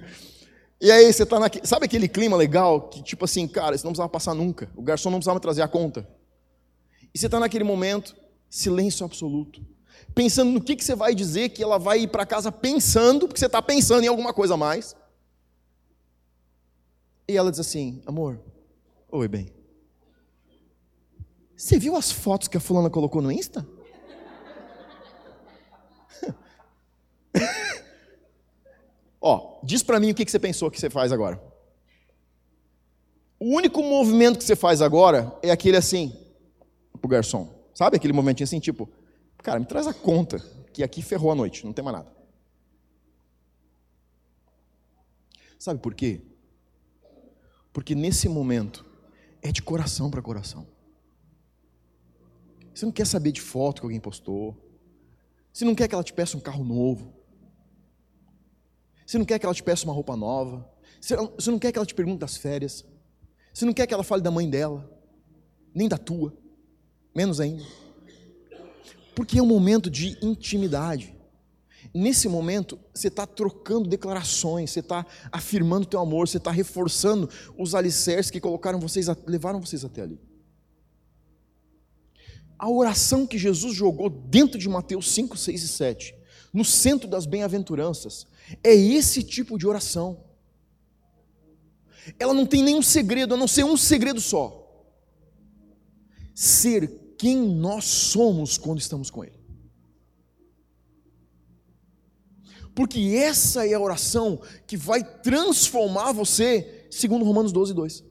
e 0.81 0.91
aí 0.91 1.13
você 1.13 1.27
tá 1.27 1.41
naquele. 1.41 1.67
Sabe 1.67 1.87
aquele 1.87 2.09
clima 2.09 2.37
legal 2.37 2.89
que, 2.89 3.03
tipo 3.03 3.25
assim, 3.25 3.49
cara, 3.49 3.77
você 3.77 3.85
não 3.85 3.91
precisava 3.93 4.09
passar 4.09 4.33
nunca. 4.35 4.71
O 4.77 4.83
garçom 4.83 5.11
não 5.11 5.19
precisava 5.19 5.41
trazer 5.41 5.63
a 5.63 5.69
conta. 5.69 6.09
E 7.13 7.19
você 7.19 7.27
está 7.27 7.41
naquele 7.41 7.65
momento, 7.65 8.15
silêncio 8.49 9.05
absoluto. 9.05 9.61
Pensando 10.15 10.53
no 10.53 10.61
que, 10.61 10.77
que 10.77 10.85
você 10.85 10.95
vai 10.95 11.15
dizer, 11.15 11.49
que 11.49 11.63
ela 11.63 11.79
vai 11.79 12.01
ir 12.01 12.09
para 12.09 12.25
casa 12.25 12.53
pensando, 12.53 13.27
porque 13.27 13.41
você 13.41 13.47
está 13.47 13.61
pensando 13.61 14.05
em 14.05 14.09
alguma 14.09 14.33
coisa 14.33 14.55
a 14.55 14.57
mais. 14.57 14.95
E 17.27 17.37
ela 17.37 17.51
diz 17.51 17.61
assim: 17.61 18.03
Amor, 18.07 18.41
oi, 19.11 19.27
bem. 19.29 19.53
Você 21.57 21.79
viu 21.79 21.97
as 21.97 22.11
fotos 22.13 22.49
que 22.49 22.57
a 22.57 22.61
fulana 22.61 22.91
colocou 22.91 23.23
no 23.23 23.33
Insta? 23.33 23.67
Ó, 29.21 29.61
diz 29.63 29.83
para 29.83 29.99
mim 29.99 30.11
o 30.11 30.15
que 30.15 30.31
você 30.31 30.39
pensou 30.39 30.71
que 30.71 30.79
você 30.79 30.91
faz 30.91 31.11
agora. 31.13 31.43
O 33.39 33.55
único 33.57 33.83
movimento 33.83 34.39
que 34.39 34.45
você 34.45 34.57
faz 34.57 34.83
agora 34.83 35.35
é 35.43 35.51
aquele 35.51 35.77
assim, 35.77 36.17
pro 37.01 37.09
garçom. 37.09 37.49
Sabe 37.75 37.97
aquele 37.97 38.13
momentinho 38.13 38.45
assim, 38.45 38.61
tipo, 38.61 38.89
cara, 39.39 39.59
me 39.59 39.67
traz 39.67 39.87
a 39.87 39.95
conta, 39.95 40.39
que 40.73 40.83
aqui 40.83 41.01
ferrou 41.03 41.31
a 41.31 41.35
noite, 41.35 41.65
não 41.65 41.73
tem 41.73 41.85
mais 41.85 41.97
nada. 41.97 42.13
Sabe 45.59 45.81
por 45.81 45.95
quê? 45.95 46.21
Porque 47.75 47.95
nesse 47.95 48.29
momento 48.29 48.87
é 49.43 49.51
de 49.51 49.61
coração 49.61 50.09
para 50.09 50.23
coração. 50.23 50.65
Você 52.73 52.87
não 52.87 52.93
quer 52.93 53.05
saber 53.05 53.33
de 53.33 53.41
foto 53.41 53.81
que 53.81 53.87
alguém 53.87 54.01
postou. 54.01 54.57
Você 55.53 55.65
não 55.65 55.75
quer 55.75 55.89
que 55.89 55.95
ela 55.95 56.05
te 56.05 56.13
peça 56.13 56.37
um 56.37 56.41
carro 56.41 56.65
novo. 56.65 57.13
Você 59.05 59.19
não 59.19 59.25
quer 59.25 59.41
que 59.41 59.45
ela 59.45 59.55
te 59.55 59.63
peça 59.63 59.85
uma 59.85 59.93
roupa 59.93 60.17
nova. 60.17 60.73
Você 61.01 61.17
não 61.51 61.59
quer 61.59 61.73
que 61.73 61.79
ela 61.79 61.85
te 61.85 61.95
pergunte 61.95 62.21
das 62.21 62.37
férias. 62.37 62.85
Você 63.53 63.65
não 63.65 63.73
quer 63.73 63.89
que 63.89 63.95
ela 63.95 64.05
fale 64.05 64.23
da 64.23 64.31
mãe 64.31 64.49
dela, 64.49 64.91
nem 65.75 65.89
da 65.89 65.99
tua, 65.99 66.37
menos 67.15 67.41
ainda. 67.41 67.65
Porque 69.15 69.39
é 69.39 69.43
um 69.43 69.47
momento 69.47 69.91
de 69.91 70.17
intimidade. 70.25 71.14
Nesse 71.95 72.29
momento, 72.29 72.77
você 72.93 73.07
está 73.07 73.25
trocando 73.25 73.89
declarações, 73.89 74.73
você 74.73 74.81
está 74.81 75.07
afirmando 75.31 75.87
teu 75.87 76.01
amor, 76.01 76.27
você 76.27 76.39
está 76.39 76.51
reforçando 76.51 77.31
os 77.57 77.73
alicerces 77.73 78.33
que 78.33 78.41
colocaram 78.41 78.81
vocês, 78.81 79.07
levaram 79.25 79.61
vocês 79.61 79.85
até 79.85 80.03
ali. 80.03 80.21
A 82.59 82.69
oração 82.69 83.25
que 83.25 83.39
Jesus 83.39 83.77
jogou 83.77 84.11
dentro 84.11 84.59
de 84.59 84.69
Mateus 84.69 85.13
5, 85.13 85.37
6 85.37 85.63
e 85.63 85.69
7 85.69 86.15
no 86.53 86.65
centro 86.65 87.09
das 87.09 87.27
bem-aventuranças. 87.27 88.27
É 88.63 88.73
esse 88.73 89.23
tipo 89.23 89.59
de 89.59 89.67
oração. 89.67 90.25
Ela 92.19 92.35
não 92.35 92.47
tem 92.47 92.63
nenhum 92.63 92.83
segredo, 92.83 93.35
a 93.35 93.37
não 93.37 93.49
ser 93.49 93.65
um 93.65 93.77
segredo 93.77 94.21
só: 94.21 94.87
ser 96.35 97.15
quem 97.19 97.37
nós 97.37 97.85
somos 97.85 98.59
quando 98.59 98.79
estamos 98.79 99.11
com 99.11 99.25
Ele. 99.25 99.44
Porque 102.75 102.99
essa 103.17 103.67
é 103.67 103.75
a 103.75 103.81
oração 103.81 104.41
que 104.67 104.77
vai 104.77 105.05
transformar 105.05 106.13
você, 106.13 106.87
segundo 106.91 107.25
Romanos 107.25 107.53
12, 107.53 107.73
2. 107.73 108.05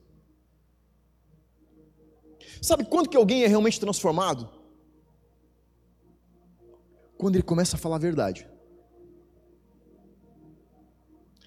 Sabe 2.62 2.84
quando 2.86 3.10
que 3.10 3.16
alguém 3.16 3.44
é 3.44 3.46
realmente 3.46 3.78
transformado? 3.78 4.48
Quando 7.18 7.36
ele 7.36 7.42
começa 7.42 7.76
a 7.76 7.78
falar 7.78 7.96
a 7.96 7.98
verdade. 7.98 8.48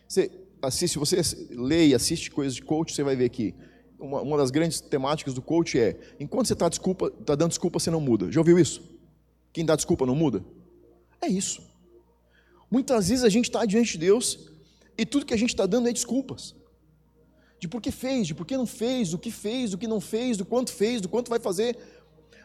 Você 0.07 0.31
assiste, 0.61 0.99
você 0.99 1.21
lê 1.49 1.87
e 1.87 1.95
assiste 1.95 2.29
coisas 2.29 2.53
de 2.53 2.61
coach, 2.61 2.93
você 2.93 3.03
vai 3.03 3.15
ver 3.15 3.29
que 3.29 3.55
uma, 3.99 4.21
uma 4.21 4.37
das 4.37 4.51
grandes 4.51 4.79
temáticas 4.79 5.33
do 5.33 5.41
coach 5.41 5.79
é: 5.79 5.97
enquanto 6.19 6.47
você 6.47 6.53
está 6.53 6.69
tá 6.69 7.35
dando 7.35 7.49
desculpa, 7.49 7.79
você 7.79 7.89
não 7.89 7.99
muda. 7.99 8.31
Já 8.31 8.39
ouviu 8.39 8.59
isso? 8.59 8.81
Quem 9.51 9.65
dá 9.65 9.75
desculpa 9.75 10.05
não 10.05 10.15
muda? 10.15 10.45
É 11.19 11.27
isso. 11.27 11.67
Muitas 12.69 13.09
vezes 13.09 13.23
a 13.23 13.29
gente 13.29 13.45
está 13.45 13.65
diante 13.65 13.93
de 13.93 13.99
Deus 13.99 14.39
e 14.97 15.05
tudo 15.05 15.25
que 15.25 15.33
a 15.33 15.37
gente 15.37 15.49
está 15.49 15.65
dando 15.65 15.87
é 15.87 15.93
desculpas. 15.93 16.55
De 17.59 17.67
por 17.67 17.81
que 17.81 17.91
fez, 17.91 18.27
de 18.27 18.35
por 18.35 18.45
que 18.45 18.55
não 18.55 18.67
fez, 18.67 19.09
do 19.09 19.17
que 19.17 19.31
fez, 19.31 19.71
do 19.71 19.77
que 19.77 19.87
não 19.87 19.99
fez, 19.99 20.37
do 20.37 20.45
quanto 20.45 20.71
fez, 20.71 21.01
do 21.01 21.09
quanto 21.09 21.29
vai 21.29 21.39
fazer, 21.39 21.77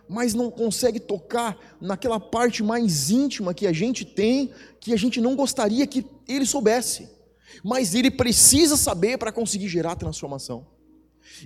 mas 0.09 0.33
não 0.35 0.51
consegue 0.51 0.99
tocar 0.99 1.59
naquela 1.81 2.19
parte 2.19 2.63
mais 2.63 3.11
íntima 3.11 3.53
que 3.53 3.67
a 3.67 3.73
gente 3.73 4.05
tem, 4.05 4.51
que 4.81 4.93
a 4.93 4.97
gente 4.97 5.21
não 5.21 5.37
gostaria 5.37 5.87
que 5.87 6.07
ele 6.27 6.47
soubesse 6.47 7.09
mas 7.63 7.95
ele 7.95 8.11
precisa 8.11 8.77
saber 8.77 9.19
para 9.19 9.33
conseguir 9.33 9.69
gerar 9.69 9.97
transformação. 9.97 10.67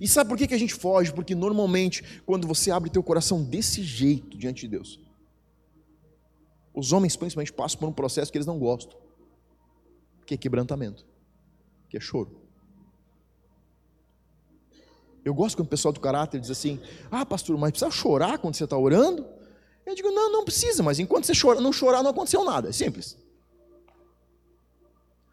E 0.00 0.06
sabe 0.06 0.28
por 0.28 0.36
que, 0.36 0.46
que 0.46 0.54
a 0.54 0.58
gente 0.58 0.74
foge? 0.74 1.12
Porque 1.12 1.34
normalmente, 1.34 2.02
quando 2.24 2.46
você 2.46 2.70
abre 2.70 2.90
teu 2.90 3.02
coração 3.02 3.42
desse 3.42 3.82
jeito 3.82 4.36
diante 4.36 4.62
de 4.62 4.68
Deus, 4.68 5.00
os 6.76 6.92
homens 6.92 7.16
principalmente 7.16 7.52
passam 7.54 7.80
por 7.80 7.88
um 7.88 7.92
processo 7.92 8.30
que 8.30 8.36
eles 8.36 8.46
não 8.46 8.58
gostam, 8.58 8.96
que 10.26 10.34
é 10.34 10.36
quebrantamento, 10.36 11.06
que 11.88 11.96
é 11.96 12.00
choro. 12.00 12.42
Eu 15.24 15.34
gosto 15.34 15.56
quando 15.56 15.66
o 15.66 15.70
pessoal 15.70 15.90
do 15.90 15.98
caráter 15.98 16.38
diz 16.38 16.50
assim: 16.50 16.78
Ah, 17.10 17.24
pastor, 17.24 17.56
mas 17.56 17.70
precisa 17.70 17.90
chorar 17.90 18.38
quando 18.38 18.54
você 18.54 18.64
está 18.64 18.76
orando? 18.76 19.26
Eu 19.86 19.94
digo: 19.94 20.10
Não, 20.10 20.30
não 20.30 20.44
precisa, 20.44 20.82
mas 20.82 20.98
enquanto 21.00 21.24
você 21.24 21.32
chora, 21.34 21.60
não 21.60 21.72
chorar, 21.72 22.02
não 22.02 22.10
aconteceu 22.10 22.44
nada. 22.44 22.68
É 22.68 22.72
simples. 22.72 23.16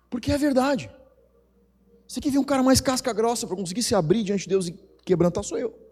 Porque 0.10 0.32
é 0.32 0.38
verdade. 0.38 0.90
Você 2.08 2.22
quer 2.22 2.32
ver 2.32 2.38
um 2.38 2.44
cara 2.44 2.64
mais 2.64 2.80
casca 2.80 3.12
grossa 3.12 3.46
para 3.46 3.56
conseguir 3.56 3.84
se 3.84 3.94
abrir 3.94 4.24
diante 4.24 4.44
de 4.44 4.50
Deus 4.50 4.68
e 4.68 4.80
quebrantar, 5.04 5.44
sou 5.44 5.58
eu. 5.58 5.83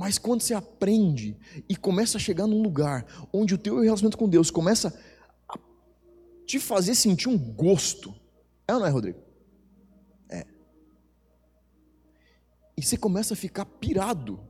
Mas 0.00 0.16
quando 0.16 0.40
você 0.40 0.54
aprende 0.54 1.36
e 1.68 1.76
começa 1.76 2.16
a 2.16 2.20
chegar 2.20 2.46
num 2.46 2.62
lugar 2.62 3.04
onde 3.30 3.54
o 3.54 3.58
teu 3.58 3.80
relacionamento 3.80 4.16
com 4.16 4.30
Deus 4.30 4.50
começa 4.50 4.98
a 5.46 5.58
te 6.46 6.58
fazer 6.58 6.94
sentir 6.94 7.28
um 7.28 7.36
gosto, 7.36 8.14
é 8.66 8.72
ou 8.72 8.80
não 8.80 8.86
é, 8.86 8.88
Rodrigo? 8.88 9.18
É. 10.30 10.46
E 12.78 12.82
você 12.82 12.96
começa 12.96 13.34
a 13.34 13.36
ficar 13.36 13.66
pirado. 13.66 14.40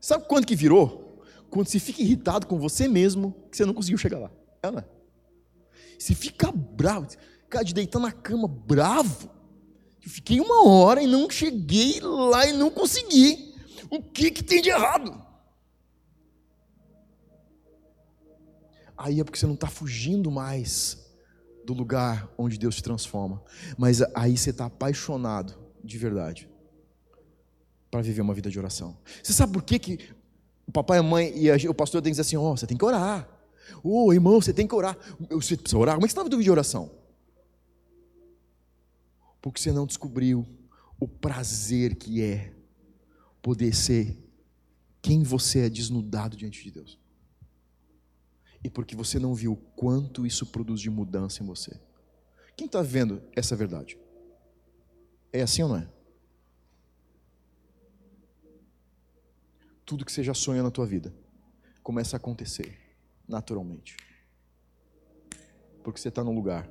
Sabe 0.00 0.26
quando 0.26 0.48
que 0.48 0.56
virou? 0.56 1.22
Quando 1.48 1.68
você 1.68 1.78
fica 1.78 2.02
irritado 2.02 2.48
com 2.48 2.58
você 2.58 2.88
mesmo 2.88 3.36
que 3.52 3.56
você 3.56 3.64
não 3.64 3.72
conseguiu 3.72 3.98
chegar 3.98 4.18
lá. 4.18 4.32
É 4.64 4.66
ou 4.66 4.72
não 4.72 4.80
é? 4.80 4.84
Você 5.96 6.12
fica 6.12 6.50
bravo, 6.50 7.06
cara, 7.48 7.64
de 7.64 7.72
deitar 7.72 8.00
na 8.00 8.10
cama 8.10 8.48
bravo. 8.48 9.30
Eu 10.02 10.10
fiquei 10.10 10.40
uma 10.40 10.68
hora 10.68 11.00
e 11.00 11.06
não 11.06 11.30
cheguei 11.30 12.00
lá 12.00 12.48
e 12.48 12.52
não 12.52 12.68
consegui. 12.68 13.49
O 13.90 14.00
que, 14.00 14.30
que 14.30 14.42
tem 14.44 14.62
de 14.62 14.70
errado? 14.70 15.20
Aí 18.96 19.18
é 19.18 19.24
porque 19.24 19.38
você 19.38 19.46
não 19.46 19.54
está 19.54 19.66
fugindo 19.66 20.30
mais 20.30 21.10
do 21.64 21.72
lugar 21.72 22.30
onde 22.38 22.58
Deus 22.58 22.76
te 22.76 22.82
transforma. 22.82 23.42
Mas 23.76 24.00
aí 24.14 24.36
você 24.36 24.50
está 24.50 24.66
apaixonado 24.66 25.58
de 25.82 25.98
verdade 25.98 26.48
para 27.90 28.02
viver 28.02 28.20
uma 28.20 28.34
vida 28.34 28.48
de 28.48 28.58
oração. 28.58 28.96
Você 29.22 29.32
sabe 29.32 29.54
por 29.54 29.62
que, 29.62 29.78
que 29.78 29.98
o 30.66 30.70
papai, 30.72 30.98
a 30.98 31.02
mãe 31.02 31.32
e 31.36 31.50
a, 31.50 31.56
o 31.68 31.74
pastor 31.74 32.00
tem 32.00 32.10
que 32.10 32.14
dizer 32.14 32.22
assim: 32.22 32.36
ó, 32.36 32.52
oh, 32.52 32.56
você 32.56 32.66
tem 32.66 32.76
que 32.76 32.84
orar. 32.84 33.28
Ô 33.82 34.06
oh, 34.06 34.12
irmão, 34.12 34.40
você 34.40 34.52
tem 34.52 34.66
que 34.66 34.74
orar. 34.74 34.96
Você 35.30 35.56
precisa 35.56 35.78
orar? 35.78 35.94
Como 35.96 36.04
é 36.04 36.06
que 36.06 36.12
você 36.12 36.14
estava 36.14 36.28
dúvida 36.28 36.44
de 36.44 36.50
oração? 36.50 36.90
Porque 39.40 39.60
você 39.60 39.72
não 39.72 39.86
descobriu 39.86 40.46
o 41.00 41.08
prazer 41.08 41.96
que 41.96 42.22
é 42.22 42.52
poder 43.42 43.74
ser 43.74 44.18
quem 45.02 45.22
você 45.22 45.60
é 45.60 45.70
desnudado 45.70 46.36
diante 46.36 46.62
de 46.62 46.70
Deus. 46.70 46.98
E 48.62 48.68
porque 48.68 48.94
você 48.94 49.18
não 49.18 49.34
viu 49.34 49.56
quanto 49.74 50.26
isso 50.26 50.46
produz 50.46 50.80
de 50.80 50.90
mudança 50.90 51.42
em 51.42 51.46
você. 51.46 51.80
Quem 52.56 52.66
está 52.66 52.82
vendo 52.82 53.22
essa 53.34 53.56
verdade? 53.56 53.98
É 55.32 55.40
assim 55.40 55.62
ou 55.62 55.70
não 55.70 55.76
é? 55.76 55.88
Tudo 59.86 60.04
que 60.04 60.12
você 60.12 60.22
já 60.22 60.34
sonha 60.34 60.62
na 60.62 60.70
tua 60.70 60.86
vida 60.86 61.14
começa 61.82 62.16
a 62.16 62.18
acontecer 62.18 62.78
naturalmente. 63.26 63.96
Porque 65.82 65.98
você 65.98 66.08
está 66.08 66.22
num 66.22 66.34
lugar 66.34 66.70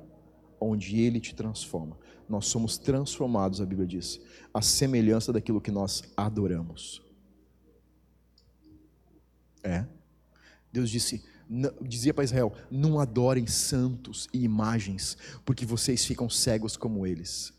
onde 0.60 1.00
Ele 1.00 1.18
te 1.18 1.34
transforma. 1.34 1.98
Nós 2.30 2.46
somos 2.46 2.78
transformados, 2.78 3.60
a 3.60 3.66
Bíblia 3.66 3.88
diz, 3.88 4.20
à 4.54 4.62
semelhança 4.62 5.32
daquilo 5.32 5.60
que 5.60 5.72
nós 5.72 6.04
adoramos. 6.16 7.02
É. 9.64 9.84
Deus 10.72 10.88
disse, 10.88 11.24
dizia 11.82 12.14
para 12.14 12.22
Israel: 12.22 12.54
não 12.70 13.00
adorem 13.00 13.48
santos 13.48 14.28
e 14.32 14.44
imagens, 14.44 15.18
porque 15.44 15.66
vocês 15.66 16.04
ficam 16.04 16.30
cegos 16.30 16.76
como 16.76 17.04
eles. 17.04 17.52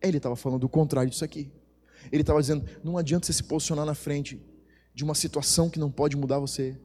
Ele 0.00 0.16
estava 0.16 0.36
falando 0.36 0.64
o 0.64 0.70
contrário 0.70 1.10
disso 1.10 1.22
aqui. 1.22 1.52
Ele 2.10 2.22
estava 2.22 2.40
dizendo: 2.40 2.64
não 2.82 2.96
adianta 2.96 3.26
você 3.26 3.34
se 3.34 3.44
posicionar 3.44 3.84
na 3.84 3.94
frente 3.94 4.42
de 4.94 5.04
uma 5.04 5.14
situação 5.14 5.68
que 5.68 5.78
não 5.78 5.90
pode 5.90 6.16
mudar 6.16 6.38
você. 6.38 6.80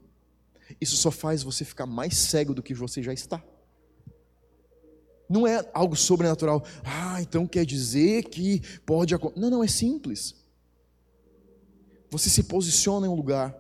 Isso 0.82 0.98
só 0.98 1.10
faz 1.10 1.42
você 1.42 1.64
ficar 1.64 1.86
mais 1.86 2.18
cego 2.18 2.54
do 2.54 2.62
que 2.62 2.74
você 2.74 3.02
já 3.02 3.14
está. 3.14 3.42
Não 5.30 5.48
é 5.48 5.68
algo 5.74 5.96
sobrenatural. 5.96 6.64
Ah, 6.84 7.22
então 7.22 7.48
quer 7.48 7.66
dizer 7.66 8.26
que 8.26 8.62
pode 8.86 9.14
acontecer. 9.14 9.40
Não, 9.40 9.50
não, 9.50 9.64
é 9.64 9.68
simples. 9.68 10.36
Você 12.10 12.30
se 12.30 12.44
posiciona 12.44 13.08
em 13.08 13.10
um 13.10 13.16
lugar. 13.16 13.56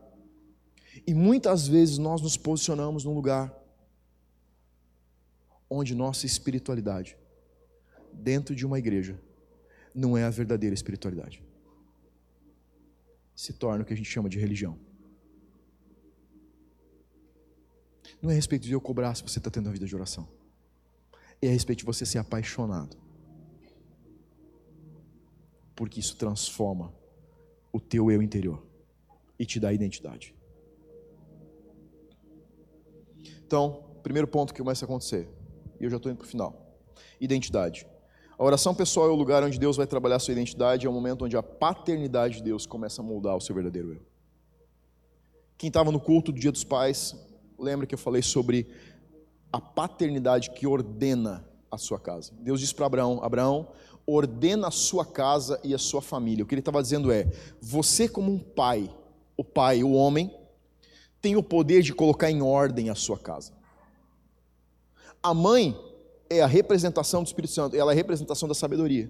E 1.06 1.14
muitas 1.14 1.68
vezes 1.68 1.98
nós 1.98 2.22
nos 2.22 2.38
posicionamos 2.38 3.04
num 3.04 3.14
lugar 3.14 3.54
onde 5.70 5.96
nossa 5.96 6.26
espiritualidade, 6.26 7.18
dentro 8.14 8.56
de 8.56 8.66
uma 8.66 8.80
igreja, 8.80 9.20
não 9.94 10.18
é 10.18 10.24
a 10.24 10.30
verdadeira 10.30 10.74
espiritualidade 10.74 11.44
se 13.36 13.52
torna 13.52 13.84
o 13.84 13.86
que 13.86 13.94
a 13.94 13.98
gente 13.98 14.10
chama 14.10 14.30
de 14.30 14.40
religião. 14.40 14.80
Não 18.22 18.30
é 18.30 18.34
a 18.34 18.36
respeito 18.36 18.66
de 18.66 18.72
eu 18.72 18.80
cobrar 18.80 19.14
se 19.14 19.22
você 19.22 19.40
está 19.40 19.52
tendo 19.52 19.68
uma 19.68 19.74
vida 19.74 19.86
de 19.86 19.94
oração. 19.94 20.28
É 21.42 21.48
a 21.48 21.52
respeito 21.52 21.80
de 21.80 21.86
você 21.86 22.06
ser 22.06 22.18
apaixonado. 22.18 22.98
Porque 25.76 26.00
isso 26.00 26.16
transforma 26.16 26.94
o 27.72 27.80
teu 27.80 28.10
eu 28.10 28.22
interior 28.22 28.66
e 29.38 29.46
te 29.46 29.60
dá 29.60 29.74
identidade. 29.74 30.34
Então, 33.46 33.84
primeiro 34.02 34.28
ponto 34.28 34.54
que 34.54 34.62
começa 34.62 34.86
a 34.86 34.88
acontecer, 34.88 35.28
e 35.80 35.84
eu 35.84 35.90
já 35.90 35.98
estou 35.98 36.12
indo 36.12 36.18
para 36.18 36.26
o 36.26 36.30
final: 36.30 36.78
identidade. 37.20 37.86
A 38.38 38.44
oração 38.44 38.76
pessoal 38.76 39.08
é 39.08 39.12
o 39.12 39.16
lugar 39.16 39.44
onde 39.44 39.60
Deus 39.60 39.78
vai 39.78 39.88
trabalhar 39.88 40.20
sua 40.20 40.34
identidade, 40.34 40.86
é 40.86 40.90
o 40.90 40.94
momento 40.94 41.26
onde 41.26 41.38
a 41.38 41.44
paternidade 41.44 42.38
de 42.38 42.44
Deus 42.44 42.66
começa 42.66 43.02
a 43.02 43.06
moldar 43.06 43.36
o 43.36 43.42
seu 43.42 43.56
verdadeiro 43.56 43.94
eu. 43.94 44.02
Quem 45.58 45.70
estava 45.70 45.92
no 45.92 46.00
culto 46.02 46.32
do 46.34 46.40
Dia 46.40 46.52
dos 46.52 46.64
Pais, 46.64 47.16
lembra 47.58 47.88
que 47.88 47.94
eu 47.94 48.00
falei 48.00 48.22
sobre 48.22 48.68
a 49.56 49.62
paternidade 49.62 50.50
que 50.50 50.68
ordena 50.68 51.48
a 51.72 51.78
sua 51.78 51.98
casa. 51.98 52.34
Deus 52.42 52.60
disse 52.60 52.76
para 52.76 52.88
Abraão: 52.88 53.24
Abraão, 53.24 53.70
ordena 54.06 54.68
a 54.68 54.72
sua 54.72 55.06
casa 55.06 55.58
e 55.64 55.74
a 55.74 55.78
sua 55.78 56.02
família. 56.02 56.44
O 56.44 56.48
que 56.48 56.54
ele 56.54 56.60
estava 56.60 56.82
dizendo 56.82 57.10
é: 57.10 57.32
você, 57.62 58.10
como 58.10 58.30
um 58.34 58.38
pai, 58.38 58.94
o 59.38 59.46
pai, 59.46 59.82
o 59.82 59.94
homem, 59.94 60.30
tem 61.22 61.38
o 61.38 61.44
poder 61.44 61.82
de 61.82 61.94
colocar 61.94 62.30
em 62.30 62.42
ordem 62.42 62.90
a 62.90 62.96
sua 62.96 63.18
casa. 63.18 63.54
A 65.24 65.34
mãe 65.34 65.74
é 66.30 66.42
a 66.42 66.48
representação 66.48 67.24
do 67.24 67.28
Espírito 67.28 67.54
Santo, 67.54 67.78
ela 67.78 67.92
é 67.92 67.94
a 67.94 67.96
representação 67.96 68.50
da 68.50 68.54
sabedoria. 68.54 69.10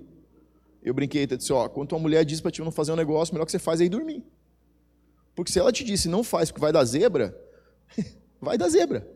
Eu 0.83 0.93
brinquei, 0.93 1.23
eu 1.23 1.37
disse, 1.37 1.51
ó, 1.51 1.67
quando 1.67 1.89
tua 1.89 1.97
mulher 1.97 2.23
diz 2.23 2.39
para 2.39 2.51
ti 2.51 2.61
não 2.61 2.69
fazer 2.69 2.91
um 2.91 2.95
negócio, 2.95 3.33
melhor 3.33 3.45
que 3.45 3.51
você 3.51 3.57
faz 3.57 3.81
é 3.81 3.85
ir 3.85 3.89
dormir. 3.89 4.23
Porque 5.33 5.51
se 5.51 5.57
ela 5.57 5.71
te 5.71 5.83
disse 5.83 6.07
não 6.07 6.23
faz 6.23 6.51
porque 6.51 6.61
vai 6.61 6.71
dar 6.71 6.85
zebra, 6.85 7.35
vai 8.39 8.59
dar 8.59 8.69
zebra. 8.69 9.14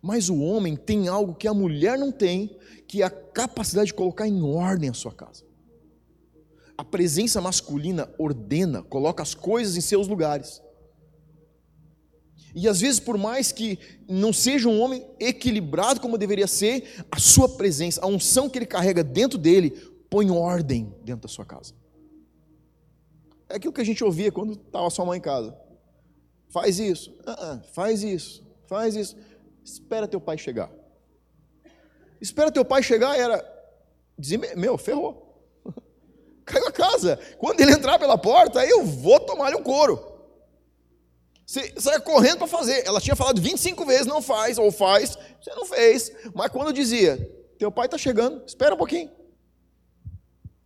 Mas 0.00 0.28
o 0.28 0.38
homem 0.38 0.76
tem 0.76 1.08
algo 1.08 1.34
que 1.34 1.48
a 1.48 1.54
mulher 1.54 1.98
não 1.98 2.12
tem, 2.12 2.56
que 2.86 3.02
é 3.02 3.04
a 3.04 3.10
capacidade 3.10 3.88
de 3.88 3.94
colocar 3.94 4.26
em 4.26 4.42
ordem 4.42 4.90
a 4.90 4.94
sua 4.94 5.12
casa. 5.12 5.44
A 6.76 6.84
presença 6.84 7.40
masculina 7.40 8.08
ordena, 8.18 8.82
coloca 8.82 9.22
as 9.22 9.34
coisas 9.34 9.76
em 9.76 9.80
seus 9.80 10.06
lugares. 10.06 10.62
E 12.54 12.66
às 12.66 12.80
vezes, 12.80 12.98
por 12.98 13.18
mais 13.18 13.52
que 13.52 13.78
não 14.08 14.32
seja 14.32 14.68
um 14.68 14.80
homem 14.80 15.06
equilibrado 15.20 16.00
como 16.00 16.16
deveria 16.16 16.46
ser, 16.46 17.04
a 17.10 17.18
sua 17.18 17.48
presença, 17.48 18.00
a 18.02 18.06
unção 18.06 18.48
que 18.48 18.58
ele 18.58 18.66
carrega 18.66 19.04
dentro 19.04 19.38
dele, 19.38 19.70
põe 20.08 20.30
ordem 20.30 20.94
dentro 21.04 21.22
da 21.22 21.28
sua 21.28 21.44
casa. 21.44 21.74
É 23.48 23.56
aquilo 23.56 23.72
que 23.72 23.80
a 23.80 23.84
gente 23.84 24.02
ouvia 24.04 24.30
quando 24.30 24.52
estava 24.52 24.88
sua 24.90 25.04
mãe 25.04 25.18
em 25.18 25.22
casa. 25.22 25.56
Faz 26.48 26.78
isso, 26.78 27.10
uh 27.26 27.30
-uh, 27.30 27.62
faz 27.72 28.02
isso, 28.02 28.42
faz 28.66 28.94
isso. 28.94 29.16
Espera 29.68 30.08
teu 30.08 30.20
pai 30.20 30.38
chegar. 30.38 30.70
Espera 32.20 32.50
teu 32.50 32.64
pai 32.64 32.82
chegar 32.82 33.18
era 33.18 33.44
meu, 34.56 34.76
ferrou. 34.76 35.44
Caiu 36.44 36.66
a 36.66 36.72
casa. 36.72 37.18
Quando 37.38 37.60
ele 37.60 37.72
entrar 37.72 37.98
pela 37.98 38.18
porta, 38.18 38.64
eu 38.64 38.84
vou 38.84 39.20
tomar-lhe 39.20 39.56
um 39.56 39.62
couro. 39.62 40.18
Você 41.46 41.72
sai 41.78 42.00
correndo 42.00 42.38
para 42.38 42.46
fazer. 42.46 42.86
Ela 42.86 43.00
tinha 43.00 43.14
falado 43.14 43.40
25 43.40 43.84
vezes, 43.86 44.06
não 44.06 44.20
faz, 44.20 44.58
ou 44.58 44.72
faz, 44.72 45.16
você 45.40 45.54
não 45.54 45.66
fez. 45.66 46.12
Mas 46.34 46.50
quando 46.50 46.72
dizia, 46.72 47.16
teu 47.58 47.70
pai 47.70 47.86
está 47.86 47.96
chegando, 47.96 48.44
espera 48.46 48.74
um 48.74 48.78
pouquinho. 48.78 49.10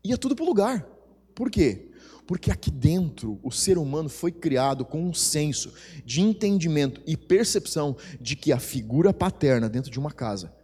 Ia 0.05 0.17
tudo 0.17 0.35
para 0.35 0.45
o 0.45 0.49
lugar. 0.49 0.87
Por 1.35 1.51
quê? 1.51 1.92
Porque 2.27 2.51
aqui 2.51 2.71
dentro 2.71 3.41
o 3.43 3.51
ser 3.51 3.77
humano 3.77 4.09
foi 4.09 4.31
criado 4.31 4.85
com 4.85 5.03
um 5.03 5.13
senso 5.13 5.73
de 6.05 6.21
entendimento 6.21 7.01
e 7.07 7.17
percepção 7.17 7.97
de 8.21 8.37
que 8.37 8.53
a 8.53 8.59
figura 8.59 9.13
paterna 9.13 9.69
dentro 9.69 9.91
de 9.91 9.99
uma 9.99 10.13
casa 10.13 10.55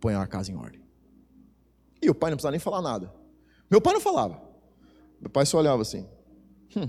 põe 0.00 0.14
a 0.14 0.26
casa 0.26 0.50
em 0.50 0.56
ordem. 0.56 0.80
E 2.02 2.08
o 2.08 2.14
pai 2.14 2.30
não 2.30 2.36
precisava 2.36 2.52
nem 2.52 2.60
falar 2.60 2.80
nada. 2.80 3.12
Meu 3.70 3.80
pai 3.80 3.92
não 3.92 4.00
falava. 4.00 4.40
Meu 5.20 5.28
pai 5.28 5.44
só 5.44 5.58
olhava 5.58 5.82
assim. 5.82 6.06
Hum. 6.74 6.88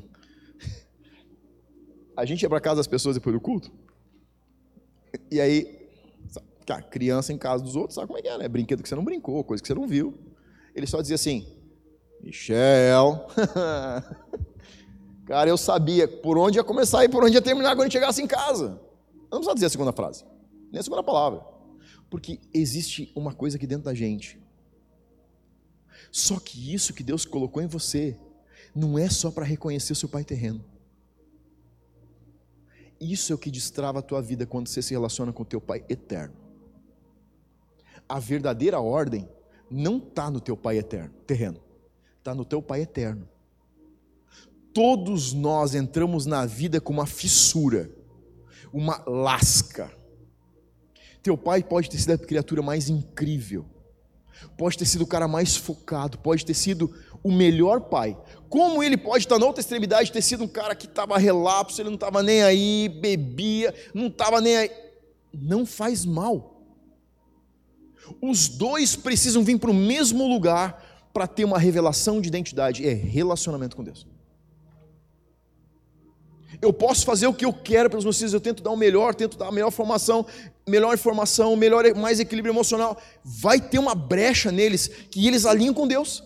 A 2.16 2.24
gente 2.24 2.42
ia 2.44 2.50
para 2.50 2.62
casa 2.62 2.78
das 2.78 2.88
pessoas 2.88 3.16
depois 3.16 3.36
do 3.36 3.42
culto. 3.42 3.72
E 5.30 5.42
aí, 5.42 5.90
cara, 6.66 6.82
criança 6.84 7.34
em 7.34 7.38
casa 7.38 7.64
dos 7.64 7.76
outros, 7.76 7.96
sabe 7.96 8.08
como 8.08 8.20
é 8.20 8.22
que 8.22 8.28
é, 8.30 8.38
né? 8.38 8.48
Brinquedo 8.48 8.82
que 8.82 8.88
você 8.88 8.96
não 8.96 9.04
brincou, 9.04 9.44
coisa 9.44 9.62
que 9.62 9.68
você 9.68 9.74
não 9.74 9.88
viu. 9.88 10.18
Ele 10.74 10.88
só 10.88 11.02
dizia 11.02 11.16
assim: 11.16 11.46
Michel. 12.24 13.28
Cara, 15.26 15.50
eu 15.50 15.58
sabia 15.58 16.08
por 16.08 16.38
onde 16.38 16.58
ia 16.58 16.64
começar 16.64 17.04
e 17.04 17.10
por 17.10 17.24
onde 17.24 17.36
ia 17.36 17.42
terminar 17.42 17.76
quando 17.76 17.92
chegasse 17.92 18.22
em 18.22 18.28
casa. 18.28 18.80
Eu 19.32 19.38
não 19.38 19.40
precisava 19.40 19.56
dizer 19.56 19.66
a 19.68 19.70
segunda 19.70 19.94
frase, 19.94 20.26
nem 20.72 20.80
a 20.80 20.84
segunda 20.84 21.04
palavra. 21.04 21.42
Porque 22.10 22.40
existe 22.54 23.12
uma 23.16 23.34
coisa 23.34 23.58
aqui 23.58 23.66
dentro 23.66 23.86
da 23.86 23.94
gente. 23.94 24.40
Só 26.12 26.40
que 26.40 26.74
isso 26.74 26.94
que 26.94 27.04
Deus 27.04 27.26
colocou 27.26 27.62
em 27.64 27.68
você 27.68 28.18
não 28.76 29.00
é 29.00 29.10
só 29.10 29.32
para 29.32 29.46
reconhecer 29.46 29.94
o 29.94 29.96
seu 29.96 30.10
pai 30.10 30.24
terreno. 30.24 30.64
Isso 33.00 33.32
é 33.32 33.36
o 33.36 33.40
que 33.40 33.50
destrava 33.50 34.00
a 34.00 34.02
tua 34.02 34.22
vida 34.22 34.46
quando 34.46 34.68
você 34.68 34.82
se 34.82 34.94
relaciona 34.94 35.32
com 35.32 35.44
o 35.44 35.46
teu 35.46 35.62
pai 35.62 35.84
eterno. 35.90 36.36
A 38.08 38.20
verdadeira 38.20 38.80
ordem 38.80 39.28
não 39.70 39.98
está 39.98 40.30
no 40.30 40.42
teu 40.42 40.58
pai 40.58 40.78
eterno, 40.78 41.14
terreno 41.26 41.71
está 42.22 42.36
no 42.36 42.46
teu 42.46 42.62
Pai 42.62 42.82
eterno. 42.82 43.28
Todos 44.74 45.34
nós 45.34 45.76
entramos 45.76 46.26
na 46.26 46.46
vida 46.46 46.80
com 46.80 46.94
uma 46.94 47.08
fissura, 47.08 47.92
uma 48.72 49.04
lasca. 49.06 49.92
Teu 51.22 51.38
pai 51.38 51.62
pode 51.62 51.90
ter 51.90 51.98
sido 51.98 52.12
a 52.12 52.18
criatura 52.18 52.62
mais 52.62 52.90
incrível, 52.90 53.66
pode 54.58 54.78
ter 54.78 54.86
sido 54.86 55.04
o 55.04 55.08
cara 55.08 55.28
mais 55.28 55.58
focado, 55.58 56.18
pode 56.18 56.46
ter 56.46 56.54
sido 56.54 56.94
o 57.22 57.32
melhor 57.32 57.82
pai. 57.82 58.18
Como 58.48 58.82
ele 58.82 58.98
pode 58.98 59.26
estar 59.26 59.38
na 59.38 59.46
outra 59.46 59.62
extremidade, 59.62 60.12
ter 60.12 60.22
sido 60.22 60.46
um 60.46 60.48
cara 60.48 60.74
que 60.74 60.86
estava 60.86 61.18
relapso, 61.18 61.82
ele 61.82 61.90
não 61.90 61.96
estava 61.96 62.24
nem 62.24 62.42
aí, 62.42 62.88
bebia, 62.88 63.76
não 63.94 64.08
estava 64.08 64.40
nem 64.40 64.56
aí. 64.56 64.72
Não 65.34 65.66
faz 65.66 66.06
mal. 66.06 66.62
Os 68.22 68.48
dois 68.48 68.96
precisam 68.96 69.44
vir 69.44 69.60
para 69.60 69.72
o 69.72 69.76
mesmo 69.76 70.28
lugar 70.28 70.91
para 71.14 71.28
ter 71.28 71.44
uma 71.44 71.60
revelação 71.60 72.22
de 72.22 72.28
identidade 72.28 72.88
é 72.88 72.94
relacionamento 72.94 73.76
com 73.76 73.84
Deus. 73.84 74.08
Eu 76.62 76.72
posso 76.74 77.06
fazer 77.06 77.28
o 77.28 77.34
que 77.34 77.46
eu 77.46 77.54
quero 77.54 77.90
pelos 77.90 78.04
meus 78.04 78.18
filhos, 78.18 78.34
eu 78.34 78.42
tento 78.42 78.62
dar 78.62 78.72
o 78.72 78.78
melhor, 78.78 79.16
tento 79.16 79.38
dar 79.38 79.48
a 79.48 79.52
melhor 79.52 79.72
formação, 79.72 80.26
melhor 80.68 80.94
informação, 80.94 81.56
melhor, 81.56 81.84
mais 81.96 82.20
equilíbrio 82.20 82.52
emocional. 82.52 83.02
Vai 83.24 83.60
ter 83.60 83.80
uma 83.80 83.96
brecha 83.96 84.52
neles 84.52 84.88
que 84.88 85.28
eles 85.28 85.46
alinham 85.46 85.74
com 85.74 85.88
Deus. 85.88 86.24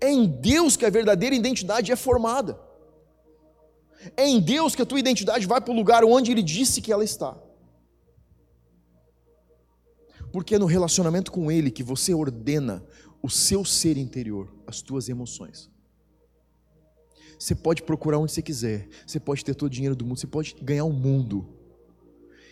É 0.00 0.10
em 0.10 0.26
Deus 0.26 0.76
que 0.76 0.86
a 0.86 0.90
verdadeira 0.90 1.34
identidade 1.34 1.90
é 1.90 1.96
formada. 1.96 2.58
É 4.16 4.26
em 4.26 4.40
Deus 4.40 4.74
que 4.74 4.82
a 4.82 4.86
tua 4.86 5.00
identidade 5.00 5.46
vai 5.46 5.60
para 5.60 5.72
o 5.72 5.76
lugar 5.76 6.04
onde 6.04 6.30
Ele 6.30 6.42
disse 6.42 6.80
que 6.80 6.92
ela 6.92 7.04
está. 7.04 7.36
Porque 10.32 10.54
é 10.54 10.58
no 10.58 10.66
relacionamento 10.66 11.32
com 11.32 11.50
Ele 11.50 11.70
que 11.70 11.82
você 11.82 12.14
ordena 12.14 12.84
o 13.22 13.28
seu 13.28 13.64
ser 13.64 13.96
interior, 13.96 14.52
as 14.66 14.80
tuas 14.80 15.08
emoções. 15.08 15.70
Você 17.38 17.54
pode 17.54 17.82
procurar 17.82 18.18
onde 18.18 18.32
você 18.32 18.42
quiser, 18.42 18.88
você 19.06 19.20
pode 19.20 19.44
ter 19.44 19.54
todo 19.54 19.68
o 19.68 19.70
dinheiro 19.70 19.94
do 19.94 20.04
mundo, 20.04 20.18
você 20.18 20.26
pode 20.26 20.56
ganhar 20.60 20.84
o 20.84 20.92
mundo. 20.92 21.46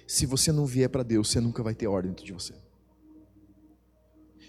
Se 0.06 0.24
você 0.26 0.52
não 0.52 0.64
vier 0.64 0.88
para 0.88 1.02
Deus, 1.02 1.28
você 1.28 1.40
nunca 1.40 1.62
vai 1.62 1.74
ter 1.74 1.88
ordem 1.88 2.12
dentro 2.12 2.24
de 2.24 2.32
você. 2.32 2.54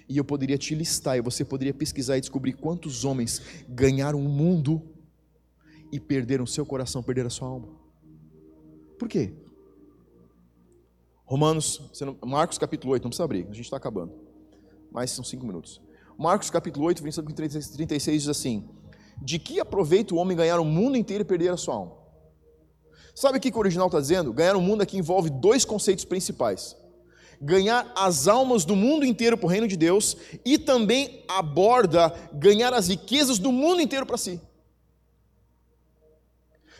E 0.08 0.18
eu 0.18 0.24
poderia 0.24 0.58
te 0.58 0.76
listar, 0.76 1.18
e 1.18 1.22
você 1.22 1.44
poderia 1.44 1.74
pesquisar 1.74 2.18
e 2.18 2.22
descobrir 2.22 2.54
quantos 2.54 3.04
homens 3.04 3.42
ganharam 3.68 4.20
o 4.20 4.30
mundo 4.30 4.82
e 5.92 6.00
perderam 6.00 6.46
seu 6.46 6.66
coração, 6.66 7.02
perderam 7.02 7.28
a 7.28 7.32
sua 7.32 7.48
alma. 7.48 7.68
Por 8.98 9.10
quê? 9.10 9.34
Romanos, 11.26 11.82
Marcos 12.26 12.58
capítulo 12.58 12.94
8, 12.94 13.04
não 13.04 13.10
precisa 13.10 13.26
abrir, 13.26 13.44
a 13.50 13.54
gente 13.54 13.66
está 13.66 13.76
acabando. 13.76 14.14
Mas 14.92 15.12
são 15.12 15.26
cinco 15.26 15.46
minutos. 15.46 15.82
Marcos 16.18 16.50
capítulo 16.50 16.88
8, 16.88 17.04
versículo 17.04 17.36
36 17.36 18.22
diz 18.24 18.30
assim: 18.30 18.68
De 19.22 19.38
que 19.38 19.60
aproveita 19.60 20.16
o 20.16 20.18
homem 20.18 20.36
ganhar 20.36 20.60
o 20.60 20.66
mundo 20.66 20.98
inteiro 20.98 21.22
e 21.22 21.26
perder 21.26 21.50
a 21.50 21.58
sua 21.58 21.76
alma? 21.76 21.96
Sabe 23.14 23.38
o 23.38 23.42
que 23.42 23.52
o 23.52 23.60
original 23.60 23.86
está 23.88 24.00
dizendo? 24.00 24.34
Ganhar 24.34 24.56
o 24.56 24.62
mundo 24.62 24.82
aqui 24.82 24.98
envolve 24.98 25.30
dois 25.30 25.64
conceitos 25.64 26.06
principais: 26.06 26.76
ganhar 27.40 27.92
as 27.96 28.28
almas 28.28 28.66
do 28.66 28.76
mundo 28.76 29.06
inteiro 29.06 29.38
para 29.38 29.46
o 29.46 29.50
reino 29.50 29.68
de 29.68 29.78
Deus 29.78 30.18
e 30.44 30.58
também 30.58 31.24
aborda 31.28 32.12
ganhar 32.34 32.74
as 32.74 32.88
riquezas 32.88 33.38
do 33.38 33.52
mundo 33.52 33.80
inteiro 33.80 34.06
para 34.06 34.18
si. 34.18 34.42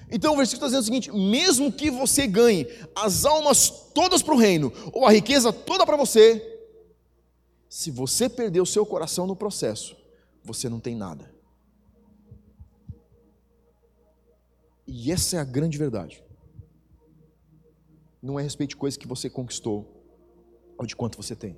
Então 0.10 0.34
o 0.34 0.38
versículo 0.38 0.66
está 0.66 0.80
dizendo 0.80 0.82
o 0.82 0.86
seguinte: 0.86 1.12
mesmo 1.12 1.72
que 1.72 1.92
você 1.92 2.26
ganhe 2.26 2.68
as 2.96 3.24
almas 3.24 3.70
todas 3.94 4.24
para 4.24 4.34
o 4.34 4.38
reino, 4.38 4.74
ou 4.94 5.06
a 5.06 5.12
riqueza 5.12 5.54
toda 5.54 5.86
para 5.86 5.98
você, 5.98 6.47
se 7.70 7.92
você 7.92 8.30
perder 8.30 8.62
o 8.62 8.66
seu 8.66 8.86
coração 8.86 9.28
no 9.28 9.36
processo, 9.36 9.98
você 10.44 10.70
não 10.70 10.80
tem 10.80 10.96
nada. 10.96 11.34
E 14.86 15.12
essa 15.12 15.36
é 15.36 15.40
a 15.40 15.44
grande 15.44 15.78
verdade. 15.78 16.24
Não 18.22 18.40
é 18.40 18.42
a 18.42 18.44
respeito 18.44 18.72
de 18.72 18.78
coisas 18.78 18.98
que 18.98 19.08
você 19.08 19.30
conquistou 19.30 19.86
ou 20.78 20.86
de 20.86 20.96
quanto 20.96 21.18
você 21.18 21.36
tem. 21.36 21.58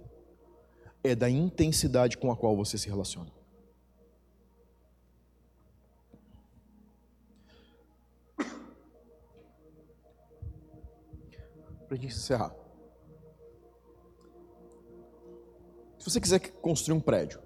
É 1.04 1.14
da 1.14 1.30
intensidade 1.30 2.18
com 2.18 2.32
a 2.32 2.36
qual 2.36 2.56
você 2.58 2.78
se 2.78 2.90
relaciona. 2.90 3.32
Para 11.88 11.98
encerrar. 11.98 12.59
Se 16.10 16.14
você 16.14 16.22
quiser 16.22 16.40
construir 16.54 16.98
um 16.98 17.00
prédio, 17.00 17.40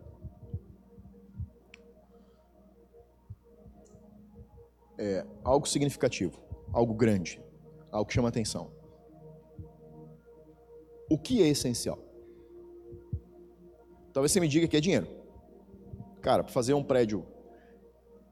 é 4.97 5.26
algo 5.43 5.68
significativo, 5.68 6.41
algo 6.72 6.93
grande, 6.93 7.43
algo 7.91 8.07
que 8.07 8.14
chama 8.14 8.30
atenção. 8.30 8.72
O 11.09 11.18
que 11.18 11.43
é 11.43 11.47
essencial? 11.49 11.99
Talvez 14.14 14.32
você 14.32 14.39
me 14.39 14.47
diga 14.47 14.66
que 14.66 14.78
é 14.78 14.80
dinheiro. 14.80 15.09
Cara, 16.22 16.41
para 16.41 16.53
fazer 16.53 16.74
um 16.74 16.84
prédio 16.86 17.28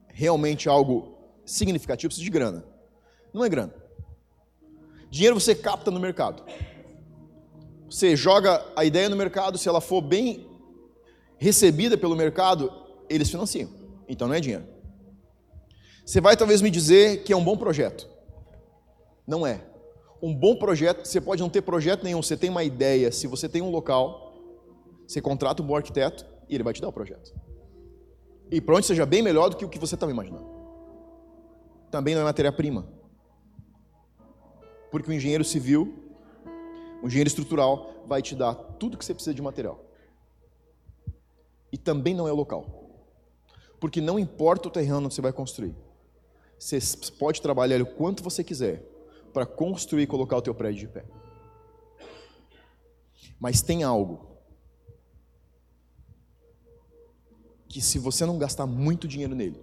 realmente 0.08 0.70
algo 0.70 1.18
significativo, 1.46 2.08
precisa 2.08 2.24
de 2.24 2.32
grana. 2.32 2.64
Não 3.34 3.44
é 3.44 3.50
grana. 3.50 3.76
Dinheiro 5.10 5.38
você 5.38 5.54
capta 5.54 5.92
no 5.92 6.00
mercado. 6.00 6.46
Você 7.92 8.16
joga 8.16 8.66
a 8.74 8.86
ideia 8.86 9.10
no 9.10 9.18
mercado, 9.18 9.58
se 9.58 9.68
ela 9.68 9.82
for 9.82 10.02
bem 10.02 10.48
recebida 11.38 11.98
pelo 11.98 12.16
mercado, 12.16 12.72
eles 13.10 13.30
financiam. 13.30 13.70
Então 14.08 14.30
não 14.30 14.36
é 14.36 14.40
dinheiro. 14.40 14.64
Você 16.06 16.22
vai 16.22 16.38
talvez 16.38 16.62
me 16.62 16.72
dizer 16.72 17.24
que 17.24 17.34
é 17.34 17.36
um 17.36 17.44
bom 17.44 17.58
projeto. 17.58 18.10
Não 19.28 19.46
é. 19.46 19.62
Um 20.22 20.34
bom 20.34 20.56
projeto, 20.56 21.06
você 21.06 21.20
pode 21.20 21.42
não 21.42 21.50
ter 21.50 21.64
projeto 21.64 22.04
nenhum, 22.04 22.22
você 22.22 22.38
tem 22.38 22.50
uma 22.50 22.64
ideia, 22.64 23.12
se 23.12 23.28
você 23.28 23.50
tem 23.50 23.62
um 23.62 23.70
local, 23.70 24.32
você 25.06 25.22
contrata 25.22 25.62
um 25.62 25.66
bom 25.66 25.76
arquiteto 25.76 26.26
e 26.48 26.56
ele 26.56 26.64
vai 26.64 26.72
te 26.72 26.82
dar 26.82 26.88
o 26.88 26.94
projeto. 26.94 27.34
E 28.50 28.62
pronto, 28.62 28.86
seja 28.86 29.06
bem 29.06 29.22
melhor 29.22 29.50
do 29.50 29.58
que 29.58 29.66
o 29.66 29.70
que 29.70 29.80
você 29.80 29.96
estava 29.96 30.12
imaginando. 30.14 30.50
Também 31.92 32.16
não 32.16 32.22
é 32.22 32.24
matéria-prima. 32.24 32.88
Porque 34.90 35.12
o 35.12 35.14
engenheiro 35.14 35.44
civil, 35.44 36.11
o 37.02 37.08
engenheiro 37.08 37.28
estrutural, 37.28 38.04
vai 38.06 38.22
te 38.22 38.36
dar 38.36 38.54
tudo 38.54 38.98
que 38.98 39.04
você 39.04 39.14
precisa 39.14 39.34
de 39.34 39.42
material. 39.42 39.84
E 41.72 41.78
também 41.78 42.14
não 42.14 42.28
é 42.28 42.32
o 42.32 42.36
local. 42.36 42.82
Porque 43.80 44.00
não 44.00 44.20
importa 44.20 44.68
o 44.68 44.72
terreno 44.72 45.06
onde 45.06 45.14
você 45.14 45.22
vai 45.22 45.34
construir. 45.34 45.76
Você 46.60 46.80
pode 47.18 47.42
trabalhar 47.42 47.82
o 47.82 47.86
quanto 47.86 48.22
você 48.22 48.44
quiser 48.44 48.84
para 49.34 49.46
construir 49.46 50.04
e 50.04 50.08
colocar 50.08 50.38
o 50.38 50.42
teu 50.42 50.54
prédio 50.54 50.82
de 50.82 50.94
pé. 50.94 51.06
Mas 53.40 53.62
tem 53.62 53.82
algo 53.82 54.28
que 57.68 57.82
se 57.82 57.98
você 57.98 58.26
não 58.26 58.38
gastar 58.38 58.68
muito 58.68 59.08
dinheiro 59.08 59.34
nele, 59.34 59.60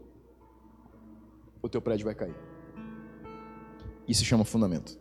o 1.62 1.68
teu 1.68 1.80
prédio 1.80 2.06
vai 2.06 2.14
cair. 2.14 2.34
Isso 4.08 4.20
se 4.20 4.26
chama 4.26 4.44
fundamento. 4.44 4.98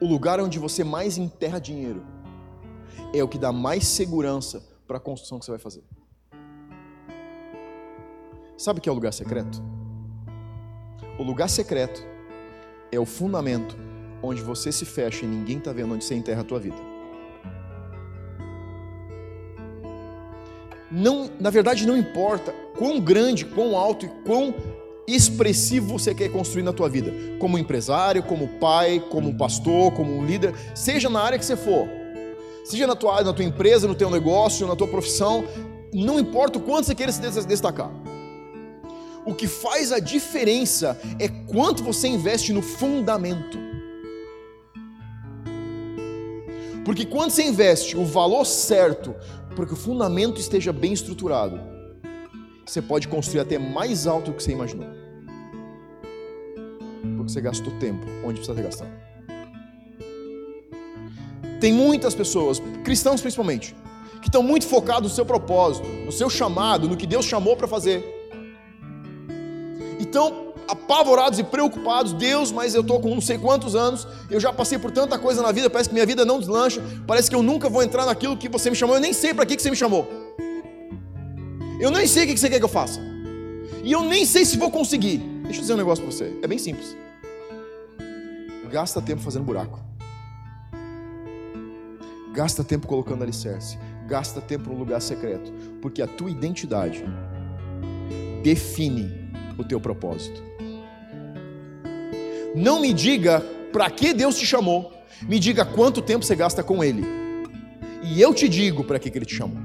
O 0.00 0.06
lugar 0.06 0.40
onde 0.40 0.58
você 0.58 0.84
mais 0.84 1.18
enterra 1.18 1.58
dinheiro 1.58 2.04
é 3.12 3.22
o 3.22 3.28
que 3.28 3.38
dá 3.38 3.52
mais 3.52 3.86
segurança 3.86 4.62
para 4.86 4.98
a 4.98 5.00
construção 5.00 5.38
que 5.38 5.44
você 5.44 5.50
vai 5.50 5.58
fazer. 5.58 5.82
Sabe 8.56 8.78
o 8.78 8.82
que 8.82 8.88
é 8.88 8.92
o 8.92 8.94
lugar 8.94 9.12
secreto? 9.12 9.62
O 11.18 11.22
lugar 11.22 11.48
secreto 11.48 12.00
é 12.92 12.98
o 12.98 13.04
fundamento 13.04 13.76
onde 14.22 14.42
você 14.42 14.70
se 14.70 14.84
fecha 14.84 15.24
e 15.24 15.28
ninguém 15.28 15.58
está 15.58 15.72
vendo 15.72 15.94
onde 15.94 16.04
você 16.04 16.14
enterra 16.14 16.42
a 16.42 16.44
tua 16.44 16.58
vida. 16.58 16.76
Não, 20.90 21.30
na 21.38 21.50
verdade, 21.50 21.86
não 21.86 21.96
importa 21.96 22.52
quão 22.76 23.00
grande, 23.00 23.44
quão 23.44 23.76
alto 23.76 24.06
e 24.06 24.08
quão 24.24 24.54
expressivo 25.14 25.98
você 25.98 26.14
quer 26.14 26.30
construir 26.30 26.62
na 26.62 26.72
tua 26.72 26.88
vida, 26.88 27.12
como 27.38 27.58
empresário, 27.58 28.22
como 28.22 28.46
pai, 28.60 29.02
como 29.10 29.36
pastor, 29.36 29.92
como 29.92 30.24
líder, 30.24 30.54
seja 30.74 31.08
na 31.08 31.20
área 31.20 31.38
que 31.38 31.44
você 31.44 31.56
for, 31.56 31.88
seja 32.64 32.86
na 32.86 32.94
tua 32.94 33.22
na 33.22 33.32
tua 33.32 33.44
empresa, 33.44 33.88
no 33.88 33.94
teu 33.94 34.10
negócio, 34.10 34.66
na 34.66 34.76
tua 34.76 34.86
profissão, 34.86 35.44
não 35.92 36.20
importa 36.20 36.58
o 36.58 36.62
quanto 36.62 36.86
você 36.86 36.94
queira 36.94 37.10
se 37.10 37.46
destacar. 37.46 37.90
O 39.24 39.34
que 39.34 39.46
faz 39.46 39.92
a 39.92 39.98
diferença 39.98 40.98
é 41.18 41.28
quanto 41.28 41.82
você 41.82 42.08
investe 42.08 42.52
no 42.52 42.62
fundamento. 42.62 43.58
Porque 46.84 47.04
quando 47.04 47.30
você 47.30 47.42
investe 47.42 47.96
o 47.96 48.04
valor 48.04 48.46
certo, 48.46 49.14
porque 49.54 49.74
o 49.74 49.76
fundamento 49.76 50.40
esteja 50.40 50.72
bem 50.72 50.92
estruturado, 50.92 51.60
você 52.64 52.80
pode 52.80 53.08
construir 53.08 53.40
até 53.40 53.58
mais 53.58 54.06
alto 54.06 54.30
do 54.30 54.36
que 54.36 54.42
você 54.42 54.52
imaginou. 54.52 54.88
Porque 57.28 57.32
você 57.32 57.40
gastou 57.42 57.72
tempo 57.74 58.06
onde 58.24 58.40
precisa 58.40 58.54
ter 58.54 58.62
gastado. 58.62 58.90
Tem 61.60 61.72
muitas 61.72 62.14
pessoas, 62.14 62.62
cristãos 62.82 63.20
principalmente, 63.20 63.76
que 64.22 64.28
estão 64.28 64.42
muito 64.42 64.66
focados 64.66 65.10
no 65.10 65.14
seu 65.14 65.26
propósito, 65.26 65.86
no 65.86 66.12
seu 66.12 66.30
chamado, 66.30 66.88
no 66.88 66.96
que 66.96 67.06
Deus 67.06 67.26
chamou 67.26 67.56
para 67.56 67.68
fazer 67.68 68.16
estão 69.98 70.54
apavorados 70.66 71.38
e 71.38 71.44
preocupados. 71.44 72.14
Deus, 72.14 72.50
mas 72.50 72.74
eu 72.74 72.80
estou 72.80 72.98
com 72.98 73.10
não 73.10 73.20
sei 73.20 73.36
quantos 73.36 73.74
anos, 73.74 74.06
eu 74.30 74.40
já 74.40 74.52
passei 74.52 74.78
por 74.78 74.90
tanta 74.90 75.18
coisa 75.18 75.42
na 75.42 75.52
vida, 75.52 75.68
parece 75.68 75.90
que 75.90 75.94
minha 75.94 76.06
vida 76.06 76.24
não 76.24 76.38
deslancha, 76.38 76.82
parece 77.06 77.28
que 77.28 77.36
eu 77.36 77.42
nunca 77.42 77.68
vou 77.68 77.82
entrar 77.82 78.06
naquilo 78.06 78.36
que 78.36 78.48
você 78.48 78.70
me 78.70 78.76
chamou, 78.76 78.96
eu 78.96 79.02
nem 79.02 79.12
sei 79.12 79.34
para 79.34 79.44
que, 79.44 79.56
que 79.56 79.62
você 79.62 79.70
me 79.70 79.76
chamou. 79.76 80.08
Eu 81.78 81.90
nem 81.90 82.06
sei 82.06 82.24
o 82.24 82.26
que 82.28 82.38
você 82.38 82.48
quer 82.48 82.58
que 82.58 82.64
eu 82.64 82.68
faça. 82.68 83.00
E 83.84 83.92
eu 83.92 84.02
nem 84.02 84.24
sei 84.24 84.44
se 84.44 84.56
vou 84.56 84.70
conseguir. 84.70 85.18
Deixa 85.42 85.58
eu 85.58 85.62
dizer 85.62 85.74
um 85.74 85.76
negócio 85.76 86.02
para 86.02 86.12
você. 86.12 86.32
É 86.42 86.46
bem 86.46 86.58
simples. 86.58 86.96
Gasta 88.70 89.00
tempo 89.00 89.22
fazendo 89.22 89.44
buraco. 89.44 89.80
Gasta 92.34 92.62
tempo 92.62 92.86
colocando 92.86 93.22
alicerce. 93.22 93.78
Gasta 94.06 94.40
tempo 94.40 94.70
no 94.70 94.78
lugar 94.78 95.00
secreto. 95.00 95.52
Porque 95.80 96.02
a 96.02 96.06
tua 96.06 96.30
identidade 96.30 97.04
define 98.42 99.30
o 99.56 99.64
teu 99.64 99.80
propósito. 99.80 100.42
Não 102.54 102.80
me 102.80 102.92
diga 102.92 103.40
para 103.72 103.90
que 103.90 104.14
Deus 104.14 104.38
te 104.38 104.46
chamou, 104.46 104.92
me 105.22 105.38
diga 105.38 105.64
quanto 105.64 106.00
tempo 106.00 106.24
você 106.24 106.34
gasta 106.34 106.62
com 106.62 106.82
Ele. 106.82 107.04
E 108.02 108.20
eu 108.20 108.32
te 108.32 108.48
digo 108.48 108.84
para 108.84 108.98
que, 108.98 109.10
que 109.10 109.18
Ele 109.18 109.26
te 109.26 109.34
chamou. 109.34 109.58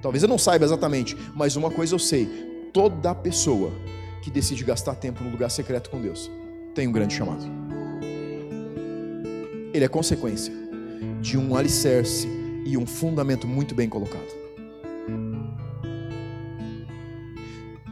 Talvez 0.00 0.22
eu 0.22 0.28
não 0.28 0.38
saiba 0.38 0.64
exatamente, 0.64 1.16
mas 1.34 1.56
uma 1.56 1.70
coisa 1.70 1.94
eu 1.94 1.98
sei: 1.98 2.26
toda 2.72 3.14
pessoa 3.14 3.72
que 4.22 4.30
decide 4.30 4.64
gastar 4.64 4.94
tempo 4.94 5.24
no 5.24 5.30
lugar 5.30 5.50
secreto 5.50 5.90
com 5.90 6.00
Deus 6.00 6.30
tem 6.74 6.88
um 6.88 6.92
grande 6.92 7.14
chamado. 7.14 7.63
Ele 9.74 9.84
é 9.84 9.88
consequência 9.88 10.54
de 11.20 11.36
um 11.36 11.56
alicerce 11.56 12.28
e 12.64 12.76
um 12.76 12.86
fundamento 12.86 13.48
muito 13.48 13.74
bem 13.74 13.88
colocado. 13.88 14.32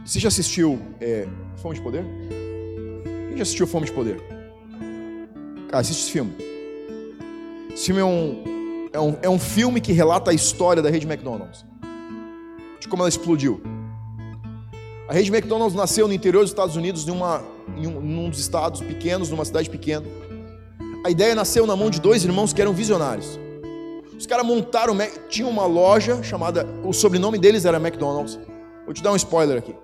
Você 0.05 0.17
já 0.17 0.29
assistiu 0.29 0.79
é, 1.01 1.27
Fome 1.57 1.75
de 1.75 1.81
Poder? 1.81 2.05
Quem 3.27 3.35
já 3.35 3.43
assistiu 3.43 3.67
Fome 3.67 3.85
de 3.85 3.91
Poder? 3.91 4.17
Cara, 5.67 5.81
assiste 5.81 6.03
esse 6.03 6.11
filme. 6.11 6.33
Esse 7.73 7.87
filme 7.87 7.99
é 7.99 8.05
um, 8.05 8.43
é 8.93 8.99
um, 9.01 9.17
é 9.23 9.29
um 9.29 9.39
filme 9.39 9.81
que 9.81 9.91
relata 9.91 10.31
a 10.31 10.33
história 10.33 10.81
da 10.81 10.89
rede 10.89 11.05
McDonald's. 11.05 11.65
De 12.79 12.87
como 12.87 13.01
ela 13.01 13.09
explodiu. 13.09 13.61
A 15.09 15.13
rede 15.13 15.29
McDonald's 15.29 15.75
nasceu 15.75 16.07
no 16.07 16.13
interior 16.13 16.43
dos 16.43 16.51
Estados 16.51 16.77
Unidos, 16.77 17.05
numa, 17.05 17.43
em 17.75 17.87
um, 17.87 17.99
num 17.99 18.29
dos 18.29 18.39
estados 18.39 18.79
pequenos, 18.79 19.29
numa 19.29 19.43
cidade 19.43 19.69
pequena. 19.69 20.05
A 21.03 21.09
ideia 21.09 21.35
nasceu 21.35 21.67
na 21.67 21.75
mão 21.75 21.89
de 21.89 21.99
dois 21.99 22.23
irmãos 22.23 22.53
que 22.53 22.61
eram 22.61 22.73
visionários. 22.73 23.37
Os 24.17 24.25
caras 24.25 24.45
montaram, 24.45 24.95
tinham 25.27 25.49
uma 25.49 25.65
loja 25.65 26.23
chamada, 26.23 26.65
o 26.81 26.93
sobrenome 26.93 27.37
deles 27.37 27.65
era 27.65 27.77
McDonald's. 27.77 28.39
Vou 28.85 28.93
te 28.93 29.03
dar 29.03 29.11
um 29.11 29.15
spoiler 29.17 29.57
aqui. 29.57 29.75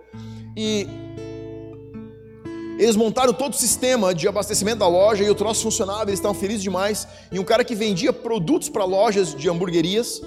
E 0.56 0.88
eles 2.78 2.96
montaram 2.96 3.34
todo 3.34 3.52
o 3.52 3.58
sistema 3.58 4.16
de 4.16 4.30
abastecimento 4.30 4.80
da 4.80 4.88
loja 4.88 5.22
e 5.22 5.30
o 5.30 5.36
troço 5.36 5.64
funcionava, 5.64 6.04
eles 6.04 6.20
estavam 6.20 6.40
felizes 6.40 6.64
demais. 6.64 7.06
E 7.30 7.38
um 7.38 7.44
cara 7.44 7.66
que 7.66 7.76
vendia 7.76 8.14
produtos 8.14 8.70
para 8.70 8.86
lojas 8.86 9.36
de 9.36 9.50
hamburguerias, 9.50 10.22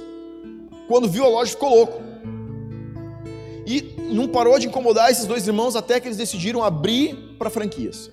quando 0.88 1.08
viu 1.08 1.24
a 1.24 1.28
loja 1.28 1.52
ficou 1.52 1.70
louco. 1.70 2.02
E 3.66 3.94
não 4.10 4.28
parou 4.28 4.58
de 4.58 4.66
incomodar 4.66 5.10
esses 5.10 5.24
dois 5.24 5.46
irmãos 5.46 5.74
até 5.74 5.98
que 5.98 6.06
eles 6.06 6.18
decidiram 6.18 6.62
abrir 6.62 7.16
para 7.38 7.48
franquias. 7.48 8.10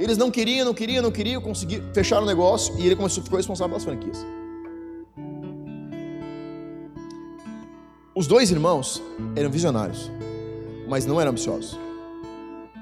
Eles 0.00 0.16
não 0.16 0.30
queriam, 0.30 0.64
não 0.64 0.72
queriam, 0.72 1.02
não 1.02 1.10
queriam, 1.10 1.42
conseguir 1.42 1.82
fechar 1.92 2.22
o 2.22 2.24
negócio 2.24 2.74
e 2.78 2.86
ele 2.86 2.96
começou, 2.96 3.22
ficou 3.22 3.36
responsável 3.36 3.68
pelas 3.68 3.84
franquias. 3.84 4.24
Os 8.14 8.26
dois 8.26 8.50
irmãos 8.50 9.02
eram 9.36 9.50
visionários, 9.50 10.10
mas 10.88 11.04
não 11.04 11.20
eram 11.20 11.32
ambiciosos. 11.32 11.78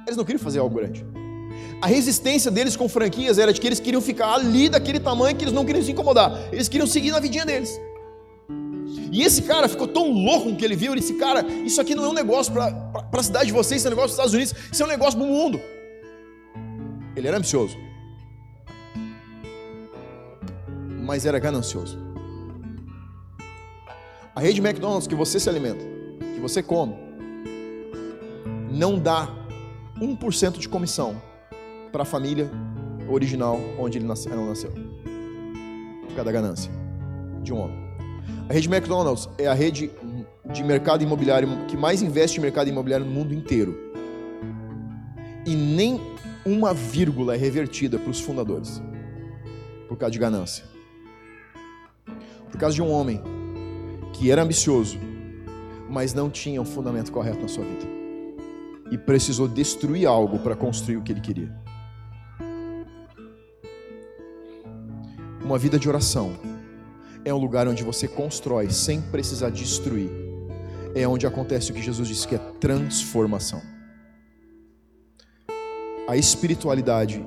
Eles 0.07 0.17
não 0.17 0.25
queriam 0.25 0.41
fazer 0.41 0.61
algo 0.61 0.77
grande. 0.77 1.05
A 1.83 1.89
resistência 1.89 2.53
deles 2.53 2.77
com 2.77 2.89
franquias 2.89 3.37
era 3.37 3.53
de 3.53 3.61
que 3.61 3.67
eles 3.67 3.81
queriam 3.81 4.01
ficar 4.01 4.35
ali 4.35 4.69
daquele 4.69 5.01
tamanho 5.01 5.37
que 5.37 5.43
eles 5.43 5.53
não 5.53 5.65
queriam 5.65 5.85
se 5.85 5.91
incomodar. 5.91 6.33
Eles 6.53 6.69
queriam 6.69 6.87
seguir 6.87 7.11
na 7.11 7.19
vidinha 7.19 7.45
deles. 7.45 7.81
E 9.11 9.23
esse 9.23 9.43
cara 9.43 9.69
ficou 9.69 9.89
tão 9.89 10.13
louco 10.13 10.45
com 10.45 10.53
o 10.53 10.57
que 10.57 10.65
ele 10.65 10.77
viu. 10.77 10.93
Ele 10.93 11.01
disse: 11.01 11.15
Cara, 11.15 11.45
isso 11.65 11.81
aqui 11.81 11.97
não 11.97 12.05
é 12.05 12.09
um 12.09 12.15
negócio 12.15 12.53
para 12.53 13.03
a 13.13 13.23
cidade 13.23 13.47
de 13.47 13.53
vocês, 13.53 13.81
isso 13.81 13.89
é 13.89 13.91
um 13.91 13.95
negócio 13.95 14.09
dos 14.09 14.15
Estados 14.15 14.35
Unidos, 14.35 14.55
isso 14.73 14.83
é 14.83 14.87
um 14.87 14.89
negócio 14.89 15.19
para 15.19 15.29
o 15.29 15.31
mundo. 15.31 15.61
Ele 17.19 17.27
era 17.27 17.37
ambicioso, 17.37 17.77
mas 21.05 21.27
era 21.27 21.41
ganancioso. 21.41 21.99
A 24.37 24.41
rede 24.41 24.61
McDonald's 24.61 25.09
que 25.09 25.17
você 25.17 25.41
se 25.41 25.49
alimenta, 25.49 25.85
que 26.21 26.41
você 26.41 26.63
come, 26.63 26.95
não 28.71 28.97
dá 28.97 29.29
1% 30.01 30.59
de 30.59 30.69
comissão 30.69 31.21
para 31.91 32.03
a 32.03 32.07
família 32.07 32.49
original 33.09 33.59
onde 33.81 33.99
ele 33.99 34.07
nasceu, 34.07 34.47
nasceu. 34.47 34.71
Por 34.71 36.15
causa 36.15 36.25
da 36.25 36.33
ganância 36.33 36.71
de 37.43 37.53
um 37.53 37.59
homem. 37.59 37.77
A 38.49 38.53
rede 38.53 38.69
McDonald's 38.69 39.29
é 39.39 39.49
a 39.49 39.55
rede 39.55 39.91
de 40.53 40.63
mercado 40.63 41.03
imobiliário 41.03 41.49
que 41.67 41.77
mais 41.77 42.01
investe 42.01 42.39
em 42.39 42.43
mercado 42.43 42.69
imobiliário 42.69 43.05
no 43.05 43.11
mundo 43.11 43.35
inteiro. 43.35 43.77
E 45.45 45.57
nem 45.57 46.01
uma 46.45 46.73
vírgula 46.73 47.35
é 47.35 47.39
revertida 47.39 47.99
para 47.99 48.11
os 48.11 48.21
fundadores. 48.21 48.83
Por 49.89 49.97
causa 49.97 50.13
de 50.13 50.19
ganância. 50.19 50.65
Por 52.51 52.59
causa 52.59 52.75
de 52.75 52.83
um 52.83 52.91
homem 52.91 53.23
que 54.13 54.31
era 54.31 54.43
ambicioso, 54.43 54.99
mas 55.89 56.13
não 56.13 56.31
tinha 56.31 56.61
o 56.61 56.65
fundamento 56.65 57.13
correto 57.13 57.41
na 57.41 57.49
sua 57.49 57.65
vida. 57.65 57.87
E 58.91 58.99
precisou 58.99 59.47
destruir 59.47 60.07
algo 60.07 60.39
para 60.39 60.57
construir 60.57 60.97
o 60.97 61.03
que 61.03 61.13
ele 61.13 61.21
queria. 61.21 61.55
Uma 65.45 65.59
vida 65.59 65.79
de 65.79 65.89
oração 65.89 66.33
é 67.25 67.33
um 67.33 67.39
lugar 67.39 67.69
onde 67.69 67.83
você 67.83 68.09
constrói 68.09 68.71
sem 68.71 69.01
precisar 69.01 69.51
destruir. 69.51 70.11
É 70.95 71.07
onde 71.07 71.27
acontece 71.27 71.71
o 71.71 71.75
que 71.75 71.83
Jesus 71.83 72.09
disse 72.09 72.27
que 72.27 72.35
é 72.35 72.39
transformação. 72.61 73.78
A 76.09 76.17
espiritualidade 76.17 77.23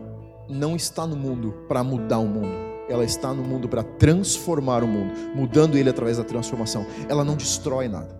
não 0.49 0.75
está 0.75 1.05
no 1.05 1.15
mundo 1.15 1.53
para 1.67 1.83
mudar 1.83 2.17
o 2.17 2.25
mundo. 2.25 2.51
Ela 2.89 3.05
está 3.05 3.31
no 3.31 3.43
mundo 3.43 3.69
para 3.69 3.83
transformar 3.83 4.83
o 4.83 4.87
mundo, 4.87 5.13
mudando 5.35 5.77
ele 5.77 5.87
através 5.87 6.17
da 6.17 6.23
transformação. 6.23 6.83
Ela 7.07 7.23
não 7.23 7.35
destrói 7.35 7.87
nada. 7.87 8.19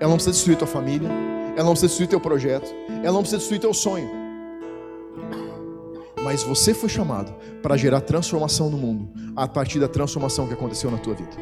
Ela 0.00 0.08
não 0.08 0.14
precisa 0.14 0.32
destruir 0.32 0.56
tua 0.56 0.66
família, 0.66 1.06
ela 1.54 1.64
não 1.64 1.72
precisa 1.72 1.88
destruir 1.88 2.08
teu 2.08 2.18
projeto, 2.18 2.74
ela 3.04 3.12
não 3.12 3.20
precisa 3.20 3.36
destruir 3.36 3.60
teu 3.60 3.74
sonho. 3.74 4.08
Mas 6.24 6.42
você 6.42 6.72
foi 6.72 6.88
chamado 6.88 7.34
para 7.62 7.76
gerar 7.76 8.00
transformação 8.00 8.70
no 8.70 8.78
mundo 8.78 9.10
a 9.36 9.46
partir 9.46 9.78
da 9.78 9.86
transformação 9.86 10.46
que 10.46 10.54
aconteceu 10.54 10.90
na 10.90 10.96
tua 10.96 11.12
vida. 11.12 11.36